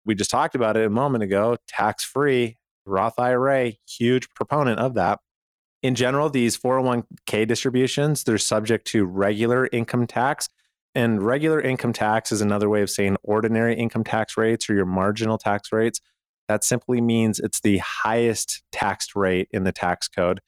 We 0.06 0.15
just 0.15 0.32
talked 0.32 0.56
about 0.56 0.75
it 0.78 0.86
a 0.86 0.89
moment 0.89 1.23
ago 1.23 1.58
tax 1.67 2.04
free, 2.04 2.58
Roth 2.86 3.17
IRA, 3.17 3.73
huge 3.86 4.30
proponent 4.32 4.80
of 4.80 4.95
that 4.95 5.19
in 5.82 5.95
general, 5.95 6.30
these 6.30 6.58
401k 6.58 7.47
distributions, 7.47 8.23
they're 8.23 8.38
subject 8.38 8.86
to 8.88 9.06
regular 9.06 9.69
income 9.71 10.08
tax. 10.08 10.49
And 10.95 11.23
regular 11.23 11.62
income 11.62 11.93
tax 11.93 12.32
is 12.32 12.41
another 12.41 12.67
way 12.67 12.82
of 12.82 12.89
saying 12.89 13.15
ordinary 13.23 13.75
income 13.75 14.04
tax 14.04 14.36
rates 14.36 14.69
or 14.69 14.73
your 14.73 14.86
marginal 14.86 15.38
tax 15.38 15.71
rates. 15.71 16.02
That 16.47 16.63
simply 16.63 16.99
means 16.99 17.39
it's 17.39 17.62
the 17.62 17.78
highest 17.78 18.63
taxed 18.71 19.15
rate 19.15 19.47
in 19.52 19.63
the 19.63 19.71
tax 19.71 20.08
code. 20.08 20.41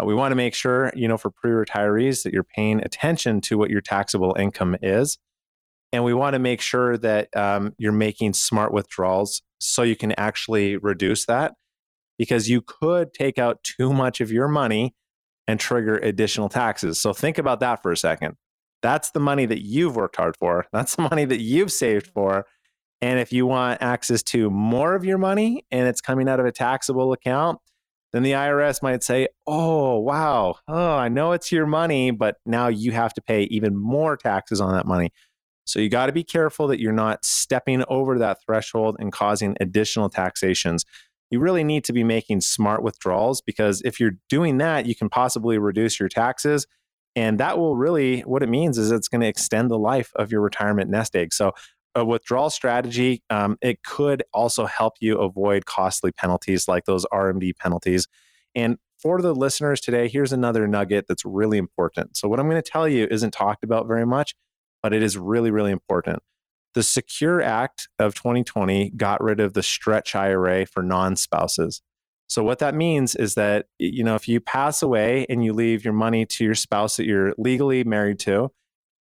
Uh, 0.00 0.04
we 0.04 0.14
want 0.14 0.32
to 0.32 0.36
make 0.36 0.54
sure, 0.54 0.90
you 0.94 1.06
know, 1.06 1.18
for 1.18 1.30
pre-retirees 1.30 2.22
that 2.22 2.32
you're 2.32 2.44
paying 2.44 2.80
attention 2.80 3.40
to 3.42 3.58
what 3.58 3.70
your 3.70 3.80
taxable 3.80 4.34
income 4.38 4.76
is, 4.82 5.18
and 5.92 6.04
we 6.04 6.14
want 6.14 6.32
to 6.34 6.38
make 6.38 6.60
sure 6.60 6.96
that 6.98 7.28
um, 7.36 7.74
you're 7.76 7.92
making 7.92 8.32
smart 8.32 8.72
withdrawals 8.72 9.42
so 9.58 9.82
you 9.82 9.96
can 9.96 10.12
actually 10.12 10.76
reduce 10.78 11.26
that 11.26 11.52
because 12.18 12.48
you 12.48 12.62
could 12.62 13.12
take 13.12 13.38
out 13.38 13.62
too 13.62 13.92
much 13.92 14.20
of 14.20 14.32
your 14.32 14.48
money 14.48 14.94
and 15.46 15.60
trigger 15.60 15.96
additional 15.98 16.48
taxes. 16.48 17.00
So 17.00 17.12
think 17.12 17.36
about 17.36 17.60
that 17.60 17.82
for 17.82 17.92
a 17.92 17.96
second. 17.96 18.36
That's 18.80 19.10
the 19.10 19.20
money 19.20 19.44
that 19.46 19.62
you've 19.62 19.96
worked 19.96 20.16
hard 20.16 20.36
for. 20.36 20.66
That's 20.72 20.96
the 20.96 21.02
money 21.02 21.24
that 21.24 21.40
you've 21.40 21.72
saved 21.72 22.06
for. 22.08 22.46
And 23.00 23.18
if 23.18 23.32
you 23.32 23.46
want 23.46 23.82
access 23.82 24.22
to 24.24 24.48
more 24.50 24.94
of 24.94 25.04
your 25.04 25.18
money 25.18 25.66
and 25.70 25.88
it's 25.88 26.00
coming 26.00 26.28
out 26.28 26.40
of 26.40 26.46
a 26.46 26.52
taxable 26.52 27.12
account, 27.12 27.58
then 28.12 28.22
the 28.22 28.32
IRS 28.32 28.82
might 28.82 29.02
say, 29.02 29.28
Oh, 29.46 29.98
wow. 29.98 30.56
Oh, 30.68 30.96
I 30.96 31.08
know 31.08 31.32
it's 31.32 31.50
your 31.50 31.66
money, 31.66 32.10
but 32.10 32.36
now 32.46 32.68
you 32.68 32.92
have 32.92 33.14
to 33.14 33.22
pay 33.22 33.44
even 33.44 33.76
more 33.76 34.16
taxes 34.16 34.60
on 34.60 34.72
that 34.74 34.86
money. 34.86 35.10
So 35.64 35.78
you 35.78 35.88
got 35.88 36.06
to 36.06 36.12
be 36.12 36.24
careful 36.24 36.66
that 36.68 36.80
you're 36.80 36.92
not 36.92 37.24
stepping 37.24 37.84
over 37.88 38.18
that 38.18 38.38
threshold 38.44 38.96
and 38.98 39.12
causing 39.12 39.56
additional 39.60 40.08
taxations 40.08 40.84
you 41.32 41.40
really 41.40 41.64
need 41.64 41.82
to 41.84 41.94
be 41.94 42.04
making 42.04 42.42
smart 42.42 42.82
withdrawals 42.82 43.40
because 43.40 43.80
if 43.86 43.98
you're 43.98 44.18
doing 44.28 44.58
that, 44.58 44.84
you 44.84 44.94
can 44.94 45.08
possibly 45.08 45.56
reduce 45.56 45.98
your 45.98 46.10
taxes. 46.10 46.66
And 47.16 47.40
that 47.40 47.56
will 47.56 47.74
really, 47.74 48.20
what 48.20 48.42
it 48.42 48.50
means 48.50 48.76
is 48.76 48.90
it's 48.90 49.08
going 49.08 49.22
to 49.22 49.26
extend 49.26 49.70
the 49.70 49.78
life 49.78 50.12
of 50.16 50.30
your 50.30 50.42
retirement 50.42 50.90
nest 50.90 51.16
egg. 51.16 51.32
So, 51.32 51.52
a 51.94 52.04
withdrawal 52.04 52.50
strategy, 52.50 53.22
um, 53.30 53.56
it 53.60 53.82
could 53.82 54.22
also 54.32 54.66
help 54.66 54.94
you 55.00 55.18
avoid 55.18 55.66
costly 55.66 56.12
penalties 56.12 56.68
like 56.68 56.84
those 56.84 57.04
RMD 57.12 57.56
penalties. 57.58 58.08
And 58.54 58.78
for 58.98 59.20
the 59.20 59.34
listeners 59.34 59.80
today, 59.80 60.08
here's 60.08 60.32
another 60.32 60.66
nugget 60.66 61.06
that's 61.08 61.24
really 61.24 61.58
important. 61.58 62.16
So, 62.16 62.28
what 62.28 62.38
I'm 62.38 62.48
going 62.48 62.62
to 62.62 62.70
tell 62.70 62.88
you 62.88 63.06
isn't 63.10 63.32
talked 63.32 63.64
about 63.64 63.86
very 63.86 64.06
much, 64.06 64.34
but 64.82 64.92
it 64.92 65.02
is 65.02 65.18
really, 65.18 65.50
really 65.50 65.72
important. 65.72 66.22
The 66.74 66.82
Secure 66.82 67.42
Act 67.42 67.88
of 67.98 68.14
2020 68.14 68.90
got 68.90 69.22
rid 69.22 69.40
of 69.40 69.54
the 69.54 69.62
stretch 69.62 70.14
IRA 70.14 70.66
for 70.66 70.82
non 70.82 71.16
spouses. 71.16 71.82
So, 72.28 72.42
what 72.42 72.60
that 72.60 72.74
means 72.74 73.14
is 73.14 73.34
that, 73.34 73.66
you 73.78 74.04
know, 74.04 74.14
if 74.14 74.28
you 74.28 74.40
pass 74.40 74.82
away 74.82 75.26
and 75.28 75.44
you 75.44 75.52
leave 75.52 75.84
your 75.84 75.94
money 75.94 76.24
to 76.26 76.44
your 76.44 76.54
spouse 76.54 76.96
that 76.96 77.06
you're 77.06 77.34
legally 77.36 77.84
married 77.84 78.18
to, 78.20 78.50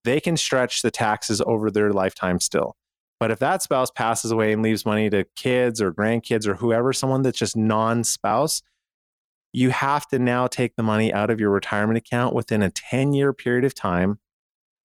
they 0.07 0.19
can 0.19 0.37
stretch 0.37 0.81
the 0.81 0.91
taxes 0.91 1.41
over 1.45 1.69
their 1.69 1.91
lifetime 1.91 2.39
still. 2.39 2.75
But 3.19 3.31
if 3.31 3.39
that 3.39 3.63
spouse 3.63 3.89
passes 3.89 4.31
away 4.31 4.53
and 4.53 4.61
leaves 4.61 4.85
money 4.85 5.09
to 5.09 5.25
kids 5.35 5.81
or 5.81 5.91
grandkids 5.91 6.47
or 6.47 6.55
whoever, 6.55 6.93
someone 6.93 7.23
that's 7.23 7.37
just 7.37 7.57
non 7.57 8.03
spouse, 8.03 8.61
you 9.53 9.71
have 9.71 10.07
to 10.09 10.19
now 10.19 10.47
take 10.47 10.75
the 10.75 10.83
money 10.83 11.11
out 11.11 11.29
of 11.29 11.39
your 11.39 11.49
retirement 11.49 11.97
account 11.97 12.35
within 12.35 12.61
a 12.61 12.69
10 12.69 13.13
year 13.13 13.33
period 13.33 13.65
of 13.65 13.73
time. 13.73 14.19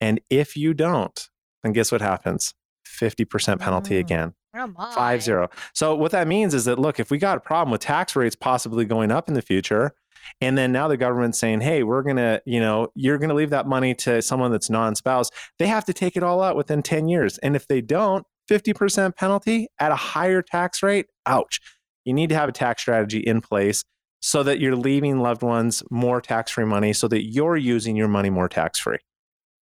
And 0.01 0.21
if 0.31 0.57
you 0.57 0.73
don't, 0.73 1.29
then 1.63 1.73
guess 1.73 1.93
what 1.93 2.01
happens? 2.01 2.55
50% 2.87 3.61
penalty 3.61 3.97
mm. 3.97 4.01
again. 4.01 4.35
Oh 4.55 4.71
Five 4.95 5.23
zero. 5.23 5.49
So 5.73 5.97
what 5.97 6.13
that 6.13 6.29
means 6.29 6.53
is 6.53 6.67
that 6.67 6.79
look, 6.79 7.01
if 7.01 7.11
we 7.11 7.17
got 7.17 7.39
a 7.39 7.41
problem 7.41 7.73
with 7.73 7.81
tax 7.81 8.15
rates 8.15 8.37
possibly 8.37 8.85
going 8.85 9.11
up 9.11 9.29
in 9.29 9.35
the 9.35 9.41
future, 9.41 9.95
and 10.41 10.57
then 10.57 10.73
now 10.73 10.89
the 10.89 10.97
government's 10.97 11.39
saying, 11.39 11.61
hey, 11.61 11.83
we're 11.83 12.03
gonna, 12.03 12.41
you 12.45 12.61
know, 12.61 12.89
you're 12.95 13.19
gonna 13.19 13.35
leave 13.35 13.51
that 13.51 13.67
money 13.67 13.95
to 13.97 14.23
someone 14.23 14.53
that's 14.53 14.71
non-spouse, 14.71 15.31
they 15.59 15.67
have 15.67 15.85
to 15.87 15.93
take 15.93 16.17
it 16.17 16.23
all 16.23 16.43
out 16.43 16.57
within 16.57 16.83
10 16.83 17.09
years. 17.09 17.39
And 17.39 17.57
if 17.57 17.67
they 17.69 17.81
don't, 17.81 18.27
50% 18.51 19.17
penalty 19.17 19.69
at 19.79 19.93
a 19.93 19.97
higher 19.97 20.43
tax 20.43 20.83
rate, 20.83 21.07
ouch. 21.27 21.61
You 22.05 22.13
need 22.13 22.29
to 22.31 22.35
have 22.35 22.49
a 22.49 22.53
tax 22.53 22.83
strategy 22.83 23.21
in 23.21 23.41
place 23.41 23.85
so 24.21 24.43
that 24.43 24.61
you're 24.61 24.77
leaving 24.77 25.21
loved 25.21 25.43
ones 25.43 25.83
more 25.91 26.21
tax-free 26.21 26.65
money 26.65 26.93
so 26.93 27.09
that 27.09 27.25
you're 27.25 27.57
using 27.57 27.97
your 27.97 28.09
money 28.09 28.31
more 28.31 28.49
tax-free. 28.49 28.99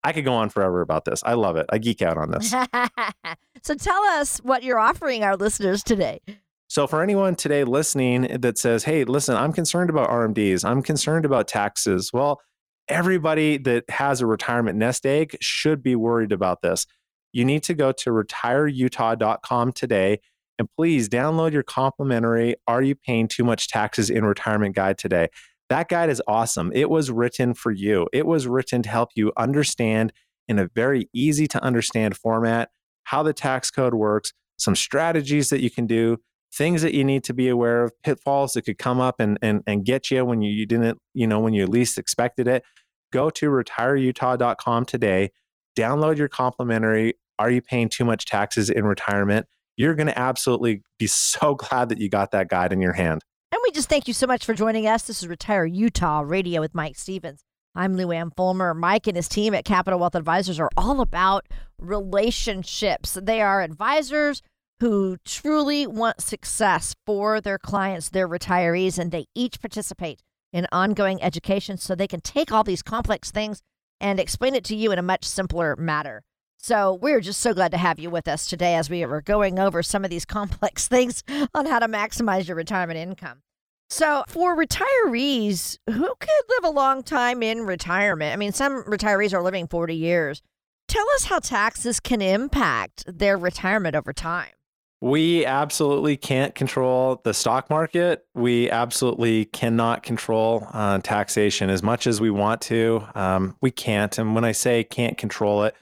I 0.03 0.13
could 0.13 0.25
go 0.25 0.33
on 0.33 0.49
forever 0.49 0.81
about 0.81 1.05
this. 1.05 1.21
I 1.23 1.33
love 1.33 1.57
it. 1.57 1.67
I 1.69 1.77
geek 1.77 2.01
out 2.01 2.17
on 2.17 2.31
this. 2.31 2.49
so 3.63 3.75
tell 3.75 4.03
us 4.03 4.37
what 4.39 4.63
you're 4.63 4.79
offering 4.79 5.23
our 5.23 5.35
listeners 5.35 5.83
today. 5.83 6.21
So, 6.71 6.87
for 6.87 7.03
anyone 7.03 7.35
today 7.35 7.65
listening 7.65 8.39
that 8.39 8.57
says, 8.57 8.85
hey, 8.85 9.03
listen, 9.03 9.35
I'm 9.35 9.51
concerned 9.51 9.89
about 9.89 10.09
RMDs, 10.09 10.63
I'm 10.63 10.81
concerned 10.81 11.25
about 11.25 11.49
taxes. 11.49 12.11
Well, 12.13 12.39
everybody 12.87 13.57
that 13.57 13.89
has 13.89 14.21
a 14.21 14.25
retirement 14.25 14.77
nest 14.77 15.05
egg 15.05 15.35
should 15.41 15.83
be 15.83 15.97
worried 15.97 16.31
about 16.31 16.61
this. 16.61 16.87
You 17.33 17.43
need 17.43 17.63
to 17.63 17.73
go 17.73 17.91
to 17.91 18.11
retireutah.com 18.11 19.73
today 19.73 20.21
and 20.57 20.69
please 20.77 21.09
download 21.09 21.51
your 21.51 21.63
complimentary 21.63 22.55
Are 22.69 22.81
You 22.81 22.95
Paying 22.95 23.27
Too 23.27 23.43
Much 23.43 23.67
Taxes 23.67 24.09
in 24.09 24.23
Retirement 24.23 24.73
Guide 24.73 24.97
today. 24.97 25.27
That 25.67 25.89
guide 25.89 26.09
is 26.09 26.21
awesome. 26.25 26.71
It 26.73 26.89
was 26.89 27.11
written 27.11 27.53
for 27.53 27.73
you. 27.73 28.07
It 28.13 28.25
was 28.25 28.47
written 28.47 28.81
to 28.83 28.89
help 28.89 29.09
you 29.13 29.33
understand 29.35 30.13
in 30.47 30.57
a 30.57 30.69
very 30.73 31.09
easy 31.11 31.47
to 31.47 31.61
understand 31.61 32.15
format 32.15 32.69
how 33.03 33.23
the 33.23 33.33
tax 33.33 33.71
code 33.71 33.93
works, 33.93 34.31
some 34.57 34.77
strategies 34.77 35.49
that 35.49 35.59
you 35.59 35.69
can 35.69 35.85
do, 35.85 36.17
things 36.53 36.81
that 36.81 36.93
you 36.93 37.03
need 37.03 37.23
to 37.23 37.33
be 37.33 37.47
aware 37.47 37.83
of, 37.83 37.91
pitfalls 38.03 38.53
that 38.53 38.63
could 38.63 38.77
come 38.77 38.99
up 38.99 39.19
and, 39.19 39.37
and, 39.41 39.63
and 39.65 39.85
get 39.85 40.11
you 40.11 40.25
when 40.25 40.41
you, 40.41 40.51
you 40.51 40.65
didn't, 40.65 40.97
you 41.13 41.25
know, 41.25 41.39
when 41.39 41.53
you 41.53 41.65
least 41.65 41.97
expected 41.97 42.47
it. 42.47 42.63
Go 43.11 43.29
to 43.29 43.49
retireutah.com 43.49 44.85
today, 44.85 45.31
download 45.75 46.17
your 46.17 46.27
complimentary 46.27 47.15
Are 47.39 47.49
You 47.49 47.61
Paying 47.61 47.89
Too 47.89 48.05
Much 48.05 48.25
Taxes 48.25 48.69
in 48.69 48.85
Retirement? 48.85 49.47
You're 49.77 49.95
going 49.95 50.07
to 50.07 50.17
absolutely 50.17 50.81
be 50.99 51.07
so 51.07 51.55
glad 51.69 51.89
that 51.89 51.99
you 51.99 52.09
got 52.09 52.31
that 52.31 52.49
guide 52.49 52.73
in 52.73 52.81
your 52.81 52.93
hand. 52.93 53.21
And 53.51 53.59
we 53.63 53.71
just 53.71 53.89
thank 53.89 54.07
you 54.07 54.13
so 54.13 54.27
much 54.27 54.45
for 54.45 54.53
joining 54.53 54.87
us. 54.87 55.03
This 55.03 55.21
is 55.21 55.27
Retire 55.27 55.65
Utah 55.65 56.21
Radio 56.25 56.61
with 56.61 56.73
Mike 56.73 56.97
Stevens. 56.97 57.43
I'm 57.73 57.95
Lou 57.95 58.11
Ann 58.11 58.31
Fulmer. 58.31 58.73
Mike 58.73 59.07
and 59.07 59.15
his 59.15 59.29
team 59.29 59.53
at 59.53 59.63
Capital 59.63 59.99
Wealth 59.99 60.15
Advisors 60.15 60.59
are 60.59 60.69
all 60.75 60.99
about 60.99 61.47
relationships. 61.79 63.17
They 63.21 63.41
are 63.41 63.61
advisors 63.61 64.41
who 64.81 65.15
truly 65.23 65.85
want 65.85 66.19
success 66.19 66.95
for 67.05 67.39
their 67.39 67.59
clients, 67.59 68.09
their 68.09 68.27
retirees, 68.27 68.97
and 68.97 69.11
they 69.11 69.27
each 69.35 69.61
participate 69.61 70.23
in 70.51 70.65
ongoing 70.71 71.21
education 71.21 71.77
so 71.77 71.93
they 71.93 72.07
can 72.07 72.19
take 72.19 72.51
all 72.51 72.63
these 72.63 72.81
complex 72.81 73.29
things 73.29 73.61
and 73.99 74.19
explain 74.19 74.55
it 74.55 74.63
to 74.63 74.75
you 74.75 74.91
in 74.91 74.97
a 74.97 75.03
much 75.03 75.23
simpler 75.23 75.75
manner. 75.75 76.23
So 76.57 76.95
we're 76.95 77.21
just 77.21 77.41
so 77.41 77.53
glad 77.53 77.69
to 77.73 77.77
have 77.77 77.99
you 77.99 78.09
with 78.09 78.27
us 78.27 78.47
today 78.47 78.73
as 78.73 78.89
we 78.89 79.03
are 79.03 79.21
going 79.21 79.59
over 79.59 79.83
some 79.83 80.03
of 80.03 80.09
these 80.09 80.25
complex 80.25 80.87
things 80.89 81.23
on 81.53 81.67
how 81.67 81.77
to 81.77 81.87
maximize 81.87 82.47
your 82.47 82.57
retirement 82.57 82.97
income. 82.97 83.43
So, 83.87 84.23
for 84.27 84.57
retirees 84.57 85.77
who 85.87 86.15
could 86.19 86.43
live 86.49 86.63
a 86.63 86.69
long 86.69 87.03
time 87.03 87.43
in 87.43 87.67
retirement, 87.67 88.33
I 88.33 88.37
mean, 88.37 88.53
some 88.53 88.83
retirees 88.85 89.33
are 89.33 89.43
living 89.43 89.67
40 89.67 89.93
years. 89.93 90.41
Tell 90.87 91.05
us 91.15 91.25
how 91.25 91.37
taxes 91.37 91.99
can 91.99 92.21
impact 92.21 93.03
their 93.05 93.37
retirement 93.37 93.95
over 93.95 94.11
time. 94.11 94.53
We 95.03 95.47
absolutely 95.47 96.15
can't 96.15 96.53
control 96.53 97.21
the 97.23 97.33
stock 97.33 97.71
market. 97.71 98.23
We 98.35 98.69
absolutely 98.69 99.45
cannot 99.45 100.03
control 100.03 100.67
uh, 100.71 100.99
taxation 100.99 101.71
as 101.71 101.81
much 101.81 102.05
as 102.05 102.21
we 102.21 102.29
want 102.29 102.61
to. 102.61 103.03
Um, 103.15 103.57
we 103.61 103.71
can't. 103.71 104.15
And 104.19 104.35
when 104.35 104.45
I 104.45 104.51
say 104.51 104.83
can't 104.83 105.17
control 105.17 105.63
it, 105.63 105.75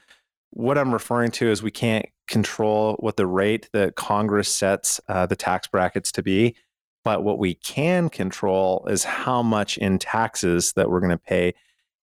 what 0.52 0.78
I'm 0.78 0.90
referring 0.90 1.32
to 1.32 1.50
is 1.50 1.62
we 1.62 1.70
can't 1.70 2.06
control 2.28 2.96
what 3.00 3.18
the 3.18 3.26
rate 3.26 3.68
that 3.74 3.94
Congress 3.94 4.48
sets 4.48 5.00
uh, 5.06 5.26
the 5.26 5.36
tax 5.36 5.66
brackets 5.66 6.10
to 6.12 6.22
be. 6.22 6.56
But 7.04 7.22
what 7.22 7.38
we 7.38 7.54
can 7.54 8.08
control 8.08 8.86
is 8.88 9.04
how 9.04 9.42
much 9.42 9.76
in 9.76 9.98
taxes 9.98 10.72
that 10.74 10.90
we're 10.90 11.00
going 11.00 11.10
to 11.10 11.18
pay. 11.18 11.54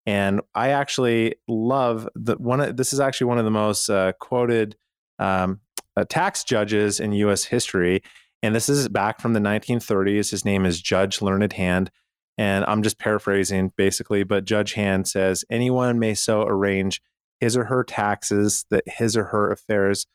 And 0.05 0.41
I 0.53 0.69
actually 0.69 1.35
love 1.47 2.07
that 2.15 2.39
one. 2.39 2.75
This 2.75 2.93
is 2.93 2.99
actually 2.99 3.27
one 3.27 3.39
of 3.39 3.45
the 3.45 3.51
most 3.51 3.89
uh, 3.89 4.13
quoted 4.13 4.75
um, 5.19 5.61
uh, 5.97 6.05
tax 6.09 6.43
judges 6.43 6.99
in 6.99 7.11
U.S. 7.13 7.45
history, 7.45 8.01
and 8.43 8.55
this 8.55 8.69
is 8.69 8.87
back 8.87 9.19
from 9.19 9.33
the 9.33 9.39
1930s. 9.39 10.31
His 10.31 10.45
name 10.45 10.65
is 10.65 10.81
Judge 10.81 11.21
Learned 11.21 11.53
Hand, 11.53 11.91
and 12.37 12.63
I'm 12.65 12.83
just 12.83 12.99
paraphrasing 12.99 13.71
basically. 13.75 14.23
But 14.23 14.45
Judge 14.45 14.73
Hand 14.73 15.07
says 15.07 15.43
anyone 15.49 15.99
may 15.99 16.13
so 16.13 16.43
arrange 16.43 17.01
his 17.39 17.57
or 17.57 17.65
her 17.65 17.83
taxes 17.83 18.65
that 18.69 18.83
his 18.87 19.17
or 19.17 19.25
her 19.25 19.51
affairs 19.51 20.05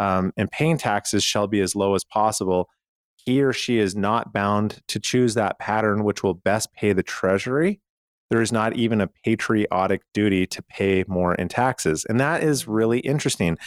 um, 0.00 0.32
and 0.36 0.50
paying 0.50 0.78
taxes 0.78 1.22
shall 1.22 1.46
be 1.46 1.60
as 1.60 1.76
low 1.76 1.94
as 1.94 2.04
possible 2.04 2.68
he 3.24 3.42
or 3.42 3.52
she 3.52 3.78
is 3.78 3.94
not 3.94 4.32
bound 4.32 4.80
to 4.88 4.98
choose 4.98 5.34
that 5.34 5.58
pattern 5.58 6.04
which 6.04 6.22
will 6.22 6.34
best 6.34 6.72
pay 6.74 6.92
the 6.92 7.02
treasury. 7.02 7.80
There 8.30 8.42
is 8.42 8.52
not 8.52 8.76
even 8.76 9.00
a 9.00 9.10
patriotic 9.24 10.02
duty 10.14 10.46
to 10.48 10.62
pay 10.62 11.04
more 11.06 11.34
in 11.34 11.48
taxes. 11.48 12.04
And 12.04 12.18
that 12.18 12.42
is 12.42 12.66
really 12.66 13.00
interesting 13.00 13.58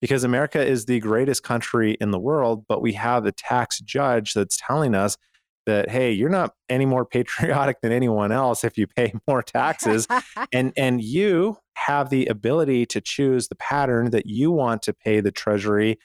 because 0.00 0.24
America 0.24 0.64
is 0.64 0.86
the 0.86 1.00
greatest 1.00 1.42
country 1.42 1.96
in 2.00 2.10
the 2.10 2.18
world, 2.18 2.64
but 2.68 2.80
we 2.82 2.94
have 2.94 3.26
a 3.26 3.32
tax 3.32 3.80
judge 3.80 4.34
that's 4.34 4.56
telling 4.56 4.94
us 4.94 5.16
that 5.66 5.90
hey 5.90 6.10
you're 6.10 6.30
not 6.30 6.54
any 6.70 6.86
more 6.86 7.04
patriotic 7.12 7.80
than 7.82 7.92
anyone 7.92 8.32
else 8.32 8.64
if 8.64 8.78
you 8.78 8.86
pay 8.86 9.12
more 9.28 9.42
taxes 9.42 10.08
and 10.52 10.72
and 10.76 11.02
you 11.02 11.58
have 11.74 12.08
the 12.08 12.26
ability 12.26 12.86
to 12.86 13.00
choose 13.00 13.48
the 13.48 13.54
pattern 13.56 14.10
that 14.10 14.24
you 14.26 14.50
want 14.50 14.80
to 14.82 14.94
pay 14.94 15.20
the 15.20 15.30
treasury 15.30 15.98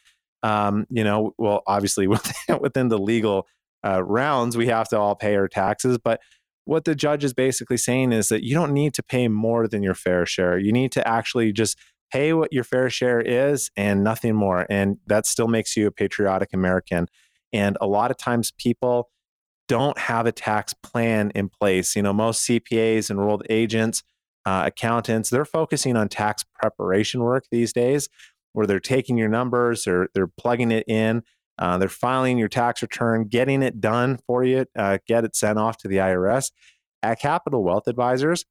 um, 0.45 0.85
you 0.91 1.03
know, 1.03 1.33
well, 1.39 1.63
obviously 1.65 2.07
within, 2.07 2.59
within 2.59 2.87
the 2.89 2.99
legal 2.99 3.47
uh, 3.85 4.03
rounds, 4.03 4.55
we 4.55 4.67
have 4.67 4.87
to 4.89 4.99
all 4.99 5.15
pay 5.15 5.35
our 5.35 5.47
taxes. 5.47 5.97
But 5.97 6.21
what 6.65 6.85
the 6.85 6.95
judge 6.95 7.23
is 7.23 7.33
basically 7.33 7.77
saying 7.77 8.11
is 8.11 8.29
that 8.29 8.43
you 8.43 8.53
don't 8.53 8.73
need 8.73 8.93
to 8.95 9.03
pay 9.03 9.27
more 9.27 9.67
than 9.67 9.83
your 9.83 9.95
fair 9.95 10.25
share. 10.25 10.57
You 10.57 10.71
need 10.71 10.91
to 10.93 11.07
actually 11.07 11.51
just 11.51 11.77
pay 12.11 12.33
what 12.33 12.53
your 12.53 12.63
fair 12.63 12.89
share 12.89 13.21
is 13.21 13.71
and 13.75 14.03
nothing 14.03 14.35
more. 14.35 14.65
And 14.69 14.97
that 15.07 15.25
still 15.25 15.47
makes 15.47 15.75
you 15.75 15.87
a 15.87 15.91
patriotic 15.91 16.49
American. 16.53 17.07
And 17.51 17.77
a 17.81 17.87
lot 17.87 18.11
of 18.11 18.17
times 18.17 18.51
people 18.51 19.09
don't 19.67 19.97
have 19.97 20.25
a 20.25 20.31
tax 20.31 20.73
plan 20.73 21.31
in 21.33 21.49
place. 21.49 21.95
You 21.95 22.03
know, 22.03 22.13
most 22.13 22.47
CPAs, 22.47 23.09
enrolled 23.09 23.43
agents, 23.49 24.03
uh, 24.45 24.63
accountants, 24.65 25.29
they're 25.29 25.45
focusing 25.45 25.95
on 25.95 26.07
tax 26.07 26.43
preparation 26.53 27.21
work 27.21 27.45
these 27.51 27.73
days 27.73 28.09
where 28.53 28.67
they're 28.67 28.79
taking 28.79 29.17
your 29.17 29.27
numbers, 29.27 29.85
or 29.85 30.07
they're 30.13 30.27
plugging 30.27 30.71
it 30.71 30.85
in, 30.87 31.23
uh, 31.59 31.77
they're 31.77 31.89
filing 31.89 32.37
your 32.37 32.47
tax 32.47 32.81
return, 32.81 33.27
getting 33.27 33.61
it 33.61 33.81
done 33.81 34.17
for 34.25 34.43
you, 34.43 34.65
uh, 34.77 34.97
get 35.07 35.25
it 35.25 35.35
sent 35.35 35.59
off 35.59 35.77
to 35.77 35.87
the 35.87 35.97
IRS. 35.97 36.51
At 37.03 37.19
Capital 37.19 37.63
Wealth 37.63 37.87
Advisors, 37.87 38.45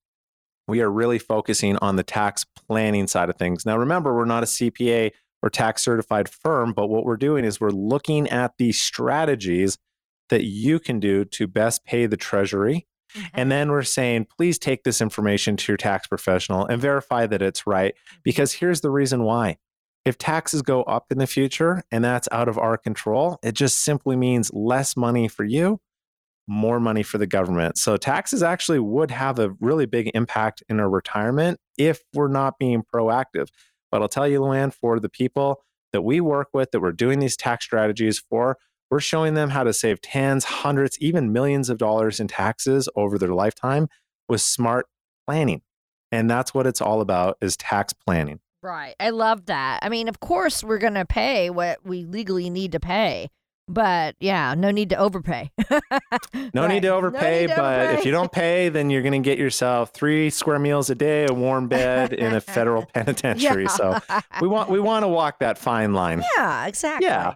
we 0.67 0.81
are 0.81 0.91
really 0.91 1.19
focusing 1.19 1.77
on 1.79 1.97
the 1.97 2.03
tax 2.03 2.45
planning 2.45 3.07
side 3.07 3.29
of 3.29 3.37
things. 3.37 3.67
Now, 3.67 3.77
remember, 3.77 4.15
we're 4.15 4.25
not 4.25 4.43
a 4.43 4.47
CPA 4.47 5.12
or 5.43 5.51
tax 5.51 5.83
certified 5.83 6.29
firm, 6.29 6.73
but 6.73 6.89
what 6.89 7.05
we're 7.05 7.17
doing 7.17 7.45
is 7.45 7.61
we're 7.61 7.71
looking 7.71 8.29
at 8.29 8.53
the 8.59 8.73
strategies 8.73 9.79
that 10.31 10.45
you 10.45 10.79
can 10.79 11.01
do 11.01 11.25
to 11.27 11.47
best 11.47 11.85
pay 11.85 12.07
the 12.07 12.17
Treasury. 12.17 12.87
Mm-hmm. 13.15 13.27
And 13.35 13.53
then 13.53 13.71
we're 13.71 13.83
saying, 13.83 14.27
please 14.37 14.59
take 14.59 14.85
this 14.85 15.01
information 15.01 15.57
to 15.57 15.73
your 15.73 15.77
tax 15.77 16.07
professional 16.07 16.67
and 16.67 16.81
verify 16.81 17.27
that 17.27 17.43
it's 17.43 17.67
right. 17.67 17.95
Mm-hmm. 17.95 18.21
Because 18.25 18.55
here's 18.55 18.81
the 18.81 18.91
reason 18.91 19.23
why 19.23 19.59
if 20.05 20.19
taxes 20.19 20.62
go 20.62 20.83
up 20.83 21.07
in 21.11 21.19
the 21.19 21.27
future 21.27 21.83
and 21.91 22.05
that's 22.05 22.29
out 22.31 22.49
of 22.49 22.59
our 22.59 22.77
control, 22.77 23.39
it 23.43 23.53
just 23.53 23.83
simply 23.83 24.17
means 24.17 24.53
less 24.53 24.97
money 24.97 25.29
for 25.29 25.45
you, 25.45 25.81
more 26.47 26.79
money 26.79 27.03
for 27.03 27.19
the 27.19 27.27
government. 27.27 27.79
So 27.79 27.97
taxes 27.97 28.43
actually 28.43 28.79
would 28.79 29.11
have 29.11 29.39
a 29.39 29.51
really 29.61 29.87
big 29.87 30.11
impact 30.15 30.63
in 30.69 30.79
our 30.81 30.91
retirement 30.91 31.59
if 31.79 32.03
we're 32.13 32.29
not 32.29 32.59
being 32.59 32.83
proactive. 32.83 33.49
But 33.91 34.03
I'll 34.03 34.09
tell 34.09 34.29
you, 34.29 34.41
Luann, 34.41 34.73
for 34.73 35.01
the 35.01 35.09
people 35.09 35.63
that 35.93 36.03
we 36.03 36.21
work 36.21 36.49
with 36.53 36.71
that 36.73 36.81
we're 36.81 36.93
doing 36.93 37.21
these 37.21 37.37
tax 37.37 37.65
strategies 37.65 38.19
for, 38.19 38.59
we're 38.91 39.01
showing 39.01 39.35
them 39.35 39.51
how 39.51 39.65
to 39.65 39.73
save 39.73 40.01
tens, 40.01 40.45
hundreds, 40.45 40.99
even 41.01 41.33
millions 41.33 41.71
of 41.71 41.79
dollars 41.79 42.21
in 42.21 42.29
taxes 42.29 42.89
over 42.95 43.19
their 43.19 43.33
lifetime 43.33 43.89
with 44.29 44.41
smart 44.41 44.87
planning. 45.27 45.63
And 46.13 46.31
that's 46.31 46.53
what 46.53 46.67
it's 46.67 46.81
all 46.81 47.01
about 47.01 47.39
is 47.41 47.57
tax 47.57 47.93
planning. 47.93 48.41
Right. 48.63 48.95
I 48.99 49.11
love 49.11 49.47
that. 49.47 49.81
I 49.83 49.89
mean, 49.89 50.09
of 50.09 50.21
course, 50.21 50.65
we're 50.65 50.79
going 50.79 50.95
to 50.95 51.05
pay 51.05 51.51
what 51.51 51.85
we 51.85 52.05
legally 52.05 52.51
need 52.51 52.73
to 52.73 52.81
pay. 52.81 53.31
But 53.67 54.17
yeah, 54.21 54.55
no 54.55 54.71
need 54.71 54.91
to 54.91 54.97
overpay. 54.97 55.51
no 55.71 55.81
right. 55.91 56.69
need 56.69 56.83
to 56.83 56.89
overpay, 56.89 57.21
no 57.21 57.41
need 57.41 57.49
to 57.49 57.57
but 57.57 57.81
overpay. 57.81 57.99
if 57.99 58.05
you 58.05 58.12
don't 58.12 58.31
pay, 58.31 58.69
then 58.69 58.91
you're 58.91 59.03
going 59.03 59.23
to 59.23 59.27
get 59.27 59.39
yourself 59.39 59.91
three 59.95 60.29
square 60.29 60.59
meals 60.59 60.91
a 60.91 60.95
day, 60.95 61.27
a 61.29 61.33
warm 61.33 61.69
bed 61.69 62.12
in 62.12 62.35
a 62.35 62.41
federal 62.41 62.85
penitentiary. 62.95 63.65
Yeah. 63.65 63.69
So 63.69 63.99
we 64.43 64.49
want 64.49 64.69
we 64.69 64.81
want 64.81 65.05
to 65.05 65.09
walk 65.09 65.39
that 65.39 65.57
fine 65.57 65.95
line. 65.95 66.23
Yeah, 66.37 66.67
exactly. 66.67 67.07
Yeah. 67.07 67.35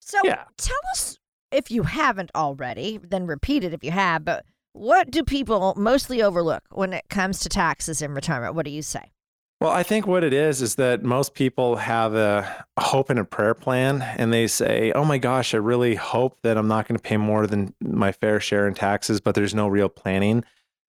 So 0.00 0.18
yeah. 0.24 0.44
tell 0.56 0.76
us 0.92 1.18
if 1.52 1.70
you 1.70 1.84
haven't 1.84 2.30
already, 2.34 2.98
then 3.02 3.26
repeat 3.26 3.62
it 3.62 3.72
if 3.72 3.84
you 3.84 3.92
have. 3.92 4.24
But 4.24 4.44
what 4.72 5.10
do 5.10 5.22
people 5.22 5.74
mostly 5.76 6.22
overlook 6.22 6.62
when 6.70 6.92
it 6.92 7.04
comes 7.08 7.40
to 7.40 7.48
taxes 7.48 8.02
in 8.02 8.14
retirement? 8.14 8.54
What 8.54 8.64
do 8.64 8.70
you 8.70 8.82
say? 8.82 9.12
Well, 9.60 9.70
I 9.72 9.82
think 9.82 10.06
what 10.06 10.22
it 10.22 10.32
is 10.32 10.62
is 10.62 10.76
that 10.76 11.02
most 11.02 11.34
people 11.34 11.76
have 11.76 12.14
a, 12.14 12.64
hope 12.78 13.10
and 13.10 13.18
a 13.18 13.24
prayer 13.24 13.54
plan, 13.54 14.02
and 14.02 14.32
they 14.32 14.46
say, 14.46 14.92
Oh 14.94 15.04
my 15.04 15.18
gosh, 15.18 15.52
I 15.52 15.56
really 15.56 15.96
hope 15.96 16.40
that 16.42 16.56
I'm 16.56 16.68
not 16.68 16.86
going 16.86 16.96
to 16.96 17.02
pay 17.02 17.16
more 17.16 17.44
than 17.48 17.74
my 17.80 18.12
fair 18.12 18.38
share 18.38 18.68
in 18.68 18.74
taxes, 18.74 19.20
but 19.20 19.34
there's 19.34 19.54
no 19.54 19.66
real 19.66 19.88
planning. 19.88 20.44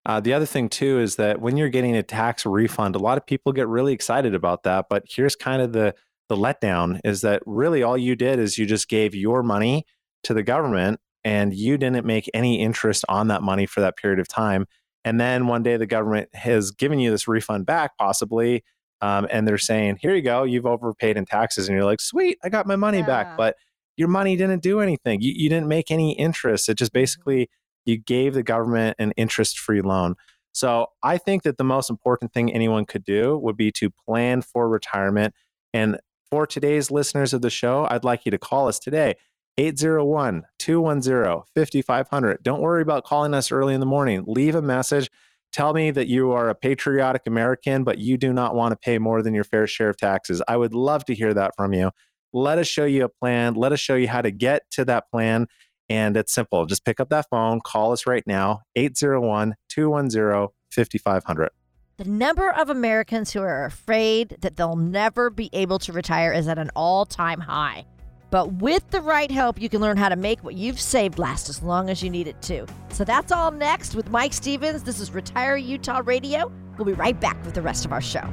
Uh, 0.06 0.20
the 0.20 0.34
other 0.34 0.46
thing, 0.46 0.70
too, 0.70 1.00
is 1.00 1.16
that 1.16 1.42
when 1.42 1.58
you're 1.58 1.70
getting 1.70 1.96
a 1.96 2.04
tax 2.04 2.46
refund, 2.46 2.96
a 2.96 3.00
lot 3.00 3.18
of 3.18 3.26
people 3.26 3.52
get 3.54 3.68
really 3.68 3.92
excited 3.92 4.36
about 4.36 4.64
that. 4.64 4.86
But 4.88 5.04
here's 5.10 5.36
kind 5.36 5.64
of 5.64 5.74
the, 5.74 5.96
the 6.30 6.38
letdown 6.38 7.00
is 7.04 7.22
that 7.22 7.42
really 7.48 7.82
all 7.82 7.98
you 7.98 8.16
did 8.16 8.38
is 8.38 8.60
you 8.60 8.68
just 8.68 8.88
gave 8.88 9.16
your 9.16 9.42
money 9.42 9.86
to 10.24 10.34
the 10.34 10.44
government 10.44 11.00
and 11.24 11.54
you 11.56 11.78
didn't 11.78 12.06
make 12.06 12.30
any 12.36 12.62
interest 12.62 13.04
on 13.10 13.28
that 13.30 13.42
money 13.42 13.66
for 13.66 13.82
that 13.82 13.98
period 13.98 14.20
of 14.20 14.28
time. 14.28 14.68
And 15.06 15.20
then 15.20 15.48
one 15.48 15.64
day 15.64 15.78
the 15.78 15.88
government 15.88 16.30
has 16.34 16.72
given 16.72 17.00
you 17.00 17.12
this 17.12 17.28
refund 17.28 17.66
back, 17.66 17.98
possibly. 17.98 18.64
Um, 19.02 19.28
and 19.32 19.48
they're 19.48 19.58
saying, 19.58 20.00
here 20.02 20.14
you 20.14 20.22
go, 20.22 20.44
you've 20.44 20.66
overpaid 20.66 21.16
in 21.16 21.26
taxes. 21.26 21.68
And 21.68 21.76
you're 21.76 21.86
like, 21.86 22.02
sweet, 22.02 22.38
I 22.44 22.50
got 22.50 22.68
my 22.68 22.76
money 22.76 23.00
yeah. 23.00 23.06
back. 23.06 23.38
But 23.38 23.56
your 23.96 24.10
money 24.10 24.36
didn't 24.36 24.62
do 24.62 24.82
anything. 24.82 25.22
You, 25.22 25.34
you 25.36 25.50
didn't 25.50 25.68
make 25.68 25.90
any 25.90 26.18
interest. 26.18 26.68
It 26.70 26.78
just 26.78 26.92
mm-hmm. 26.92 27.00
basically, 27.00 27.50
you 27.86 27.98
gave 27.98 28.34
the 28.34 28.44
government 28.44 28.98
an 29.00 29.12
interest 29.18 29.58
free 29.58 29.82
loan. 29.82 30.16
So 30.52 30.88
I 31.02 31.18
think 31.18 31.44
that 31.44 31.58
the 31.58 31.64
most 31.64 31.90
important 31.90 32.34
thing 32.34 32.54
anyone 32.54 32.86
could 32.86 33.04
do 33.04 33.38
would 33.38 33.56
be 33.56 33.72
to 33.74 33.90
plan 33.90 34.42
for 34.42 34.68
retirement. 34.68 35.34
And 35.74 35.98
for 36.30 36.46
today's 36.46 36.92
listeners 36.92 37.34
of 37.34 37.42
the 37.42 37.50
show, 37.50 37.88
I'd 37.90 38.04
like 38.04 38.26
you 38.26 38.32
to 38.32 38.38
call 38.38 38.68
us 38.68 38.80
today. 38.80 39.16
801 39.60 40.44
210 40.58 41.44
5500. 41.54 42.42
Don't 42.42 42.62
worry 42.62 42.82
about 42.82 43.04
calling 43.04 43.34
us 43.34 43.52
early 43.52 43.74
in 43.74 43.82
the 43.82 43.86
morning. 43.86 44.24
Leave 44.26 44.56
a 44.56 44.62
message. 44.62 45.10
Tell 45.52 45.74
me 45.74 45.92
that 45.92 46.08
you 46.08 46.32
are 46.32 46.48
a 46.48 46.56
patriotic 46.56 47.24
American, 47.28 47.84
but 47.84 47.98
you 47.98 48.16
do 48.16 48.32
not 48.32 48.56
want 48.56 48.72
to 48.72 48.78
pay 48.78 49.00
more 49.00 49.22
than 49.22 49.34
your 49.34 49.44
fair 49.44 49.68
share 49.68 49.90
of 49.90 49.98
taxes. 49.98 50.42
I 50.48 50.56
would 50.56 50.74
love 50.74 51.04
to 51.06 51.14
hear 51.14 51.34
that 51.34 51.58
from 51.58 51.74
you. 51.74 51.92
Let 52.32 52.58
us 52.58 52.68
show 52.68 52.86
you 52.86 53.04
a 53.04 53.10
plan. 53.10 53.56
Let 53.56 53.74
us 53.74 53.82
show 53.82 53.96
you 53.96 54.08
how 54.08 54.22
to 54.22 54.32
get 54.32 54.64
to 54.72 54.86
that 54.86 55.12
plan. 55.12 55.48
And 55.90 56.16
it's 56.16 56.32
simple. 56.32 56.66
Just 56.66 56.86
pick 56.86 57.02
up 57.02 57.10
that 57.10 57.26
phone, 57.30 57.60
call 57.62 57.92
us 57.92 58.06
right 58.06 58.24
now, 58.26 58.62
801 58.78 59.56
210 59.68 60.48
5500. 60.72 61.50
The 61.98 62.06
number 62.06 62.50
of 62.50 62.70
Americans 62.70 63.34
who 63.34 63.42
are 63.42 63.66
afraid 63.66 64.38
that 64.40 64.56
they'll 64.56 64.78
never 64.78 65.30
be 65.30 65.50
able 65.52 65.80
to 65.80 65.92
retire 65.92 66.32
is 66.32 66.48
at 66.48 66.58
an 66.58 66.72
all 66.78 67.06
time 67.06 67.42
high. 67.42 67.86
But 68.32 68.54
with 68.54 68.90
the 68.92 69.02
right 69.02 69.32
help, 69.32 69.60
you 69.60 69.70
can 69.70 69.82
learn 69.82 69.98
how 69.98 70.10
to 70.10 70.16
make 70.16 70.44
what 70.44 70.56
you've 70.56 70.80
saved 70.80 71.18
last 71.18 71.50
as 71.50 71.64
long 71.64 71.90
as 71.90 72.04
you 72.04 72.10
need 72.10 72.28
it 72.28 72.42
to. 72.44 72.68
So 72.90 73.04
that's 73.04 73.32
all 73.32 73.52
next 73.52 73.96
with 73.96 74.12
Mike 74.12 74.34
Stevens. 74.34 74.84
This 74.84 75.00
is 75.00 75.12
Retire 75.12 75.58
Utah 75.58 76.02
Radio. 76.06 76.52
We'll 76.78 76.86
be 76.86 76.94
right 76.94 77.20
back 77.20 77.44
with 77.44 77.56
the 77.56 77.62
rest 77.62 77.86
of 77.86 77.92
our 77.92 78.02
show. 78.02 78.28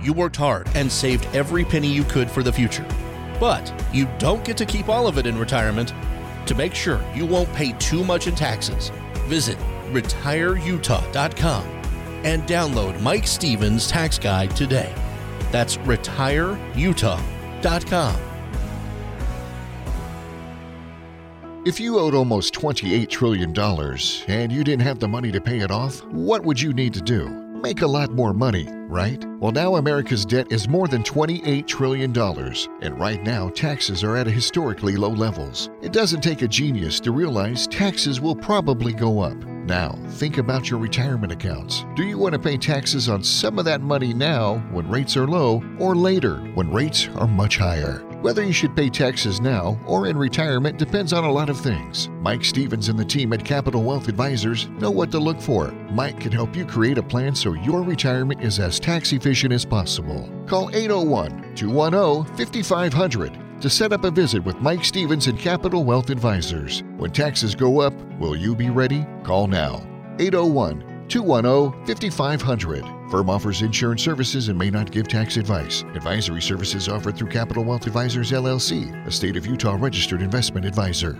You 0.00 0.12
worked 0.12 0.36
hard 0.36 0.68
and 0.74 0.90
saved 0.90 1.26
every 1.34 1.64
penny 1.64 1.88
you 1.88 2.04
could 2.04 2.30
for 2.30 2.42
the 2.42 2.52
future. 2.52 2.86
But 3.40 3.72
you 3.92 4.08
don't 4.18 4.44
get 4.44 4.56
to 4.58 4.64
keep 4.64 4.88
all 4.88 5.08
of 5.08 5.18
it 5.18 5.26
in 5.26 5.38
retirement. 5.38 5.92
To 6.46 6.54
make 6.54 6.74
sure 6.74 7.02
you 7.14 7.26
won't 7.26 7.52
pay 7.52 7.72
too 7.72 8.04
much 8.04 8.28
in 8.28 8.34
taxes, 8.34 8.90
visit 9.24 9.58
retireutah.com 9.90 11.64
and 12.24 12.42
download 12.44 13.00
Mike 13.02 13.26
Stevens' 13.26 13.88
tax 13.88 14.18
guide 14.18 14.56
today. 14.56 14.94
That's 15.50 15.76
retireutah.com. 15.78 18.35
If 21.66 21.80
you 21.80 21.98
owed 21.98 22.14
almost 22.14 22.54
$28 22.54 23.08
trillion 23.08 23.52
and 24.28 24.52
you 24.52 24.62
didn't 24.62 24.86
have 24.86 25.00
the 25.00 25.08
money 25.08 25.32
to 25.32 25.40
pay 25.40 25.58
it 25.58 25.72
off, 25.72 26.00
what 26.04 26.44
would 26.44 26.60
you 26.60 26.72
need 26.72 26.94
to 26.94 27.00
do? 27.00 27.28
Make 27.28 27.82
a 27.82 27.86
lot 27.88 28.12
more 28.12 28.32
money, 28.32 28.68
right? 28.86 29.24
Well, 29.40 29.50
now 29.50 29.74
America's 29.74 30.24
debt 30.24 30.52
is 30.52 30.68
more 30.68 30.86
than 30.86 31.02
$28 31.02 31.66
trillion, 31.66 32.16
and 32.16 33.00
right 33.00 33.20
now 33.20 33.48
taxes 33.48 34.04
are 34.04 34.16
at 34.16 34.28
historically 34.28 34.94
low 34.94 35.10
levels. 35.10 35.68
It 35.82 35.92
doesn't 35.92 36.20
take 36.20 36.42
a 36.42 36.46
genius 36.46 37.00
to 37.00 37.10
realize 37.10 37.66
taxes 37.66 38.20
will 38.20 38.36
probably 38.36 38.92
go 38.92 39.18
up. 39.18 39.36
Now, 39.66 39.98
think 40.10 40.38
about 40.38 40.70
your 40.70 40.78
retirement 40.78 41.32
accounts. 41.32 41.84
Do 41.96 42.04
you 42.04 42.16
want 42.16 42.34
to 42.34 42.38
pay 42.38 42.56
taxes 42.56 43.08
on 43.08 43.24
some 43.24 43.58
of 43.58 43.64
that 43.64 43.80
money 43.80 44.14
now 44.14 44.58
when 44.70 44.88
rates 44.88 45.16
are 45.16 45.26
low, 45.26 45.64
or 45.80 45.96
later 45.96 46.36
when 46.54 46.72
rates 46.72 47.08
are 47.16 47.26
much 47.26 47.56
higher? 47.56 48.04
Whether 48.26 48.42
you 48.42 48.52
should 48.52 48.74
pay 48.74 48.90
taxes 48.90 49.40
now 49.40 49.78
or 49.86 50.08
in 50.08 50.18
retirement 50.18 50.80
depends 50.80 51.12
on 51.12 51.22
a 51.22 51.30
lot 51.30 51.48
of 51.48 51.60
things. 51.60 52.08
Mike 52.20 52.44
Stevens 52.44 52.88
and 52.88 52.98
the 52.98 53.04
team 53.04 53.32
at 53.32 53.44
Capital 53.44 53.84
Wealth 53.84 54.08
Advisors 54.08 54.66
know 54.80 54.90
what 54.90 55.12
to 55.12 55.20
look 55.20 55.40
for. 55.40 55.70
Mike 55.92 56.18
can 56.18 56.32
help 56.32 56.56
you 56.56 56.66
create 56.66 56.98
a 56.98 57.04
plan 57.04 57.36
so 57.36 57.52
your 57.52 57.84
retirement 57.84 58.42
is 58.42 58.58
as 58.58 58.80
tax 58.80 59.12
efficient 59.12 59.52
as 59.52 59.64
possible. 59.64 60.28
Call 60.48 60.70
801 60.70 61.54
210 61.54 62.36
5500 62.36 63.60
to 63.60 63.70
set 63.70 63.92
up 63.92 64.02
a 64.02 64.10
visit 64.10 64.42
with 64.42 64.56
Mike 64.56 64.84
Stevens 64.84 65.28
and 65.28 65.38
Capital 65.38 65.84
Wealth 65.84 66.10
Advisors. 66.10 66.82
When 66.96 67.12
taxes 67.12 67.54
go 67.54 67.78
up, 67.78 67.94
will 68.18 68.34
you 68.34 68.56
be 68.56 68.70
ready? 68.70 69.06
Call 69.22 69.46
now. 69.46 69.86
801 70.18 71.06
210 71.06 71.86
5500. 71.86 72.95
Firm 73.10 73.30
offers 73.30 73.62
insurance 73.62 74.02
services 74.02 74.48
and 74.48 74.58
may 74.58 74.70
not 74.70 74.90
give 74.90 75.06
tax 75.06 75.36
advice. 75.36 75.82
Advisory 75.94 76.42
services 76.42 76.88
offered 76.88 77.16
through 77.16 77.28
Capital 77.28 77.64
Wealth 77.64 77.86
Advisors 77.86 78.32
LLC, 78.32 79.06
a 79.06 79.10
state 79.10 79.36
of 79.36 79.46
Utah 79.46 79.76
registered 79.78 80.22
investment 80.22 80.66
advisor. 80.66 81.12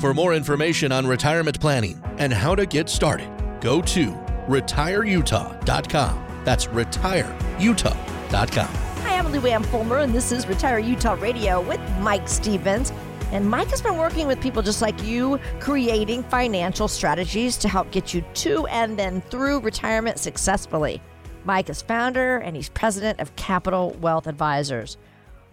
For 0.00 0.14
more 0.14 0.34
information 0.34 0.92
on 0.92 1.06
retirement 1.06 1.60
planning 1.60 2.00
and 2.18 2.32
how 2.32 2.54
to 2.54 2.66
get 2.66 2.88
started, 2.88 3.28
go 3.60 3.80
to 3.82 4.12
retireutah.com. 4.48 6.24
That's 6.44 6.66
retireutah.com. 6.66 8.68
Hi, 9.02 9.16
I'm 9.16 9.32
Lou 9.32 9.46
Ann 9.46 9.62
Fulmer, 9.64 9.98
and 9.98 10.14
this 10.14 10.32
is 10.32 10.46
Retire 10.46 10.78
Utah 10.78 11.14
Radio 11.14 11.60
with 11.60 11.80
Mike 12.00 12.28
Stevens. 12.28 12.92
And 13.30 13.48
Mike 13.48 13.68
has 13.68 13.82
been 13.82 13.98
working 13.98 14.26
with 14.26 14.40
people 14.40 14.62
just 14.62 14.80
like 14.80 15.02
you, 15.02 15.38
creating 15.60 16.22
financial 16.24 16.88
strategies 16.88 17.58
to 17.58 17.68
help 17.68 17.90
get 17.90 18.14
you 18.14 18.24
to 18.34 18.66
and 18.68 18.98
then 18.98 19.20
through 19.20 19.60
retirement 19.60 20.18
successfully. 20.18 21.02
Mike 21.44 21.68
is 21.68 21.82
founder 21.82 22.38
and 22.38 22.56
he's 22.56 22.70
president 22.70 23.20
of 23.20 23.36
Capital 23.36 23.90
Wealth 24.00 24.26
Advisors. 24.26 24.96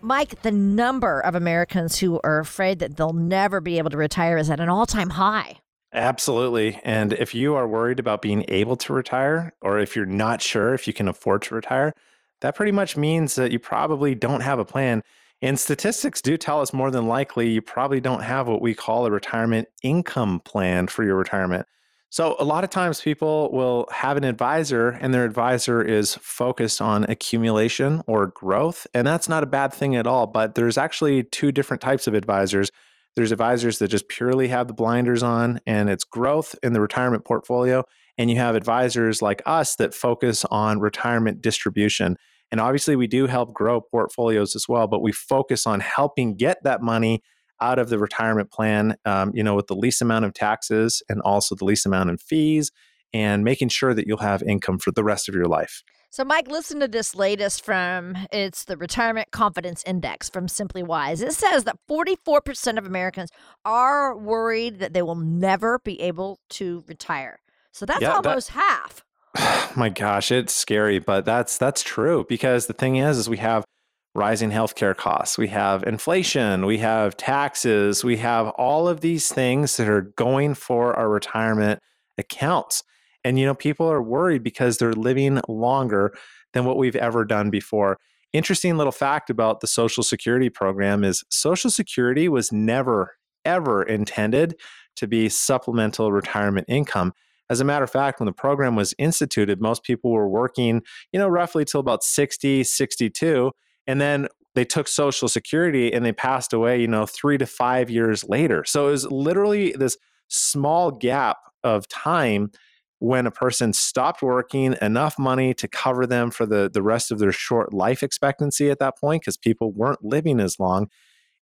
Mike, 0.02 0.42
the 0.42 0.52
number 0.52 1.20
of 1.20 1.36
Americans 1.36 2.00
who 2.00 2.20
are 2.24 2.40
afraid 2.40 2.80
that 2.80 2.96
they'll 2.96 3.12
never 3.12 3.60
be 3.60 3.78
able 3.78 3.90
to 3.90 3.98
retire 3.98 4.38
is 4.38 4.50
at 4.50 4.60
an 4.60 4.70
all 4.70 4.86
time 4.86 5.10
high. 5.10 5.58
Absolutely. 5.92 6.80
And 6.84 7.12
if 7.14 7.34
you 7.34 7.56
are 7.56 7.68
worried 7.68 8.00
about 8.00 8.22
being 8.22 8.46
able 8.48 8.76
to 8.78 8.94
retire, 8.94 9.54
or 9.62 9.80
if 9.80 9.96
you're 9.96 10.06
not 10.06 10.42
sure 10.42 10.74
if 10.74 10.88
you 10.88 10.94
can 10.94 11.08
afford 11.08 11.42
to 11.44 11.56
retire, 11.56 11.94
that 12.42 12.56
pretty 12.56 12.72
much 12.72 12.96
means 12.96 13.36
that 13.36 13.52
you 13.52 13.60
probably 13.60 14.14
don't 14.16 14.42
have 14.42 14.60
a 14.60 14.66
plan. 14.66 15.02
And 15.46 15.60
statistics 15.60 16.24
do 16.24 16.38
tell 16.38 16.60
us 16.60 16.74
more 16.74 16.90
than 16.90 17.06
likely 17.06 17.52
you 17.52 17.62
probably 17.62 18.00
don't 18.00 18.24
have 18.24 18.48
what 18.48 18.64
we 18.64 18.74
call 18.74 19.06
a 19.06 19.12
retirement 19.12 19.68
income 19.84 20.40
plan 20.40 20.88
for 20.88 21.04
your 21.04 21.16
retirement. 21.16 21.68
So, 22.10 22.36
a 22.40 22.44
lot 22.44 22.64
of 22.64 22.72
times 22.72 23.00
people 23.00 23.52
will 23.52 23.88
have 23.92 24.18
an 24.18 24.24
advisor, 24.24 24.90
and 24.90 25.14
their 25.14 25.24
advisor 25.24 25.84
is 25.84 26.16
focused 26.16 26.82
on 26.82 27.04
accumulation 27.04 28.02
or 28.08 28.26
growth. 28.26 28.88
And 28.96 29.06
that's 29.06 29.30
not 29.30 29.44
a 29.44 29.46
bad 29.46 29.72
thing 29.72 29.96
at 29.96 30.08
all. 30.08 30.26
But 30.26 30.56
there's 30.56 30.80
actually 30.80 31.26
two 31.26 31.52
different 31.52 31.80
types 31.80 32.08
of 32.08 32.16
advisors. 32.16 32.72
There's 33.16 33.32
advisors 33.32 33.78
that 33.78 33.90
just 33.90 34.08
purely 34.08 34.48
have 34.48 34.68
the 34.68 34.74
blinders 34.74 35.22
on, 35.22 35.60
and 35.68 35.92
it's 35.92 36.04
growth 36.04 36.56
in 36.64 36.74
the 36.74 36.82
retirement 36.82 37.24
portfolio. 37.24 37.84
And 38.18 38.32
you 38.32 38.38
have 38.38 38.56
advisors 38.56 39.22
like 39.22 39.44
us 39.46 39.76
that 39.76 39.94
focus 39.94 40.44
on 40.50 40.80
retirement 40.80 41.40
distribution. 41.40 42.18
And 42.56 42.62
obviously, 42.62 42.96
we 42.96 43.08
do 43.08 43.28
help 43.28 43.54
grow 43.54 43.82
portfolios 43.82 44.56
as 44.56 44.66
well, 44.66 44.88
but 44.88 45.02
we 45.02 45.12
focus 45.12 45.68
on 45.68 45.82
helping 45.82 46.38
get 46.38 46.64
that 46.64 46.82
money 46.82 47.22
out 47.60 47.80
of 47.80 47.90
the 47.90 48.00
retirement 48.00 48.50
plan, 48.50 48.96
um, 49.04 49.34
you 49.34 49.44
know, 49.44 49.56
with 49.56 49.68
the 49.68 49.76
least 49.76 50.02
amount 50.02 50.24
of 50.24 50.34
taxes 50.34 51.04
and 51.10 51.20
also 51.24 51.54
the 51.54 51.66
least 51.66 51.86
amount 51.86 52.10
in 52.10 52.18
fees 52.18 52.72
and 53.14 53.44
making 53.44 53.68
sure 53.68 53.94
that 53.94 54.08
you'll 54.08 54.20
have 54.20 54.42
income 54.42 54.80
for 54.80 54.92
the 54.92 55.04
rest 55.04 55.28
of 55.28 55.36
your 55.36 55.48
life. 55.48 55.84
So, 56.12 56.24
Mike, 56.24 56.48
listen 56.48 56.80
to 56.80 56.88
this 56.88 57.14
latest 57.14 57.66
from 57.66 58.16
it's 58.32 58.64
the 58.64 58.78
Retirement 58.78 59.32
Confidence 59.32 59.84
Index 59.86 60.30
from 60.30 60.48
SimplyWise. 60.48 61.22
It 61.22 61.34
says 61.34 61.66
that 61.66 61.76
44% 61.90 62.78
of 62.78 62.86
Americans 62.86 63.32
are 63.66 64.18
worried 64.18 64.80
that 64.80 64.94
they 64.94 65.02
will 65.02 65.16
never 65.16 65.80
be 65.80 66.00
able 66.00 66.40
to 66.52 66.86
retire. 66.88 67.42
So 67.74 67.86
that's 67.86 68.02
Yeah, 68.02 68.14
that- 68.22 68.26
almost 68.28 68.52
half. 68.52 69.05
my 69.76 69.90
gosh, 69.90 70.32
it's 70.32 70.54
scary, 70.54 71.00
but 71.00 71.26
that's 71.26 71.58
that's 71.58 71.84
true 71.84 72.26
because 72.28 72.68
the 72.68 72.74
thing 72.74 72.98
is 72.98 73.18
is 73.18 73.30
we 73.30 73.38
have 73.38 73.66
rising 74.14 74.50
healthcare 74.50 74.96
costs, 74.96 75.38
we 75.38 75.50
have 75.50 75.84
inflation, 75.84 76.66
we 76.66 76.78
have 76.78 77.18
taxes, 77.18 78.04
we 78.04 78.18
have 78.18 78.48
all 78.50 78.88
of 78.88 79.02
these 79.02 79.30
things 79.30 79.76
that 79.78 79.90
are 79.90 80.14
going 80.16 80.54
for 80.54 80.96
our 80.96 81.10
retirement 81.10 81.80
accounts. 82.18 82.84
And 83.26 83.38
you 83.38 83.46
know, 83.46 83.56
people 83.56 83.92
are 83.92 84.02
worried 84.02 84.44
because 84.44 84.78
they're 84.78 84.94
living 84.94 85.42
longer 85.50 86.14
than 86.54 86.64
what 86.64 86.78
we've 86.78 86.96
ever 86.96 87.26
done 87.26 87.50
before. 87.50 87.98
Interesting 88.32 88.78
little 88.78 88.92
fact 88.92 89.30
about 89.30 89.60
the 89.60 89.68
Social 89.68 90.04
Security 90.04 90.50
program 90.50 91.04
is 91.04 91.24
Social 91.30 91.70
Security 91.70 92.30
was 92.30 92.52
never 92.52 93.16
ever 93.44 93.84
intended 93.84 94.56
to 94.96 95.08
be 95.08 95.30
supplemental 95.30 96.12
retirement 96.12 96.66
income. 96.70 97.14
As 97.50 97.60
a 97.60 97.64
matter 97.64 97.84
of 97.84 97.92
fact, 97.92 98.20
when 98.20 98.26
the 98.26 98.34
program 98.34 98.76
was 98.76 98.94
instituted, 98.98 99.62
most 99.62 99.84
people 99.84 100.12
were 100.12 100.28
working, 100.28 100.82
you 101.12 101.20
know, 101.20 101.28
roughly 101.28 101.66
till 101.66 101.80
about 101.80 102.04
60, 102.04 102.64
62. 102.64 103.52
And 103.88 104.02
then 104.02 104.28
they 104.56 104.66
took 104.66 104.88
Social 104.88 105.28
Security 105.28 105.94
and 105.94 106.06
they 106.06 106.14
passed 106.14 106.54
away, 106.54 106.82
you 106.82 106.88
know, 106.88 107.06
three 107.06 107.38
to 107.38 107.46
five 107.46 107.90
years 107.90 108.24
later. 108.24 108.64
So 108.66 108.88
it 108.88 108.92
was 108.92 109.06
literally 109.12 109.74
this 109.74 109.98
small 110.28 110.92
gap 110.92 111.38
of 111.64 111.88
time 111.88 112.52
when 113.00 113.28
a 113.28 113.32
person 113.32 113.74
stopped 113.74 114.22
working 114.22 114.76
enough 114.82 115.20
money 115.20 115.54
to 115.54 115.68
cover 115.68 116.08
them 116.08 116.32
for 116.32 116.46
the, 116.46 116.70
the 116.74 116.82
rest 116.82 117.12
of 117.12 117.20
their 117.20 117.32
short 117.32 117.74
life 117.74 118.02
expectancy 118.02 118.70
at 118.70 118.80
that 118.80 118.98
point 118.98 119.22
because 119.22 119.38
people 119.38 119.72
weren't 119.72 120.04
living 120.04 120.40
as 120.40 120.60
long 120.60 120.90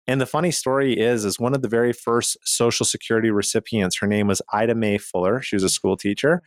and 0.07 0.19
the 0.19 0.25
funny 0.25 0.51
story 0.51 0.93
is, 0.99 1.23
is 1.25 1.39
one 1.39 1.53
of 1.55 1.61
the 1.61 1.69
very 1.69 1.93
first 1.93 2.37
Social 2.43 2.85
Security 2.85 3.31
recipients. 3.31 3.97
Her 3.99 4.07
name 4.07 4.27
was 4.27 4.41
Ida 4.51 4.75
May 4.75 4.97
Fuller. 4.97 5.41
She 5.41 5.55
was 5.55 5.63
a 5.63 5.69
school 5.69 5.95
teacher. 5.97 6.41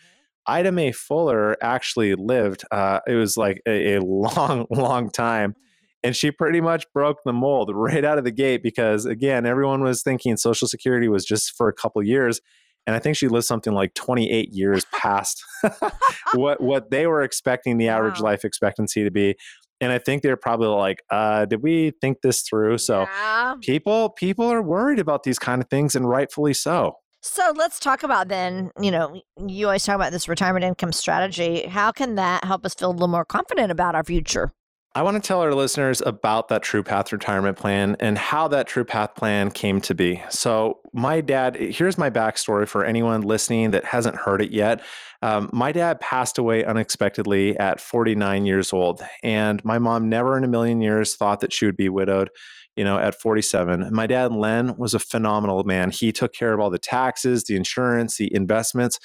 Ida 0.46 0.70
May 0.72 0.92
Fuller 0.92 1.56
actually 1.62 2.14
lived. 2.14 2.64
Uh, 2.70 3.00
it 3.06 3.14
was 3.14 3.36
like 3.36 3.60
a, 3.66 3.94
a 3.94 4.00
long, 4.00 4.66
long 4.70 5.10
time, 5.10 5.56
and 6.04 6.14
she 6.14 6.30
pretty 6.30 6.60
much 6.60 6.84
broke 6.92 7.18
the 7.24 7.32
mold 7.32 7.70
right 7.74 8.04
out 8.04 8.18
of 8.18 8.24
the 8.24 8.30
gate 8.30 8.62
because 8.62 9.06
again, 9.06 9.44
everyone 9.46 9.82
was 9.82 10.02
thinking 10.02 10.36
Social 10.36 10.68
Security 10.68 11.08
was 11.08 11.24
just 11.24 11.56
for 11.56 11.68
a 11.68 11.72
couple 11.72 12.00
years, 12.02 12.40
and 12.86 12.94
I 12.94 13.00
think 13.00 13.16
she 13.16 13.26
lived 13.26 13.46
something 13.46 13.72
like 13.72 13.94
28 13.94 14.50
years 14.52 14.84
past 14.92 15.42
what 16.34 16.60
what 16.60 16.90
they 16.90 17.06
were 17.08 17.22
expecting 17.22 17.78
the 17.78 17.88
average 17.88 18.20
Wow. 18.20 18.26
life 18.30 18.44
expectancy 18.44 19.02
to 19.02 19.10
be. 19.10 19.34
And 19.80 19.92
I 19.92 19.98
think 19.98 20.22
they're 20.22 20.36
probably 20.36 20.68
like, 20.68 21.02
uh, 21.10 21.44
did 21.46 21.62
we 21.62 21.92
think 22.00 22.22
this 22.22 22.42
through? 22.42 22.78
So 22.78 23.02
Yeah. 23.02 23.54
people 23.60 24.10
people 24.10 24.50
are 24.50 24.62
worried 24.62 24.98
about 24.98 25.22
these 25.22 25.38
kind 25.38 25.62
of 25.62 25.68
things 25.68 25.94
and 25.94 26.08
rightfully 26.08 26.54
so 26.54 26.96
So 27.22 27.52
let's 27.56 27.78
talk 27.80 28.02
about 28.04 28.28
then, 28.28 28.70
you 28.80 28.90
know, 28.90 29.20
you 29.48 29.66
always 29.66 29.84
talk 29.84 29.96
about 29.96 30.12
this 30.12 30.28
retirement 30.28 30.64
income 30.64 30.92
strategy. 30.92 31.66
How 31.66 31.90
can 31.92 32.14
that 32.14 32.44
help 32.44 32.64
us 32.64 32.74
feel 32.74 32.90
a 32.90 32.92
little 32.92 33.08
more 33.08 33.24
confident 33.24 33.70
about 33.72 33.94
our 33.94 34.04
future? 34.04 34.52
i 34.94 35.02
want 35.02 35.14
to 35.22 35.26
tell 35.26 35.42
our 35.42 35.52
listeners 35.54 36.00
about 36.06 36.48
that 36.48 36.62
true 36.62 36.82
path 36.82 37.12
retirement 37.12 37.58
plan 37.58 37.96
and 38.00 38.16
how 38.16 38.48
that 38.48 38.66
true 38.66 38.84
path 38.84 39.14
plan 39.14 39.50
came 39.50 39.78
to 39.80 39.94
be 39.94 40.22
so 40.30 40.78
my 40.94 41.20
dad 41.20 41.54
here's 41.56 41.98
my 41.98 42.08
backstory 42.08 42.66
for 42.66 42.82
anyone 42.82 43.20
listening 43.20 43.72
that 43.72 43.84
hasn't 43.84 44.16
heard 44.16 44.40
it 44.40 44.52
yet 44.52 44.80
um, 45.22 45.50
my 45.52 45.72
dad 45.72 46.00
passed 46.00 46.38
away 46.38 46.64
unexpectedly 46.64 47.56
at 47.58 47.80
49 47.80 48.46
years 48.46 48.72
old 48.72 49.02
and 49.22 49.64
my 49.64 49.78
mom 49.78 50.08
never 50.08 50.36
in 50.36 50.44
a 50.44 50.48
million 50.48 50.80
years 50.80 51.14
thought 51.14 51.40
that 51.40 51.52
she 51.52 51.66
would 51.66 51.76
be 51.76 51.88
widowed 51.88 52.30
you 52.76 52.84
know 52.84 52.98
at 52.98 53.20
47 53.20 53.88
my 53.92 54.06
dad 54.06 54.32
len 54.32 54.76
was 54.76 54.94
a 54.94 54.98
phenomenal 54.98 55.64
man 55.64 55.90
he 55.90 56.12
took 56.12 56.32
care 56.32 56.52
of 56.52 56.60
all 56.60 56.70
the 56.70 56.78
taxes 56.78 57.44
the 57.44 57.56
insurance 57.56 58.16
the 58.16 58.34
investments 58.34 58.98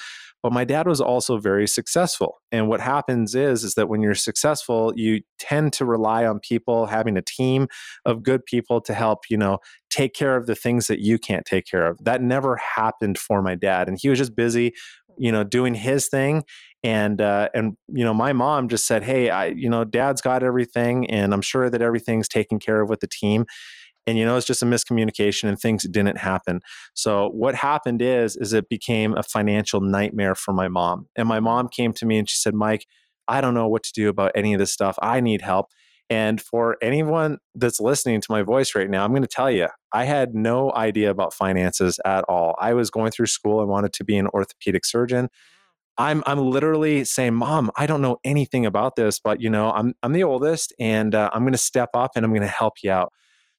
but 0.44 0.52
my 0.54 0.64
dad 0.64 0.88
was 0.88 1.00
also 1.00 1.38
very 1.38 1.68
successful. 1.68 2.42
And 2.52 2.68
what 2.68 2.82
happens 2.82 3.36
is 3.36 3.64
is 3.64 3.76
that 3.76 3.90
when 3.90 4.02
you're 4.02 4.16
successful, 4.16 4.92
you 4.96 5.22
tend 5.38 5.74
to 5.74 5.86
rely 5.86 6.26
on 6.26 6.40
people 6.40 6.88
having 6.88 7.16
a 7.16 7.22
team 7.22 7.68
of 8.06 8.24
good 8.24 8.46
people 8.46 8.82
to 8.82 8.94
help, 8.94 9.30
you 9.30 9.38
know, 9.38 9.60
take 9.90 10.14
care 10.14 10.36
of 10.36 10.48
the 10.48 10.56
things 10.56 10.88
that 10.88 11.00
you 11.00 11.20
can't 11.20 11.46
take 11.46 11.66
care 11.66 11.86
of. 11.86 12.04
That 12.04 12.22
never 12.22 12.56
happened 12.56 13.20
for 13.20 13.42
my 13.42 13.56
dad 13.56 13.88
and 13.88 14.00
he 14.02 14.10
was 14.10 14.18
just 14.18 14.36
busy, 14.36 14.74
you 15.18 15.32
know, 15.32 15.44
doing 15.44 15.76
his 15.76 16.08
thing 16.08 16.44
and 16.84 17.22
uh, 17.22 17.50
and 17.54 17.78
you 17.90 18.04
know 18.04 18.14
my 18.14 18.34
mom 18.34 18.68
just 18.68 18.88
said 18.88 19.04
hey 19.04 19.30
i 19.30 19.46
you 19.46 19.70
know 19.70 19.84
dad's 19.84 20.20
got 20.20 20.42
everything 20.42 21.08
and 21.12 21.32
i'm 21.32 21.42
sure 21.42 21.70
that 21.70 21.80
everything's 21.80 22.28
taken 22.28 22.58
care 22.58 22.82
of 22.82 22.90
with 22.90 23.02
the 23.02 23.08
team 23.08 23.46
and 24.08 24.18
you 24.18 24.26
know 24.26 24.36
it's 24.38 24.48
just 24.48 24.64
a 24.64 24.66
miscommunication 24.66 25.48
and 25.48 25.60
things 25.60 25.84
didn't 25.84 26.18
happen. 26.18 26.62
So 26.94 27.30
what 27.30 27.56
happened 27.56 28.02
is 28.02 28.36
is 28.36 28.54
it 28.54 28.70
became 28.70 29.16
a 29.16 29.24
financial 29.24 29.82
nightmare 29.82 30.36
for 30.36 30.54
my 30.54 30.68
mom 30.68 31.08
and 31.16 31.28
my 31.28 31.40
mom 31.40 31.68
came 31.68 31.94
to 31.94 32.06
me 32.06 32.18
and 32.18 32.30
she 32.30 32.38
said 32.38 32.54
mike 32.54 32.86
i 33.28 33.42
don't 33.42 33.54
know 33.54 33.68
what 33.68 33.84
to 33.84 33.92
do 33.94 34.10
about 34.10 34.32
any 34.36 34.54
of 34.54 34.60
this 34.60 34.72
stuff. 34.72 34.98
I 35.02 35.22
need 35.22 35.42
help 35.42 35.68
and 36.10 36.42
for 36.42 36.78
anyone 36.82 37.38
that's 37.56 37.80
listening 37.80 38.22
to 38.22 38.28
my 38.30 38.42
voice 38.42 38.74
right 38.76 38.90
now 38.90 39.06
i'm 39.06 39.12
going 39.12 39.22
to 39.22 39.28
tell 39.28 39.52
you 39.52 39.68
i 39.94 40.06
had 40.06 40.34
no 40.36 40.72
idea 40.74 41.10
about 41.10 41.34
finances 41.34 42.00
at 42.06 42.24
all 42.26 42.56
i 42.60 42.74
was 42.74 42.90
going 42.90 43.12
through 43.12 43.26
school 43.28 43.60
and 43.62 43.70
wanted 43.70 43.94
to 43.94 44.04
be 44.04 44.18
an 44.18 44.28
orthopedic 44.28 44.86
surgeon 44.86 45.30
I'm 45.98 46.24
I'm 46.26 46.40
literally 46.40 47.04
saying, 47.04 47.36
"Mom, 47.36 47.70
I 47.76 47.86
don't 47.86 48.02
know 48.02 48.18
anything 48.24 48.66
about 48.66 48.96
this, 48.96 49.20
but 49.20 49.42
you 49.42 49.50
know, 49.50 49.72
I'm 49.72 49.94
I'm 50.02 50.14
the 50.14 50.24
oldest, 50.24 50.74
and 50.80 51.14
uh, 51.14 51.30
I'm 51.34 51.42
going 51.42 51.52
to 51.52 51.58
step 51.58 51.90
up 51.94 52.12
and 52.16 52.26
I'm 52.26 52.32
going 52.32 52.42
to 52.42 52.48
help 52.48 52.76
you 52.82 52.92
out." 52.92 53.12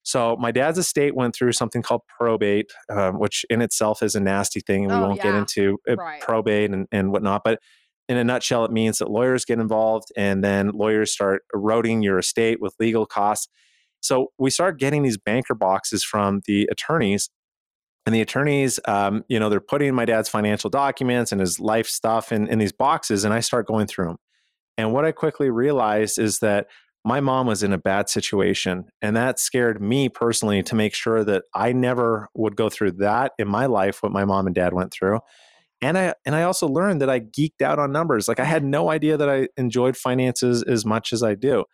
So 0.02 0.36
my 0.40 0.50
dad's 0.50 0.78
estate 0.78 1.14
went 1.14 1.34
through 1.34 1.52
something 1.52 1.82
called 1.82 2.00
probate, 2.18 2.72
um, 2.90 3.18
which 3.20 3.44
in 3.50 3.60
itself 3.60 4.02
is 4.02 4.14
a 4.14 4.20
nasty 4.20 4.60
thing, 4.60 4.84
and 4.84 4.92
we 4.92 4.98
Oh, 4.98 5.02
won't 5.02 5.18
yeah. 5.18 5.30
get 5.30 5.34
into 5.36 5.78
uh, 5.88 5.96
Right. 5.96 6.20
probate 6.20 6.70
and, 6.70 6.88
and 6.90 7.12
whatnot. 7.12 7.42
But 7.44 7.60
in 8.08 8.16
a 8.16 8.24
nutshell, 8.24 8.64
it 8.64 8.72
means 8.72 8.98
that 8.98 9.10
lawyers 9.10 9.44
get 9.44 9.60
involved, 9.60 10.08
and 10.16 10.42
then 10.42 10.70
lawyers 10.70 11.12
start 11.12 11.42
eroding 11.54 12.02
your 12.02 12.18
estate 12.18 12.60
with 12.60 12.74
legal 12.80 13.06
costs. 13.06 13.48
So 14.02 14.28
we 14.38 14.50
start 14.50 14.78
getting 14.78 15.02
these 15.02 15.16
banker 15.16 15.54
boxes 15.54 16.04
from 16.04 16.40
the 16.46 16.68
attorneys, 16.70 17.30
and 18.04 18.14
the 18.14 18.20
attorneys, 18.20 18.80
um, 18.86 19.24
you 19.28 19.38
know, 19.38 19.48
they're 19.48 19.60
putting 19.60 19.94
my 19.94 20.04
dad's 20.04 20.28
financial 20.28 20.68
documents 20.68 21.30
and 21.30 21.40
his 21.40 21.60
life 21.60 21.86
stuff 21.86 22.32
in, 22.32 22.48
in 22.48 22.58
these 22.58 22.72
boxes, 22.72 23.24
and 23.24 23.32
I 23.32 23.40
start 23.40 23.66
going 23.66 23.86
through 23.86 24.06
them. 24.06 24.16
And 24.76 24.92
what 24.92 25.04
I 25.04 25.12
quickly 25.12 25.50
realized 25.50 26.18
is 26.18 26.40
that 26.40 26.66
my 27.04 27.20
mom 27.20 27.46
was 27.46 27.62
in 27.62 27.72
a 27.72 27.78
bad 27.78 28.08
situation. 28.08 28.86
And 29.00 29.16
that 29.16 29.38
scared 29.38 29.82
me 29.82 30.08
personally 30.08 30.62
to 30.64 30.74
make 30.74 30.94
sure 30.94 31.24
that 31.24 31.44
I 31.54 31.72
never 31.72 32.28
would 32.34 32.56
go 32.56 32.68
through 32.68 32.92
that 32.92 33.32
in 33.38 33.48
my 33.48 33.66
life, 33.66 34.02
what 34.02 34.12
my 34.12 34.24
mom 34.24 34.46
and 34.46 34.54
dad 34.54 34.72
went 34.72 34.92
through. 34.92 35.20
And 35.80 35.98
I 35.98 36.14
and 36.24 36.36
I 36.36 36.44
also 36.44 36.68
learned 36.68 37.00
that 37.02 37.10
I 37.10 37.18
geeked 37.18 37.60
out 37.60 37.80
on 37.80 37.90
numbers. 37.90 38.28
Like 38.28 38.38
I 38.38 38.44
had 38.44 38.64
no 38.64 38.88
idea 38.88 39.16
that 39.16 39.28
I 39.28 39.48
enjoyed 39.56 39.96
finances 39.96 40.62
as 40.62 40.84
much 40.86 41.12
as 41.12 41.24
I 41.24 41.34
do. 41.34 41.64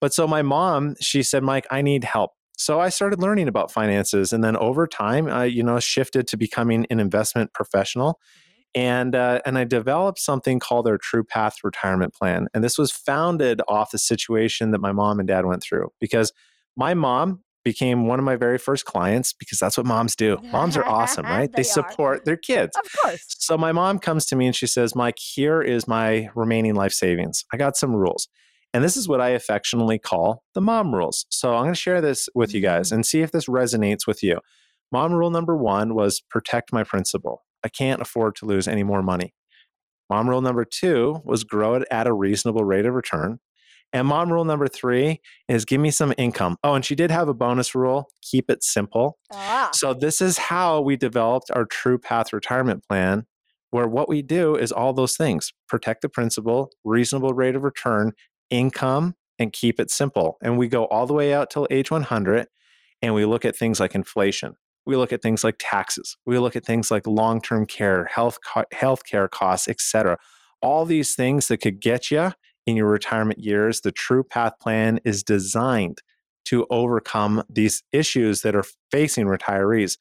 But 0.00 0.14
so 0.14 0.26
my 0.26 0.42
mom, 0.42 0.94
she 1.00 1.22
said, 1.22 1.42
Mike, 1.42 1.66
I 1.70 1.82
need 1.82 2.04
help. 2.04 2.32
So 2.56 2.80
I 2.80 2.88
started 2.88 3.20
learning 3.20 3.48
about 3.48 3.70
finances. 3.70 4.32
And 4.32 4.42
then 4.42 4.56
over 4.56 4.86
time, 4.86 5.28
I, 5.28 5.44
you 5.44 5.62
know, 5.62 5.78
shifted 5.78 6.26
to 6.28 6.36
becoming 6.36 6.86
an 6.90 6.98
investment 6.98 7.52
professional 7.52 8.18
and 8.74 9.14
uh, 9.14 9.40
and 9.46 9.58
I 9.58 9.64
developed 9.64 10.18
something 10.18 10.58
called 10.58 10.86
our 10.86 10.98
True 10.98 11.24
Path 11.24 11.56
Retirement 11.64 12.14
Plan, 12.14 12.48
and 12.52 12.62
this 12.62 12.78
was 12.78 12.92
founded 12.92 13.60
off 13.68 13.90
the 13.90 13.98
situation 13.98 14.70
that 14.72 14.80
my 14.80 14.92
mom 14.92 15.18
and 15.18 15.26
dad 15.26 15.46
went 15.46 15.62
through. 15.62 15.88
Because 16.00 16.32
my 16.76 16.94
mom 16.94 17.42
became 17.64 18.06
one 18.06 18.18
of 18.18 18.24
my 18.24 18.36
very 18.36 18.56
first 18.56 18.84
clients 18.84 19.32
because 19.32 19.58
that's 19.58 19.76
what 19.76 19.84
moms 19.84 20.14
do. 20.14 20.38
Moms 20.52 20.76
are 20.76 20.86
awesome, 20.86 21.24
right? 21.26 21.50
They 21.50 21.62
They 21.62 21.68
support 21.68 22.24
their 22.24 22.36
kids. 22.36 22.76
Of 22.76 22.90
course. 23.02 23.24
So 23.28 23.58
my 23.58 23.72
mom 23.72 23.98
comes 23.98 24.26
to 24.26 24.36
me 24.36 24.46
and 24.46 24.54
she 24.54 24.66
says, 24.66 24.94
"Mike, 24.94 25.18
here 25.18 25.62
is 25.62 25.88
my 25.88 26.28
remaining 26.34 26.74
life 26.74 26.92
savings. 26.92 27.44
I 27.52 27.56
got 27.56 27.76
some 27.76 27.94
rules." 27.94 28.28
And 28.78 28.84
this 28.84 28.96
is 28.96 29.08
what 29.08 29.20
I 29.20 29.30
affectionately 29.30 29.98
call 29.98 30.44
the 30.54 30.60
mom 30.60 30.94
rules. 30.94 31.26
So 31.30 31.56
I'm 31.56 31.64
going 31.64 31.74
to 31.74 31.80
share 31.80 32.00
this 32.00 32.28
with 32.32 32.54
you 32.54 32.60
guys 32.60 32.92
and 32.92 33.04
see 33.04 33.22
if 33.22 33.32
this 33.32 33.46
resonates 33.46 34.06
with 34.06 34.22
you. 34.22 34.38
Mom 34.92 35.14
rule 35.14 35.30
number 35.30 35.56
1 35.56 35.96
was 35.96 36.20
protect 36.30 36.72
my 36.72 36.84
principal. 36.84 37.42
I 37.64 37.70
can't 37.70 38.00
afford 38.00 38.36
to 38.36 38.46
lose 38.46 38.68
any 38.68 38.84
more 38.84 39.02
money. 39.02 39.34
Mom 40.08 40.28
rule 40.28 40.40
number 40.42 40.64
2 40.64 41.22
was 41.24 41.42
grow 41.42 41.74
it 41.74 41.88
at 41.90 42.06
a 42.06 42.12
reasonable 42.12 42.62
rate 42.62 42.86
of 42.86 42.94
return. 42.94 43.40
And 43.92 44.06
mom 44.06 44.32
rule 44.32 44.44
number 44.44 44.68
3 44.68 45.20
is 45.48 45.64
give 45.64 45.80
me 45.80 45.90
some 45.90 46.14
income. 46.16 46.56
Oh, 46.62 46.74
and 46.74 46.84
she 46.84 46.94
did 46.94 47.10
have 47.10 47.26
a 47.26 47.34
bonus 47.34 47.74
rule, 47.74 48.10
keep 48.22 48.48
it 48.48 48.62
simple. 48.62 49.18
Ah. 49.32 49.70
So 49.72 49.92
this 49.92 50.20
is 50.20 50.38
how 50.38 50.80
we 50.80 50.96
developed 50.96 51.50
our 51.52 51.64
True 51.64 51.98
Path 51.98 52.32
retirement 52.32 52.84
plan, 52.88 53.26
where 53.72 53.88
what 53.88 54.08
we 54.08 54.22
do 54.22 54.54
is 54.54 54.70
all 54.70 54.92
those 54.92 55.16
things: 55.16 55.52
protect 55.66 56.02
the 56.02 56.08
principal, 56.08 56.70
reasonable 56.84 57.34
rate 57.34 57.56
of 57.56 57.64
return, 57.64 58.12
income, 58.50 59.14
and 59.38 59.52
keep 59.52 59.78
it 59.78 59.90
simple. 59.90 60.36
And 60.42 60.58
we 60.58 60.68
go 60.68 60.84
all 60.86 61.06
the 61.06 61.14
way 61.14 61.32
out 61.32 61.50
till 61.50 61.66
age 61.70 61.90
100, 61.90 62.46
and 63.02 63.14
we 63.14 63.24
look 63.24 63.44
at 63.44 63.56
things 63.56 63.80
like 63.80 63.94
inflation. 63.94 64.54
We 64.84 64.96
look 64.96 65.12
at 65.12 65.22
things 65.22 65.44
like 65.44 65.56
taxes. 65.58 66.16
We 66.26 66.38
look 66.38 66.56
at 66.56 66.64
things 66.64 66.90
like 66.90 67.06
long-term 67.06 67.66
care, 67.66 68.06
health 68.06 68.38
co- 68.44 68.64
healthcare 68.74 69.30
costs, 69.30 69.68
etc. 69.68 70.18
All 70.62 70.84
these 70.84 71.14
things 71.14 71.48
that 71.48 71.58
could 71.58 71.80
get 71.80 72.10
you 72.10 72.32
in 72.66 72.76
your 72.76 72.88
retirement 72.88 73.38
years. 73.38 73.80
The 73.80 73.92
True 73.92 74.24
Path 74.24 74.54
plan 74.60 74.98
is 75.04 75.22
designed 75.22 76.02
to 76.46 76.66
overcome 76.70 77.42
these 77.48 77.82
issues 77.92 78.42
that 78.42 78.56
are 78.56 78.64
facing 78.90 79.26
retirees. 79.26 79.98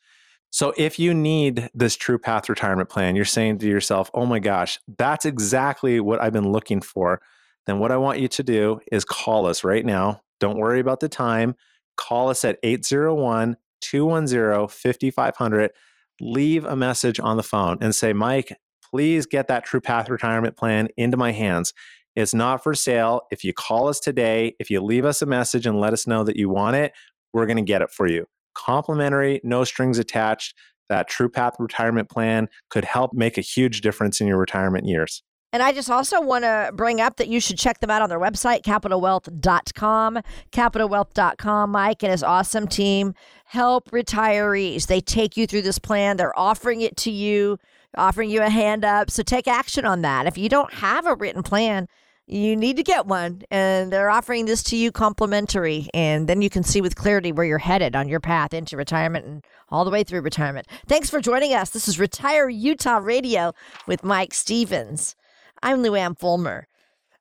So 0.50 0.74
if 0.78 0.98
you 0.98 1.14
need 1.14 1.70
this 1.74 1.95
True 1.95 2.18
Path 2.18 2.48
retirement 2.48 2.89
plan, 2.89 3.16
you're 3.16 3.26
saying 3.26 3.60
to 3.60 3.68
yourself, 3.68 4.10
"Oh 4.14 4.26
my 4.26 4.39
gosh, 4.39 4.80
that's 4.98 5.26
exactly 5.26 6.00
what 6.00 6.22
I've 6.22 6.34
been 6.34 6.52
looking 6.52 6.82
for." 6.82 7.22
Then 7.68 7.80
what 7.80 7.91
I 7.91 7.97
want 7.97 8.20
you 8.20 8.28
to 8.30 8.43
do 8.43 8.80
is 8.91 9.05
call 9.05 9.45
us 9.45 9.63
right 9.63 9.86
now. 9.86 10.22
Don't 10.39 10.57
worry 10.57 10.80
about 10.80 11.01
the 11.01 11.09
time. 11.09 11.55
Call 11.97 12.30
us 12.30 12.43
at 12.45 12.59
801 12.63 13.57
210 13.82 14.68
5500. 14.68 15.72
Leave 16.20 16.65
a 16.65 16.76
message 16.76 17.20
on 17.20 17.38
the 17.38 17.43
phone 17.43 17.78
and 17.82 17.93
say, 17.93 18.13
Mike, 18.13 18.55
please 18.89 19.26
get 19.26 19.47
that 19.47 19.65
True 19.65 19.82
Path 19.82 20.09
retirement 20.09 20.57
plan 20.57 20.88
into 20.97 21.18
my 21.18 21.32
hands. 21.32 21.74
It's 22.15 22.34
not 22.34 22.63
for 22.63 22.74
sale. 22.74 23.22
If 23.30 23.43
you 23.43 23.53
call 23.53 23.88
us 23.88 23.99
today, 23.99 24.55
if 24.59 24.72
you 24.72 24.82
leave 24.82 25.05
us 25.05 25.22
a 25.22 25.28
message 25.28 25.68
and 25.68 25.80
let 25.80 25.93
us 25.93 26.07
know 26.07 26.24
that 26.24 26.38
you 26.38 26.49
want 26.49 26.76
it, 26.76 26.93
we're 27.34 27.45
going 27.45 27.57
to 27.57 27.63
get 27.63 27.84
it 27.84 27.91
for 27.91 28.07
you. 28.07 28.26
Complimentary, 28.55 29.39
no 29.43 29.63
strings 29.63 29.99
attached. 29.99 30.55
That 30.89 31.09
True 31.09 31.30
Path 31.30 31.55
retirement 31.59 32.09
plan 32.09 32.47
could 32.70 32.86
help 32.86 33.13
make 33.13 33.38
a 33.38 33.41
huge 33.41 33.82
difference 33.82 34.22
in 34.22 34.28
your 34.28 34.38
retirement 34.38 34.88
years. 34.88 35.22
And 35.54 35.64
I 35.64 35.72
just 35.72 35.89
also 35.89 36.20
want 36.20 36.43
to 36.43 36.72
bring 36.74 37.00
up 37.00 37.18
that 37.18 37.30
you 37.30 37.39
should 37.39 37.58
check 37.58 37.80
them 37.80 37.89
out 37.89 38.02
on 38.02 38.10
their 38.10 38.20
website, 38.20 38.64
capitalwealth.com. 38.64 40.20
Capitalwealth.com, 40.52 41.72
Mike 41.72 42.04
and 42.04 42.12
his 42.12 42.24
awesome 42.24 42.68
team 42.68 43.14
help 43.45 43.89
retirees. 43.91 44.88
They 44.88 45.00
take 45.00 45.38
you 45.38 45.48
through 45.48 45.62
this 45.62 45.80
plan, 45.80 46.18
they're 46.18 46.38
offering 46.38 46.82
it 46.82 46.98
to 46.98 47.12
you, 47.12 47.58
offering 47.95 48.30
you 48.30 48.41
a 48.41 48.50
hand 48.50 48.84
up. 48.84 49.10
So 49.10 49.24
take 49.24 49.48
action 49.48 49.86
on 49.86 50.02
that. 50.02 50.28
If 50.28 50.38
you 50.38 50.50
don't 50.50 50.74
have 50.74 51.06
a 51.06 51.16
written 51.16 51.43
plan, 51.43 51.88
you 52.30 52.58
need 52.58 52.76
to 52.76 52.84
get 52.84 53.06
one, 53.06 53.43
and 53.50 53.91
they're 53.91 54.10
offering 54.10 54.45
this 54.45 54.62
to 54.64 54.76
you 54.76 54.91
complimentary. 54.91 55.88
And 55.93 56.28
then 56.28 56.41
you 56.41 56.50
can 56.50 56.62
see 56.62 56.82
with 56.82 56.98
clarity 56.98 57.32
where 57.32 57.45
you're 57.45 57.58
headed 57.58 57.95
on 57.95 58.10
your 58.10 58.20
path 58.20 58.54
into 58.54 58.76
retirement 58.76 59.26
and 59.26 59.45
all 59.70 59.86
the 59.86 59.91
way 59.91 60.04
through 60.04 60.22
retirement. 60.22 60.68
Thanks 60.88 61.10
for 61.10 61.22
joining 61.22 61.54
us. 61.54 61.70
This 61.70 61.88
is 61.88 61.98
Retire 61.98 62.50
Utah 62.50 62.98
Radio 62.98 63.54
with 63.88 64.04
Mike 64.04 64.34
Stevens. 64.34 65.16
I'm 65.62 65.84
Luann 65.84 66.18
Fulmer. 66.18 66.68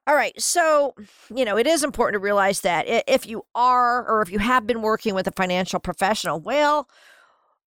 All 0.08 0.14
right, 0.14 0.40
so, 0.40 0.94
you 1.34 1.44
know, 1.44 1.58
it 1.58 1.66
is 1.66 1.82
important 1.82 2.14
to 2.14 2.24
realize 2.24 2.60
that 2.60 2.84
if 3.08 3.26
you 3.26 3.44
are 3.56 4.06
or 4.08 4.22
if 4.22 4.30
you 4.30 4.38
have 4.38 4.66
been 4.66 4.80
working 4.80 5.14
with 5.14 5.26
a 5.26 5.32
financial 5.32 5.80
professional, 5.80 6.38
well, 6.38 6.88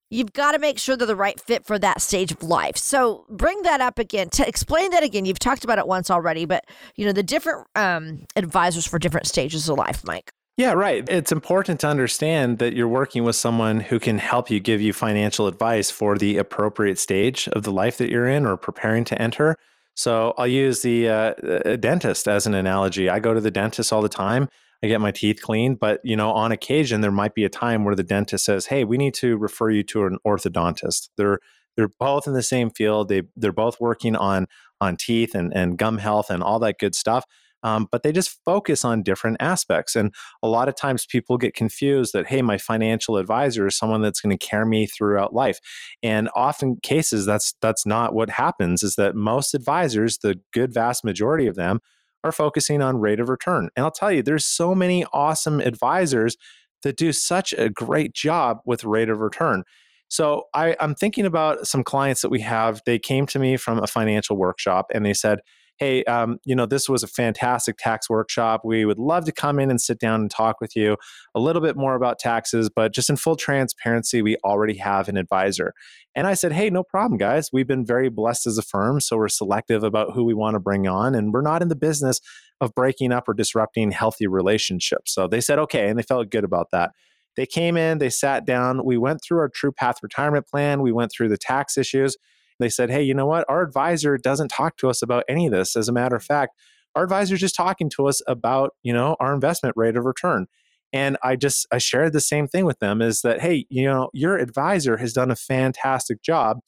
you've 0.09 0.31
got 0.31 0.53
to 0.53 0.59
make 0.59 0.79
sure 0.79 0.95
they're 0.95 1.05
the 1.05 1.17
right 1.17 1.39
fit 1.39 1.65
for 1.65 1.77
that 1.77 2.01
stage 2.01 2.31
of 2.31 2.41
life. 2.41 2.77
So 2.77 3.25
bring 3.29 3.61
that 3.63 3.81
up 3.81 3.99
again. 3.99 4.29
To 4.29 4.47
explain 4.47 4.91
that 4.91 5.03
again, 5.03 5.25
you've 5.25 5.37
talked 5.37 5.65
about 5.65 5.79
it 5.79 5.87
once 5.87 6.09
already, 6.09 6.45
but, 6.45 6.65
you 6.95 7.05
know, 7.05 7.11
the 7.11 7.23
different 7.23 7.67
um, 7.75 8.25
advisors 8.37 8.85
for 8.85 8.99
different 8.99 9.27
stages 9.27 9.67
of 9.67 9.77
life, 9.77 10.05
Mike. 10.05 10.31
Yeah, 10.55 10.73
right. 10.73 11.07
It's 11.09 11.31
important 11.31 11.79
to 11.81 11.87
understand 11.87 12.59
that 12.59 12.73
you're 12.73 12.87
working 12.87 13.23
with 13.23 13.35
someone 13.35 13.81
who 13.81 13.99
can 13.99 14.17
help 14.17 14.49
you 14.49 14.59
give 14.59 14.81
you 14.81 14.93
financial 14.93 15.47
advice 15.47 15.91
for 15.91 16.17
the 16.17 16.37
appropriate 16.37 16.99
stage 16.99 17.47
of 17.49 17.63
the 17.63 17.71
life 17.71 17.97
that 17.97 18.09
you're 18.09 18.27
in 18.27 18.45
or 18.45 18.57
preparing 18.57 19.03
to 19.05 19.21
enter. 19.21 19.57
So 19.99 20.33
I'll 20.37 20.47
use 20.47 20.81
the 20.81 21.09
uh, 21.09 21.33
dentist 21.75 22.25
as 22.29 22.47
an 22.47 22.53
analogy. 22.53 23.09
I 23.09 23.19
go 23.19 23.33
to 23.33 23.41
the 23.41 23.51
dentist 23.51 23.91
all 23.91 24.01
the 24.01 24.07
time. 24.07 24.47
I 24.81 24.87
get 24.87 25.01
my 25.01 25.11
teeth 25.11 25.41
cleaned, 25.41 25.77
but 25.77 25.99
you 26.05 26.15
know, 26.15 26.31
on 26.31 26.53
occasion 26.53 27.01
there 27.01 27.11
might 27.11 27.35
be 27.35 27.43
a 27.43 27.49
time 27.49 27.83
where 27.83 27.95
the 27.95 28.03
dentist 28.03 28.45
says, 28.45 28.67
"Hey, 28.67 28.85
we 28.85 28.97
need 28.97 29.13
to 29.15 29.35
refer 29.35 29.69
you 29.69 29.83
to 29.83 30.05
an 30.05 30.17
orthodontist." 30.25 31.09
They're 31.17 31.39
they're 31.75 31.89
both 31.99 32.27
in 32.27 32.33
the 32.33 32.41
same 32.41 32.69
field. 32.69 33.09
They 33.09 33.23
they're 33.35 33.51
both 33.51 33.81
working 33.81 34.15
on 34.15 34.47
on 34.79 34.95
teeth 34.95 35.35
and 35.35 35.53
and 35.53 35.77
gum 35.77 35.97
health 35.97 36.29
and 36.29 36.41
all 36.41 36.59
that 36.59 36.79
good 36.79 36.95
stuff. 36.95 37.25
Um, 37.63 37.87
but 37.91 38.03
they 38.03 38.11
just 38.11 38.39
focus 38.45 38.85
on 38.85 39.03
different 39.03 39.37
aspects. 39.39 39.95
And 39.95 40.13
a 40.41 40.47
lot 40.47 40.69
of 40.69 40.75
times 40.75 41.05
people 41.05 41.37
get 41.37 41.53
confused 41.53 42.13
that, 42.13 42.27
hey, 42.27 42.41
my 42.41 42.57
financial 42.57 43.17
advisor 43.17 43.67
is 43.67 43.77
someone 43.77 44.01
that's 44.01 44.21
going 44.21 44.37
to 44.37 44.45
carry 44.45 44.65
me 44.65 44.85
throughout 44.85 45.33
life. 45.33 45.59
And 46.01 46.29
often 46.35 46.77
cases, 46.81 47.25
that's 47.25 47.53
that's 47.61 47.85
not 47.85 48.13
what 48.13 48.29
happens. 48.29 48.83
Is 48.83 48.95
that 48.95 49.15
most 49.15 49.53
advisors, 49.53 50.19
the 50.19 50.39
good 50.53 50.73
vast 50.73 51.03
majority 51.03 51.47
of 51.47 51.55
them, 51.55 51.79
are 52.23 52.31
focusing 52.31 52.81
on 52.81 52.99
rate 52.99 53.19
of 53.19 53.29
return. 53.29 53.69
And 53.75 53.85
I'll 53.85 53.91
tell 53.91 54.11
you, 54.11 54.21
there's 54.21 54.45
so 54.45 54.75
many 54.75 55.05
awesome 55.13 55.59
advisors 55.59 56.37
that 56.83 56.97
do 56.97 57.11
such 57.11 57.53
a 57.53 57.69
great 57.69 58.13
job 58.13 58.59
with 58.65 58.83
rate 58.83 59.09
of 59.09 59.19
return. 59.19 59.63
So 60.09 60.45
I, 60.53 60.75
I'm 60.79 60.95
thinking 60.95 61.25
about 61.25 61.67
some 61.67 61.83
clients 61.83 62.21
that 62.21 62.29
we 62.29 62.41
have. 62.41 62.81
They 62.85 62.99
came 62.99 63.25
to 63.27 63.39
me 63.39 63.57
from 63.57 63.79
a 63.79 63.87
financial 63.87 64.37
workshop 64.37 64.87
and 64.93 65.05
they 65.05 65.13
said, 65.13 65.39
hey, 65.79 66.03
um, 66.03 66.39
you 66.43 66.53
know, 66.53 66.65
this 66.65 66.89
was 66.89 67.03
a 67.03 67.07
fantastic 67.07 67.77
tax 67.77 68.09
workshop. 68.09 68.61
We 68.65 68.83
would 68.83 68.99
love 68.99 69.23
to 69.25 69.31
come 69.31 69.59
in 69.59 69.69
and 69.69 69.79
sit 69.79 69.97
down 69.97 70.19
and 70.21 70.29
talk 70.29 70.59
with 70.59 70.75
you 70.75 70.97
a 71.33 71.39
little 71.39 71.61
bit 71.61 71.77
more 71.77 71.95
about 71.95 72.19
taxes, 72.19 72.69
but 72.69 72.93
just 72.93 73.09
in 73.09 73.15
full 73.15 73.37
transparency, 73.37 74.21
we 74.21 74.35
already 74.43 74.75
have 74.75 75.07
an 75.07 75.15
advisor. 75.15 75.73
And 76.15 76.27
I 76.27 76.33
said, 76.33 76.51
hey, 76.51 76.69
no 76.69 76.83
problem, 76.83 77.17
guys. 77.17 77.49
We've 77.53 77.67
been 77.67 77.85
very 77.85 78.09
blessed 78.09 78.45
as 78.45 78.57
a 78.57 78.61
firm, 78.61 78.99
so 78.99 79.15
we're 79.15 79.29
selective 79.29 79.83
about 79.83 80.13
who 80.13 80.25
we 80.25 80.33
want 80.33 80.55
to 80.55 80.59
bring 80.59 80.85
on, 80.85 81.15
and 81.15 81.31
we're 81.33 81.41
not 81.41 81.61
in 81.61 81.69
the 81.69 81.75
business 81.75 82.19
of 82.59 82.75
breaking 82.75 83.13
up 83.13 83.29
or 83.29 83.33
disrupting 83.33 83.91
healthy 83.91 84.27
relationships. 84.27 85.13
So 85.13 85.27
they 85.27 85.39
said, 85.39 85.59
okay, 85.59 85.87
and 85.87 85.97
they 85.97 86.03
felt 86.03 86.29
good 86.29 86.43
about 86.43 86.71
that. 86.71 86.91
They 87.37 87.45
came 87.45 87.77
in, 87.77 87.99
they 87.99 88.09
sat 88.09 88.45
down, 88.45 88.83
we 88.83 88.97
went 88.97 89.21
through 89.23 89.39
our 89.39 89.49
True 89.49 89.71
Path 89.71 89.99
retirement 90.03 90.45
plan, 90.45 90.81
we 90.81 90.91
went 90.91 91.11
through 91.11 91.29
the 91.29 91.37
tax 91.37 91.77
issues. 91.77 92.17
They 92.59 92.69
said, 92.69 92.89
hey, 92.89 93.01
you 93.01 93.13
know 93.13 93.25
what? 93.25 93.45
Our 93.49 93.61
advisor 93.61 94.17
doesn't 94.17 94.49
talk 94.49 94.77
to 94.77 94.89
us 94.89 95.01
about 95.01 95.23
any 95.29 95.47
of 95.47 95.53
this. 95.53 95.75
As 95.75 95.87
a 95.87 95.93
matter 95.93 96.15
of 96.15 96.23
fact, 96.23 96.55
our 96.95 97.03
advisor 97.03 97.35
is 97.35 97.41
just 97.41 97.55
talking 97.55 97.89
to 97.91 98.07
us 98.07 98.21
about, 98.27 98.71
you 98.83 98.93
know, 98.93 99.15
our 99.19 99.33
investment 99.33 99.75
rate 99.77 99.95
of 99.95 100.05
return. 100.05 100.47
And 100.91 101.17
I 101.23 101.35
just 101.35 101.67
I 101.71 101.77
shared 101.77 102.13
the 102.13 102.19
same 102.19 102.47
thing 102.47 102.65
with 102.65 102.79
them 102.79 103.01
is 103.01 103.21
that, 103.21 103.41
hey, 103.41 103.65
you 103.69 103.85
know, 103.85 104.09
your 104.13 104.37
advisor 104.37 104.97
has 104.97 105.13
done 105.13 105.29
a 105.29 105.35
fantastic 105.35 106.21
job. 106.21 106.59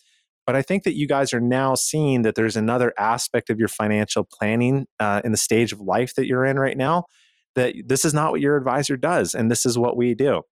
But 0.46 0.56
I 0.56 0.62
think 0.62 0.84
that 0.84 0.96
you 0.96 1.08
guys 1.08 1.34
are 1.34 1.42
now 1.42 1.76
seeing 1.76 2.24
that 2.24 2.36
there's 2.36 2.56
another 2.56 2.94
aspect 2.98 3.50
of 3.50 3.60
your 3.60 3.68
financial 3.68 4.24
planning 4.24 4.86
uh, 5.00 5.22
in 5.24 5.32
the 5.32 5.38
stage 5.38 5.72
of 5.72 5.80
life 5.80 6.16
that 6.16 6.28
you're 6.28 6.46
in 6.46 6.60
right 6.60 6.78
now. 6.78 7.06
That 7.56 7.76
this 7.86 8.06
is 8.06 8.14
not 8.14 8.32
what 8.32 8.42
your 8.42 8.58
advisor 8.58 8.96
does, 8.96 9.36
and 9.36 9.52
this 9.52 9.66
is 9.66 9.78
what 9.78 9.98
we 9.98 10.14
do. 10.14 10.44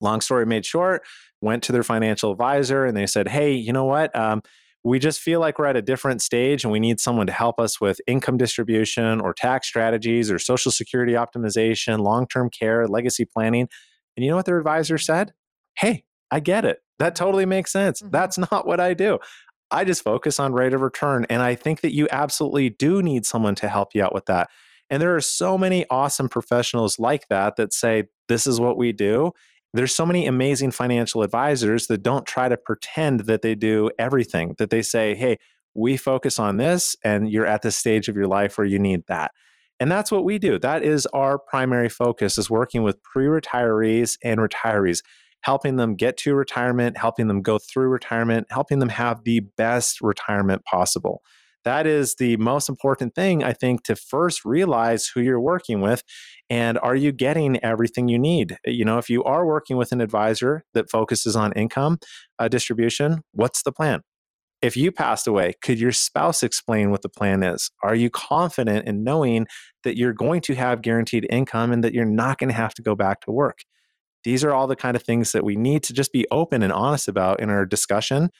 Long 0.00 0.20
story 0.20 0.46
made 0.46 0.64
short, 0.66 1.02
went 1.40 1.62
to 1.64 1.72
their 1.72 1.82
financial 1.82 2.32
advisor 2.32 2.84
and 2.84 2.96
they 2.96 3.06
said, 3.06 3.28
Hey, 3.28 3.52
you 3.52 3.72
know 3.72 3.84
what? 3.84 4.14
Um, 4.16 4.42
we 4.88 4.98
just 4.98 5.20
feel 5.20 5.38
like 5.38 5.58
we're 5.58 5.66
at 5.66 5.76
a 5.76 5.82
different 5.82 6.22
stage 6.22 6.64
and 6.64 6.72
we 6.72 6.80
need 6.80 6.98
someone 6.98 7.26
to 7.26 7.32
help 7.32 7.60
us 7.60 7.80
with 7.80 8.00
income 8.06 8.36
distribution 8.36 9.20
or 9.20 9.34
tax 9.34 9.68
strategies 9.68 10.30
or 10.30 10.38
social 10.38 10.72
security 10.72 11.12
optimization, 11.12 12.00
long 12.00 12.26
term 12.26 12.48
care, 12.50 12.86
legacy 12.86 13.24
planning. 13.24 13.68
And 14.16 14.24
you 14.24 14.30
know 14.30 14.36
what 14.36 14.46
their 14.46 14.58
advisor 14.58 14.96
said? 14.96 15.32
Hey, 15.76 16.04
I 16.30 16.40
get 16.40 16.64
it. 16.64 16.78
That 16.98 17.14
totally 17.14 17.46
makes 17.46 17.70
sense. 17.70 18.00
Mm-hmm. 18.00 18.10
That's 18.12 18.38
not 18.50 18.66
what 18.66 18.80
I 18.80 18.94
do. 18.94 19.18
I 19.70 19.84
just 19.84 20.02
focus 20.02 20.40
on 20.40 20.54
rate 20.54 20.72
of 20.72 20.80
return. 20.80 21.26
And 21.28 21.42
I 21.42 21.54
think 21.54 21.82
that 21.82 21.94
you 21.94 22.08
absolutely 22.10 22.70
do 22.70 23.02
need 23.02 23.26
someone 23.26 23.54
to 23.56 23.68
help 23.68 23.94
you 23.94 24.02
out 24.02 24.14
with 24.14 24.24
that. 24.26 24.48
And 24.88 25.02
there 25.02 25.14
are 25.14 25.20
so 25.20 25.58
many 25.58 25.84
awesome 25.90 26.30
professionals 26.30 26.98
like 26.98 27.28
that 27.28 27.56
that 27.56 27.74
say, 27.74 28.04
this 28.28 28.46
is 28.46 28.58
what 28.58 28.78
we 28.78 28.92
do 28.92 29.32
there's 29.74 29.94
so 29.94 30.06
many 30.06 30.26
amazing 30.26 30.70
financial 30.70 31.22
advisors 31.22 31.86
that 31.88 32.02
don't 32.02 32.26
try 32.26 32.48
to 32.48 32.56
pretend 32.56 33.20
that 33.20 33.42
they 33.42 33.54
do 33.54 33.90
everything 33.98 34.54
that 34.58 34.70
they 34.70 34.82
say 34.82 35.14
hey 35.14 35.36
we 35.78 35.96
focus 35.96 36.38
on 36.38 36.56
this 36.56 36.96
and 37.04 37.30
you're 37.30 37.46
at 37.46 37.62
the 37.62 37.70
stage 37.70 38.08
of 38.08 38.16
your 38.16 38.26
life 38.26 38.58
where 38.58 38.66
you 38.66 38.78
need 38.78 39.04
that. 39.06 39.30
And 39.80 39.90
that's 39.90 40.10
what 40.10 40.24
we 40.24 40.38
do. 40.38 40.58
That 40.58 40.82
is 40.82 41.06
our 41.06 41.38
primary 41.38 41.88
focus 41.88 42.36
is 42.36 42.50
working 42.50 42.82
with 42.82 43.00
pre-retirees 43.04 44.18
and 44.24 44.40
retirees 44.40 45.02
helping 45.42 45.76
them 45.76 45.94
get 45.94 46.16
to 46.16 46.34
retirement 46.34 46.96
helping 46.96 47.28
them 47.28 47.42
go 47.42 47.58
through 47.58 47.86
retirement 47.86 48.44
helping 48.50 48.80
them 48.80 48.88
have 48.88 49.22
the 49.22 49.38
best 49.56 50.00
retirement 50.00 50.64
possible 50.64 51.22
that 51.64 51.86
is 51.86 52.14
the 52.16 52.36
most 52.36 52.68
important 52.68 53.14
thing, 53.14 53.42
I 53.42 53.52
think, 53.52 53.82
to 53.84 53.96
first 53.96 54.44
realize 54.44 55.06
who 55.06 55.20
you're 55.20 55.40
working 55.40 55.80
with 55.80 56.02
and 56.50 56.78
are 56.78 56.96
you 56.96 57.12
getting 57.12 57.62
everything 57.62 58.08
you 58.08 58.18
need? 58.18 58.56
You 58.64 58.84
know, 58.84 58.98
if 58.98 59.10
you 59.10 59.22
are 59.24 59.46
working 59.46 59.76
with 59.76 59.92
an 59.92 60.00
advisor 60.00 60.64
that 60.74 60.90
focuses 60.90 61.36
on 61.36 61.52
income 61.52 61.98
uh, 62.38 62.48
distribution, 62.48 63.20
what's 63.32 63.62
the 63.62 63.72
plan? 63.72 64.00
If 64.60 64.76
you 64.76 64.90
passed 64.90 65.26
away, 65.26 65.54
could 65.62 65.78
your 65.78 65.92
spouse 65.92 66.42
explain 66.42 66.90
what 66.90 67.02
the 67.02 67.08
plan 67.08 67.42
is? 67.42 67.70
Are 67.82 67.94
you 67.94 68.10
confident 68.10 68.88
in 68.88 69.04
knowing 69.04 69.46
that 69.84 69.96
you're 69.96 70.12
going 70.12 70.40
to 70.42 70.54
have 70.54 70.82
guaranteed 70.82 71.26
income 71.30 71.70
and 71.70 71.84
that 71.84 71.94
you're 71.94 72.04
not 72.04 72.38
going 72.38 72.48
to 72.48 72.56
have 72.56 72.74
to 72.74 72.82
go 72.82 72.96
back 72.96 73.20
to 73.20 73.30
work? 73.30 73.58
These 74.24 74.42
are 74.42 74.52
all 74.52 74.66
the 74.66 74.74
kind 74.74 74.96
of 74.96 75.02
things 75.02 75.30
that 75.32 75.44
we 75.44 75.54
need 75.54 75.84
to 75.84 75.92
just 75.92 76.12
be 76.12 76.26
open 76.32 76.62
and 76.62 76.72
honest 76.72 77.06
about 77.06 77.40
in 77.40 77.50
our 77.50 77.64
discussion. 77.64 78.30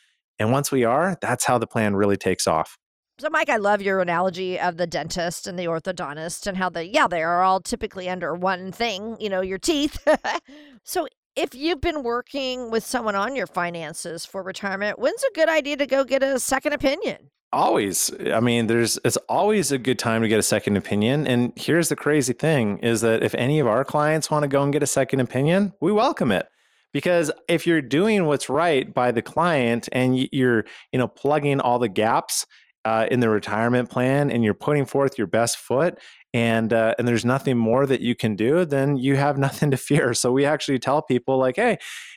And 0.41 0.51
once 0.51 0.73
we 0.73 0.83
are, 0.83 1.17
that's 1.21 1.45
how 1.45 1.59
the 1.59 1.69
plan 1.69 1.95
really 1.95 2.17
takes 2.17 2.49
off. 2.49 2.77
So, 3.21 3.29
Mike, 3.31 3.49
I 3.49 3.57
love 3.57 3.83
your 3.83 4.01
analogy 4.01 4.61
of 4.61 4.77
the 4.77 4.87
dentist 4.87 5.49
and 5.49 5.59
the 5.59 5.65
orthodontist 5.65 6.47
and 6.47 6.57
how 6.57 6.69
they, 6.69 6.85
yeah, 6.85 7.09
they 7.09 7.25
are 7.25 7.43
all 7.43 7.61
typically 7.61 8.09
under 8.09 8.33
one 8.33 8.71
thing, 8.71 9.17
you 9.19 9.29
know, 9.29 9.41
your 9.41 9.59
teeth. 9.59 10.07
so, 10.85 11.09
if 11.35 11.53
you've 11.53 11.81
been 11.81 12.05
working 12.05 12.71
with 12.71 12.85
someone 12.85 13.17
on 13.17 13.35
your 13.35 13.49
finances 13.49 14.25
for 14.25 14.45
retirement, 14.45 15.01
when's 15.01 15.23
a 15.25 15.35
good 15.35 15.49
idea 15.49 15.77
to 15.79 15.87
go 15.87 16.05
get 16.05 16.23
a 16.23 16.39
second 16.39 16.75
opinion? 16.75 17.31
Always. 17.53 18.13
I 18.33 18.39
mean, 18.39 18.69
there's 18.69 19.01
it's 19.05 19.17
always 19.29 19.73
a 19.73 19.79
good 19.79 19.99
time 19.99 20.23
to 20.23 20.29
get 20.29 20.39
a 20.39 20.43
second 20.43 20.77
opinion. 20.77 21.27
And 21.27 21.53
here's 21.57 21.89
the 21.89 21.97
crazy 21.97 22.35
thing 22.35 22.79
is 22.79 23.01
that 23.01 23.25
if 23.25 23.35
any 23.35 23.59
of 23.59 23.67
our 23.67 23.85
clients 23.85 24.31
want 24.31 24.45
to 24.45 24.49
go 24.49 24.63
and 24.63 24.73
get 24.73 24.83
a 24.85 24.87
second 24.87 25.19
opinion, 25.19 25.73
we 25.81 25.91
welcome 25.91 26.31
it 26.31 26.47
because 26.93 27.31
if 27.49 27.67
you're 27.67 27.83
doing 27.83 28.27
what's 28.27 28.49
right 28.49 28.93
by 28.93 29.11
the 29.11 29.23
client 29.23 29.89
and 29.93 30.29
you're 30.33 30.65
you 30.93 30.99
know 30.99 31.09
plugging 31.09 31.61
all 31.61 31.79
the 31.79 31.89
gaps 31.89 32.47
uh, 32.89 33.07
in 33.11 33.21
the 33.21 33.29
retirement 33.29 33.91
plan 33.91 34.31
and 34.31 34.43
you're 34.43 34.55
putting 34.55 34.87
forth 34.87 35.19
your 35.19 35.27
best 35.27 35.59
foot 35.59 35.99
and 36.33 36.73
uh, 36.73 36.95
and 36.99 37.07
there's 37.07 37.25
nothing 37.25 37.59
more 37.59 37.85
that 37.85 38.01
you 38.01 38.15
can 38.15 38.35
do 38.35 38.65
then 38.65 38.97
you 38.97 39.17
have 39.17 39.37
nothing 39.47 39.71
to 39.71 39.77
fear. 39.77 40.15
So 40.15 40.33
we 40.33 40.47
actually 40.47 40.79
tell 40.79 41.03
people 41.03 41.37
like 41.37 41.57
hey 41.57 41.77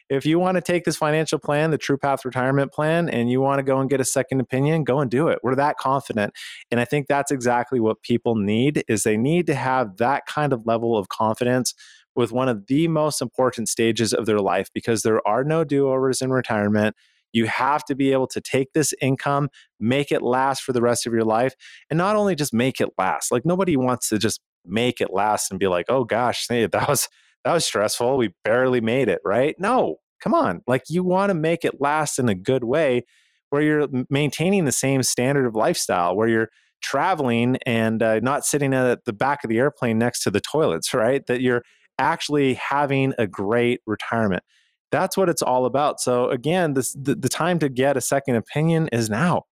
if 0.10 0.26
you 0.26 0.40
want 0.40 0.56
to 0.56 0.62
take 0.62 0.86
this 0.86 0.96
financial 0.96 1.40
plan 1.40 1.72
the 1.72 1.78
true 1.78 1.98
path 1.98 2.24
retirement 2.24 2.72
plan 2.72 3.10
and 3.10 3.30
you 3.30 3.42
want 3.42 3.60
to 3.60 3.64
go 3.64 3.80
and 3.82 3.90
get 3.90 4.00
a 4.00 4.06
second 4.06 4.40
opinion 4.40 4.86
go 4.86 5.00
and 5.02 5.12
do 5.12 5.28
it. 5.28 5.40
We're 5.44 5.56
that 5.56 5.78
confident. 5.78 6.34
And 6.72 6.80
i 6.80 6.86
think 6.86 7.08
that's 7.08 7.32
exactly 7.32 7.82
what 7.82 8.02
people 8.02 8.36
need 8.36 8.86
is 8.88 9.04
they 9.04 9.18
need 9.18 9.48
to 9.48 9.56
have 9.56 9.98
that 9.98 10.26
kind 10.26 10.54
of 10.54 10.66
level 10.66 10.98
of 10.98 11.10
confidence 11.10 11.74
with 12.16 12.32
one 12.32 12.48
of 12.48 12.68
the 12.68 12.88
most 12.88 13.22
important 13.22 13.68
stages 13.68 14.14
of 14.14 14.26
their 14.26 14.40
life 14.40 14.70
because 14.74 15.02
there 15.02 15.26
are 15.28 15.44
no 15.44 15.66
do-overs 15.66 16.22
in 16.22 16.32
retirement 16.32 16.96
you 17.34 17.46
have 17.48 17.84
to 17.86 17.96
be 17.96 18.12
able 18.12 18.28
to 18.28 18.42
take 18.42 18.74
this 18.74 18.94
income, 19.02 19.50
make 19.80 20.12
it 20.12 20.22
last 20.22 20.64
for 20.64 20.74
the 20.74 20.82
rest 20.82 21.08
of 21.08 21.14
your 21.14 21.24
life, 21.24 21.54
and 21.90 21.98
not 21.98 22.16
only 22.16 22.36
just 22.36 22.54
make 22.54 22.82
it 22.82 22.90
last. 22.98 23.32
Like 23.32 23.46
nobody 23.46 23.78
wants 23.78 24.10
to 24.10 24.18
just 24.18 24.42
make 24.66 25.02
it 25.02 25.12
last 25.12 25.52
and 25.52 25.60
be 25.60 25.68
like, 25.68 25.86
"Oh 25.90 26.04
gosh, 26.04 26.48
that 26.50 26.86
was 26.88 27.10
that 27.44 27.54
was 27.54 27.66
stressful. 27.66 28.18
We 28.18 28.34
barely 28.44 28.82
made 28.82 29.10
it." 29.10 29.22
Right? 29.26 29.56
No, 29.60 29.98
come 30.22 30.34
on. 30.34 30.62
Like 30.68 30.84
you 30.90 31.04
want 31.04 31.30
to 31.30 31.34
make 31.36 31.66
it 31.66 31.82
last 31.82 32.20
in 32.20 32.30
a 32.30 32.36
good 32.36 32.64
way, 32.64 33.06
where 33.50 33.62
you're 33.62 33.88
maintaining 34.10 34.66
the 34.66 34.72
same 34.72 35.04
standard 35.04 35.46
of 35.46 35.56
lifestyle, 35.56 36.16
where 36.16 36.28
you're 36.28 36.50
traveling 36.82 37.58
and 37.66 38.02
uh, 38.02 38.20
not 38.22 38.44
sitting 38.44 38.74
at 38.74 39.06
the 39.06 39.14
back 39.14 39.44
of 39.44 39.50
the 39.50 39.60
airplane 39.60 39.98
next 40.00 40.24
to 40.24 40.32
the 40.32 40.42
toilets, 40.42 40.94
right? 40.94 41.26
That 41.28 41.42
you're 41.42 41.64
actually 42.00 42.56
having 42.56 43.14
a 43.18 43.28
great 43.28 43.82
retirement. 43.86 44.44
That's 44.92 45.16
what 45.16 45.30
it's 45.30 45.42
all 45.42 45.66
about. 45.66 46.00
So 46.00 46.30
again, 46.30 46.74
this, 46.74 46.92
the, 46.92 47.16
the 47.16 47.30
time 47.30 47.60
to 47.60 47.70
get 47.70 47.98
a 47.98 48.02
second 48.02 48.36
opinion 48.36 48.90
is 48.92 49.10
now. 49.10 49.44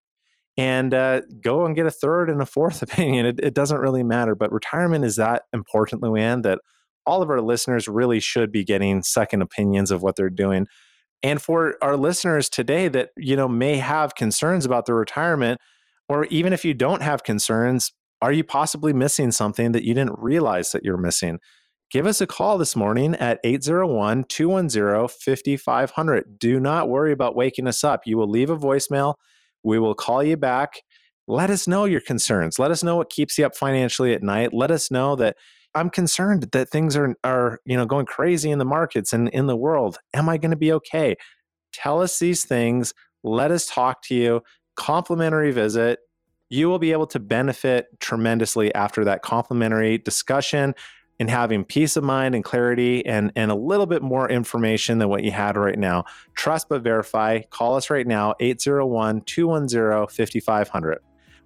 And 0.58 0.94
uh, 0.94 1.22
go 1.42 1.66
and 1.66 1.76
get 1.76 1.86
a 1.86 1.92
third 1.92 2.30
and 2.30 2.42
a 2.42 2.46
fourth 2.46 2.82
opinion. 2.82 3.26
It, 3.26 3.40
it 3.42 3.54
doesn't 3.54 3.80
really 3.80 4.04
matter. 4.04 4.36
But 4.36 4.52
retirement 4.52 5.06
is 5.06 5.16
that 5.16 5.44
important, 5.54 6.02
Luann, 6.02 6.44
that 6.44 6.60
all 7.06 7.22
of 7.22 7.30
our 7.30 7.42
listeners 7.42 7.88
really 7.88 8.20
should 8.20 8.52
be 8.52 8.64
getting 8.64 9.02
second 9.02 9.42
opinions 9.42 9.90
of 9.90 10.04
what 10.04 10.16
they're 10.16 10.30
doing. 10.30 10.68
And 11.24 11.42
for 11.42 11.76
our 11.82 11.98
listeners 11.98 12.50
today 12.50 12.88
that 12.90 13.10
you 13.18 13.36
know 13.36 13.48
may 13.48 13.78
have 13.78 14.16
concerns 14.16 14.66
about 14.66 14.86
their 14.86 14.96
retirement, 14.96 15.60
or 16.08 16.26
even 16.26 16.54
if 16.54 16.64
you 16.64 16.74
don't 16.74 17.02
have 17.02 17.24
concerns, 17.24 17.92
are 18.22 18.32
you 18.32 18.44
possibly 18.44 18.94
missing 18.94 19.32
something 19.32 19.72
that 19.72 19.84
you 19.84 19.94
didn't 19.94 20.20
realize 20.20 20.72
that 20.72 20.84
you're 20.84 20.98
missing? 20.98 21.40
Give 21.92 22.06
us 22.06 22.22
a 22.22 22.28
call 22.28 22.58
this 22.58 22.76
morning 22.76 23.16
at 23.16 23.40
801 23.44 24.26
210 24.26 25.08
5500. 25.08 26.40
Do 26.40 26.60
not 26.60 26.90
worry 26.90 27.12
about 27.12 27.36
waking 27.36 27.68
us 27.68 27.84
up. 27.84 28.02
You 28.06 28.18
will 28.18 28.30
leave 28.30 28.50
a 28.50 28.58
voicemail. 28.58 29.16
We 29.64 29.80
will 29.80 29.96
call 29.96 30.24
you 30.24 30.38
back. 30.38 30.82
Let 31.28 31.50
us 31.50 31.68
know 31.68 31.86
your 31.86 32.02
concerns. 32.02 32.58
Let 32.58 32.72
us 32.72 32.84
know 32.84 32.96
what 32.96 33.10
keeps 33.10 33.38
you 33.38 33.46
up 33.46 33.56
financially 33.56 34.14
at 34.14 34.24
night. 34.24 34.54
Let 34.54 34.72
us 34.72 34.90
know 34.90 35.16
that 35.18 35.38
I'm 35.76 35.90
concerned 35.90 36.50
that 36.52 36.70
things 36.70 36.96
are, 36.96 37.16
are 37.24 37.60
you 37.66 37.78
know, 37.78 37.86
going 37.86 38.08
crazy 38.08 38.50
in 38.50 38.58
the 38.58 38.66
markets 38.66 39.14
and 39.14 39.30
in 39.30 39.46
the 39.46 39.56
world. 39.56 40.00
Am 40.14 40.28
I 40.28 40.38
going 40.38 40.52
to 40.52 40.58
be 40.58 40.74
okay? 40.74 41.16
Tell 41.72 42.02
us 42.02 42.18
these 42.18 42.46
things. 42.46 42.94
Let 43.24 43.52
us 43.52 43.68
talk 43.68 44.02
to 44.04 44.16
you. 44.16 44.42
Complimentary 44.76 45.52
visit 45.52 46.00
you 46.50 46.68
will 46.68 46.80
be 46.80 46.92
able 46.92 47.08
to 47.08 47.20
benefit 47.20 47.88
tremendously 48.00 48.74
after 48.74 49.06
that 49.06 49.22
complimentary 49.22 49.98
discussion 49.98 50.74
and 51.20 51.30
having 51.30 51.65
peace 51.65 51.97
of 51.97 52.03
mind 52.03 52.34
and 52.34 52.43
clarity 52.43 53.05
and, 53.05 53.32
and 53.36 53.51
a 53.51 53.55
little 53.55 53.86
bit 53.86 54.01
more 54.01 54.30
information 54.30 54.99
than 54.99 55.09
what 55.09 55.24
you 55.24 55.32
had 55.32 55.57
right 55.57 55.78
now. 55.78 56.05
Trust 56.34 56.70
but 56.70 56.82
verify. 56.82 57.41
Call 57.49 57.76
us 57.76 57.89
right 57.89 58.07
now, 58.07 58.36
801 58.39 59.22
210 59.22 60.07
5500. 60.07 60.99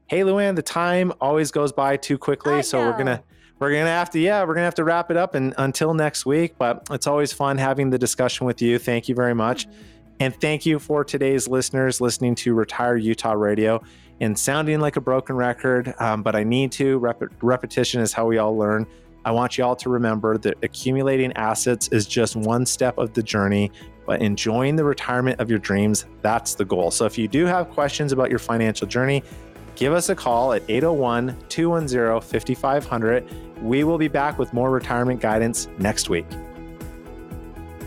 Hey, 0.08 0.20
Luann, 0.20 0.56
the 0.56 0.62
time 0.62 1.12
always 1.20 1.50
goes 1.52 1.72
by 1.72 1.98
too 1.98 2.18
quickly. 2.18 2.56
I 2.56 2.62
so 2.62 2.80
we're 2.80 2.94
going 2.94 3.08
to. 3.08 3.24
We're 3.60 3.72
gonna 3.72 3.86
have 3.86 4.10
to, 4.10 4.20
yeah, 4.20 4.44
we're 4.44 4.56
gonna 4.56 4.66
have 4.66 4.76
to 4.76 4.84
wrap 4.84 5.10
it 5.10 5.16
up 5.16 5.36
and 5.36 5.54
until 5.58 5.94
next 5.94 6.26
week. 6.26 6.56
But 6.58 6.86
it's 6.92 7.08
always 7.08 7.32
fun 7.32 7.58
having 7.58 7.92
the 7.92 7.98
discussion 7.98 8.46
with 8.46 8.62
you. 8.62 8.78
Thank 8.78 9.08
you 9.08 9.16
very 9.16 9.34
much. 9.34 9.68
And 10.20 10.36
thank 10.42 10.66
you 10.66 10.80
for 10.80 11.06
today's 11.06 11.48
listeners 11.48 12.02
listening 12.02 12.36
to 12.36 12.54
Retire 12.54 12.98
Utah 12.98 13.34
Radio 13.34 13.82
and 14.20 14.38
sounding 14.38 14.80
like 14.80 14.96
a 14.96 15.02
broken 15.02 15.36
record. 15.36 15.94
Um, 16.00 16.24
but 16.24 16.36
I 16.36 16.44
need 16.44 16.72
to. 16.74 16.98
Rep- 16.98 17.32
repetition 17.42 18.02
is 18.02 18.12
how 18.12 18.26
we 18.26 18.38
all 18.38 18.58
learn. 18.58 18.86
I 19.26 19.32
want 19.32 19.58
you 19.58 19.64
all 19.64 19.76
to 19.78 19.90
remember 19.90 20.38
that 20.40 20.58
accumulating 20.64 21.32
assets 21.34 21.88
is 21.90 22.06
just 22.06 22.36
one 22.36 22.66
step 22.66 22.98
of 22.98 23.14
the 23.14 23.24
journey, 23.24 23.72
but 24.06 24.22
enjoying 24.22 24.76
the 24.76 24.84
retirement 24.84 25.40
of 25.40 25.50
your 25.50 25.60
dreams, 25.60 26.06
that's 26.22 26.56
the 26.56 26.66
goal. 26.66 26.92
So 26.92 27.06
if 27.06 27.18
you 27.18 27.28
do 27.28 27.46
have 27.46 27.70
questions 27.70 28.12
about 28.12 28.30
your 28.30 28.40
financial 28.40 28.88
journey, 28.88 29.24
give 29.76 29.94
us 29.94 30.10
a 30.10 30.16
call 30.16 30.54
at 30.54 30.64
801 30.68 31.38
210 31.50 32.22
5500. 32.22 33.62
We 33.62 33.84
will 33.86 33.98
be 33.98 34.10
back 34.10 34.38
with 34.38 34.54
more 34.54 34.72
retirement 34.72 35.22
guidance 35.22 35.70
next 35.78 36.10
week. 36.10 36.26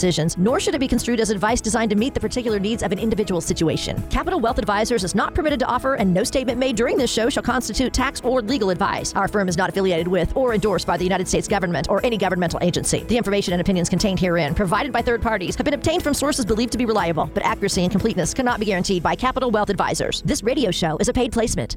decisions, 0.00 0.38
nor 0.38 0.58
should 0.58 0.74
it 0.74 0.78
be 0.78 0.88
construed 0.88 1.20
as 1.20 1.28
advice 1.28 1.60
designed 1.60 1.90
to 1.90 1.96
meet 1.96 2.14
the 2.14 2.20
particular 2.20 2.58
needs 2.58 2.82
of 2.82 2.90
an 2.90 2.98
individual 2.98 3.40
situation. 3.40 4.02
Capital 4.08 4.40
Wealth 4.40 4.58
Advisors 4.58 5.04
is 5.04 5.14
not 5.14 5.34
permitted 5.34 5.60
to 5.60 5.66
offer, 5.66 5.94
and 5.94 6.12
no 6.12 6.24
statement 6.24 6.58
made 6.58 6.74
during 6.74 6.96
this 6.96 7.12
show 7.12 7.28
shall 7.28 7.42
constitute 7.42 7.92
tax 7.92 8.20
or 8.22 8.40
legal 8.40 8.70
advice. 8.70 9.14
Our 9.14 9.28
firm 9.28 9.48
is 9.48 9.58
not 9.58 9.68
affiliated 9.68 10.08
with 10.08 10.34
or 10.34 10.54
endorsed 10.54 10.86
by 10.86 10.96
the 10.96 11.04
United 11.04 11.28
States 11.28 11.46
government 11.46 11.88
or 11.90 12.04
any 12.04 12.16
governmental 12.16 12.60
agency. 12.62 13.04
The 13.04 13.18
information 13.18 13.52
and 13.52 13.60
opinions 13.60 13.90
contained 13.90 14.18
herein, 14.18 14.54
provided 14.54 14.90
by 14.90 15.02
third 15.02 15.20
parties, 15.20 15.54
have 15.56 15.64
been 15.64 15.74
obtained 15.74 16.02
from 16.02 16.14
sources 16.14 16.46
believed 16.46 16.72
to 16.72 16.78
be 16.78 16.86
reliable, 16.86 17.30
but 17.34 17.44
accuracy 17.44 17.82
and 17.82 17.90
completeness 17.90 18.32
cannot 18.32 18.58
be 18.58 18.66
guaranteed 18.66 19.02
by 19.02 19.14
Capital 19.14 19.50
Wealth 19.50 19.68
Advisors. 19.68 20.22
This 20.22 20.42
radio 20.42 20.70
show 20.70 20.96
is 20.98 21.08
a 21.08 21.12
paid 21.12 21.32
placement. 21.32 21.76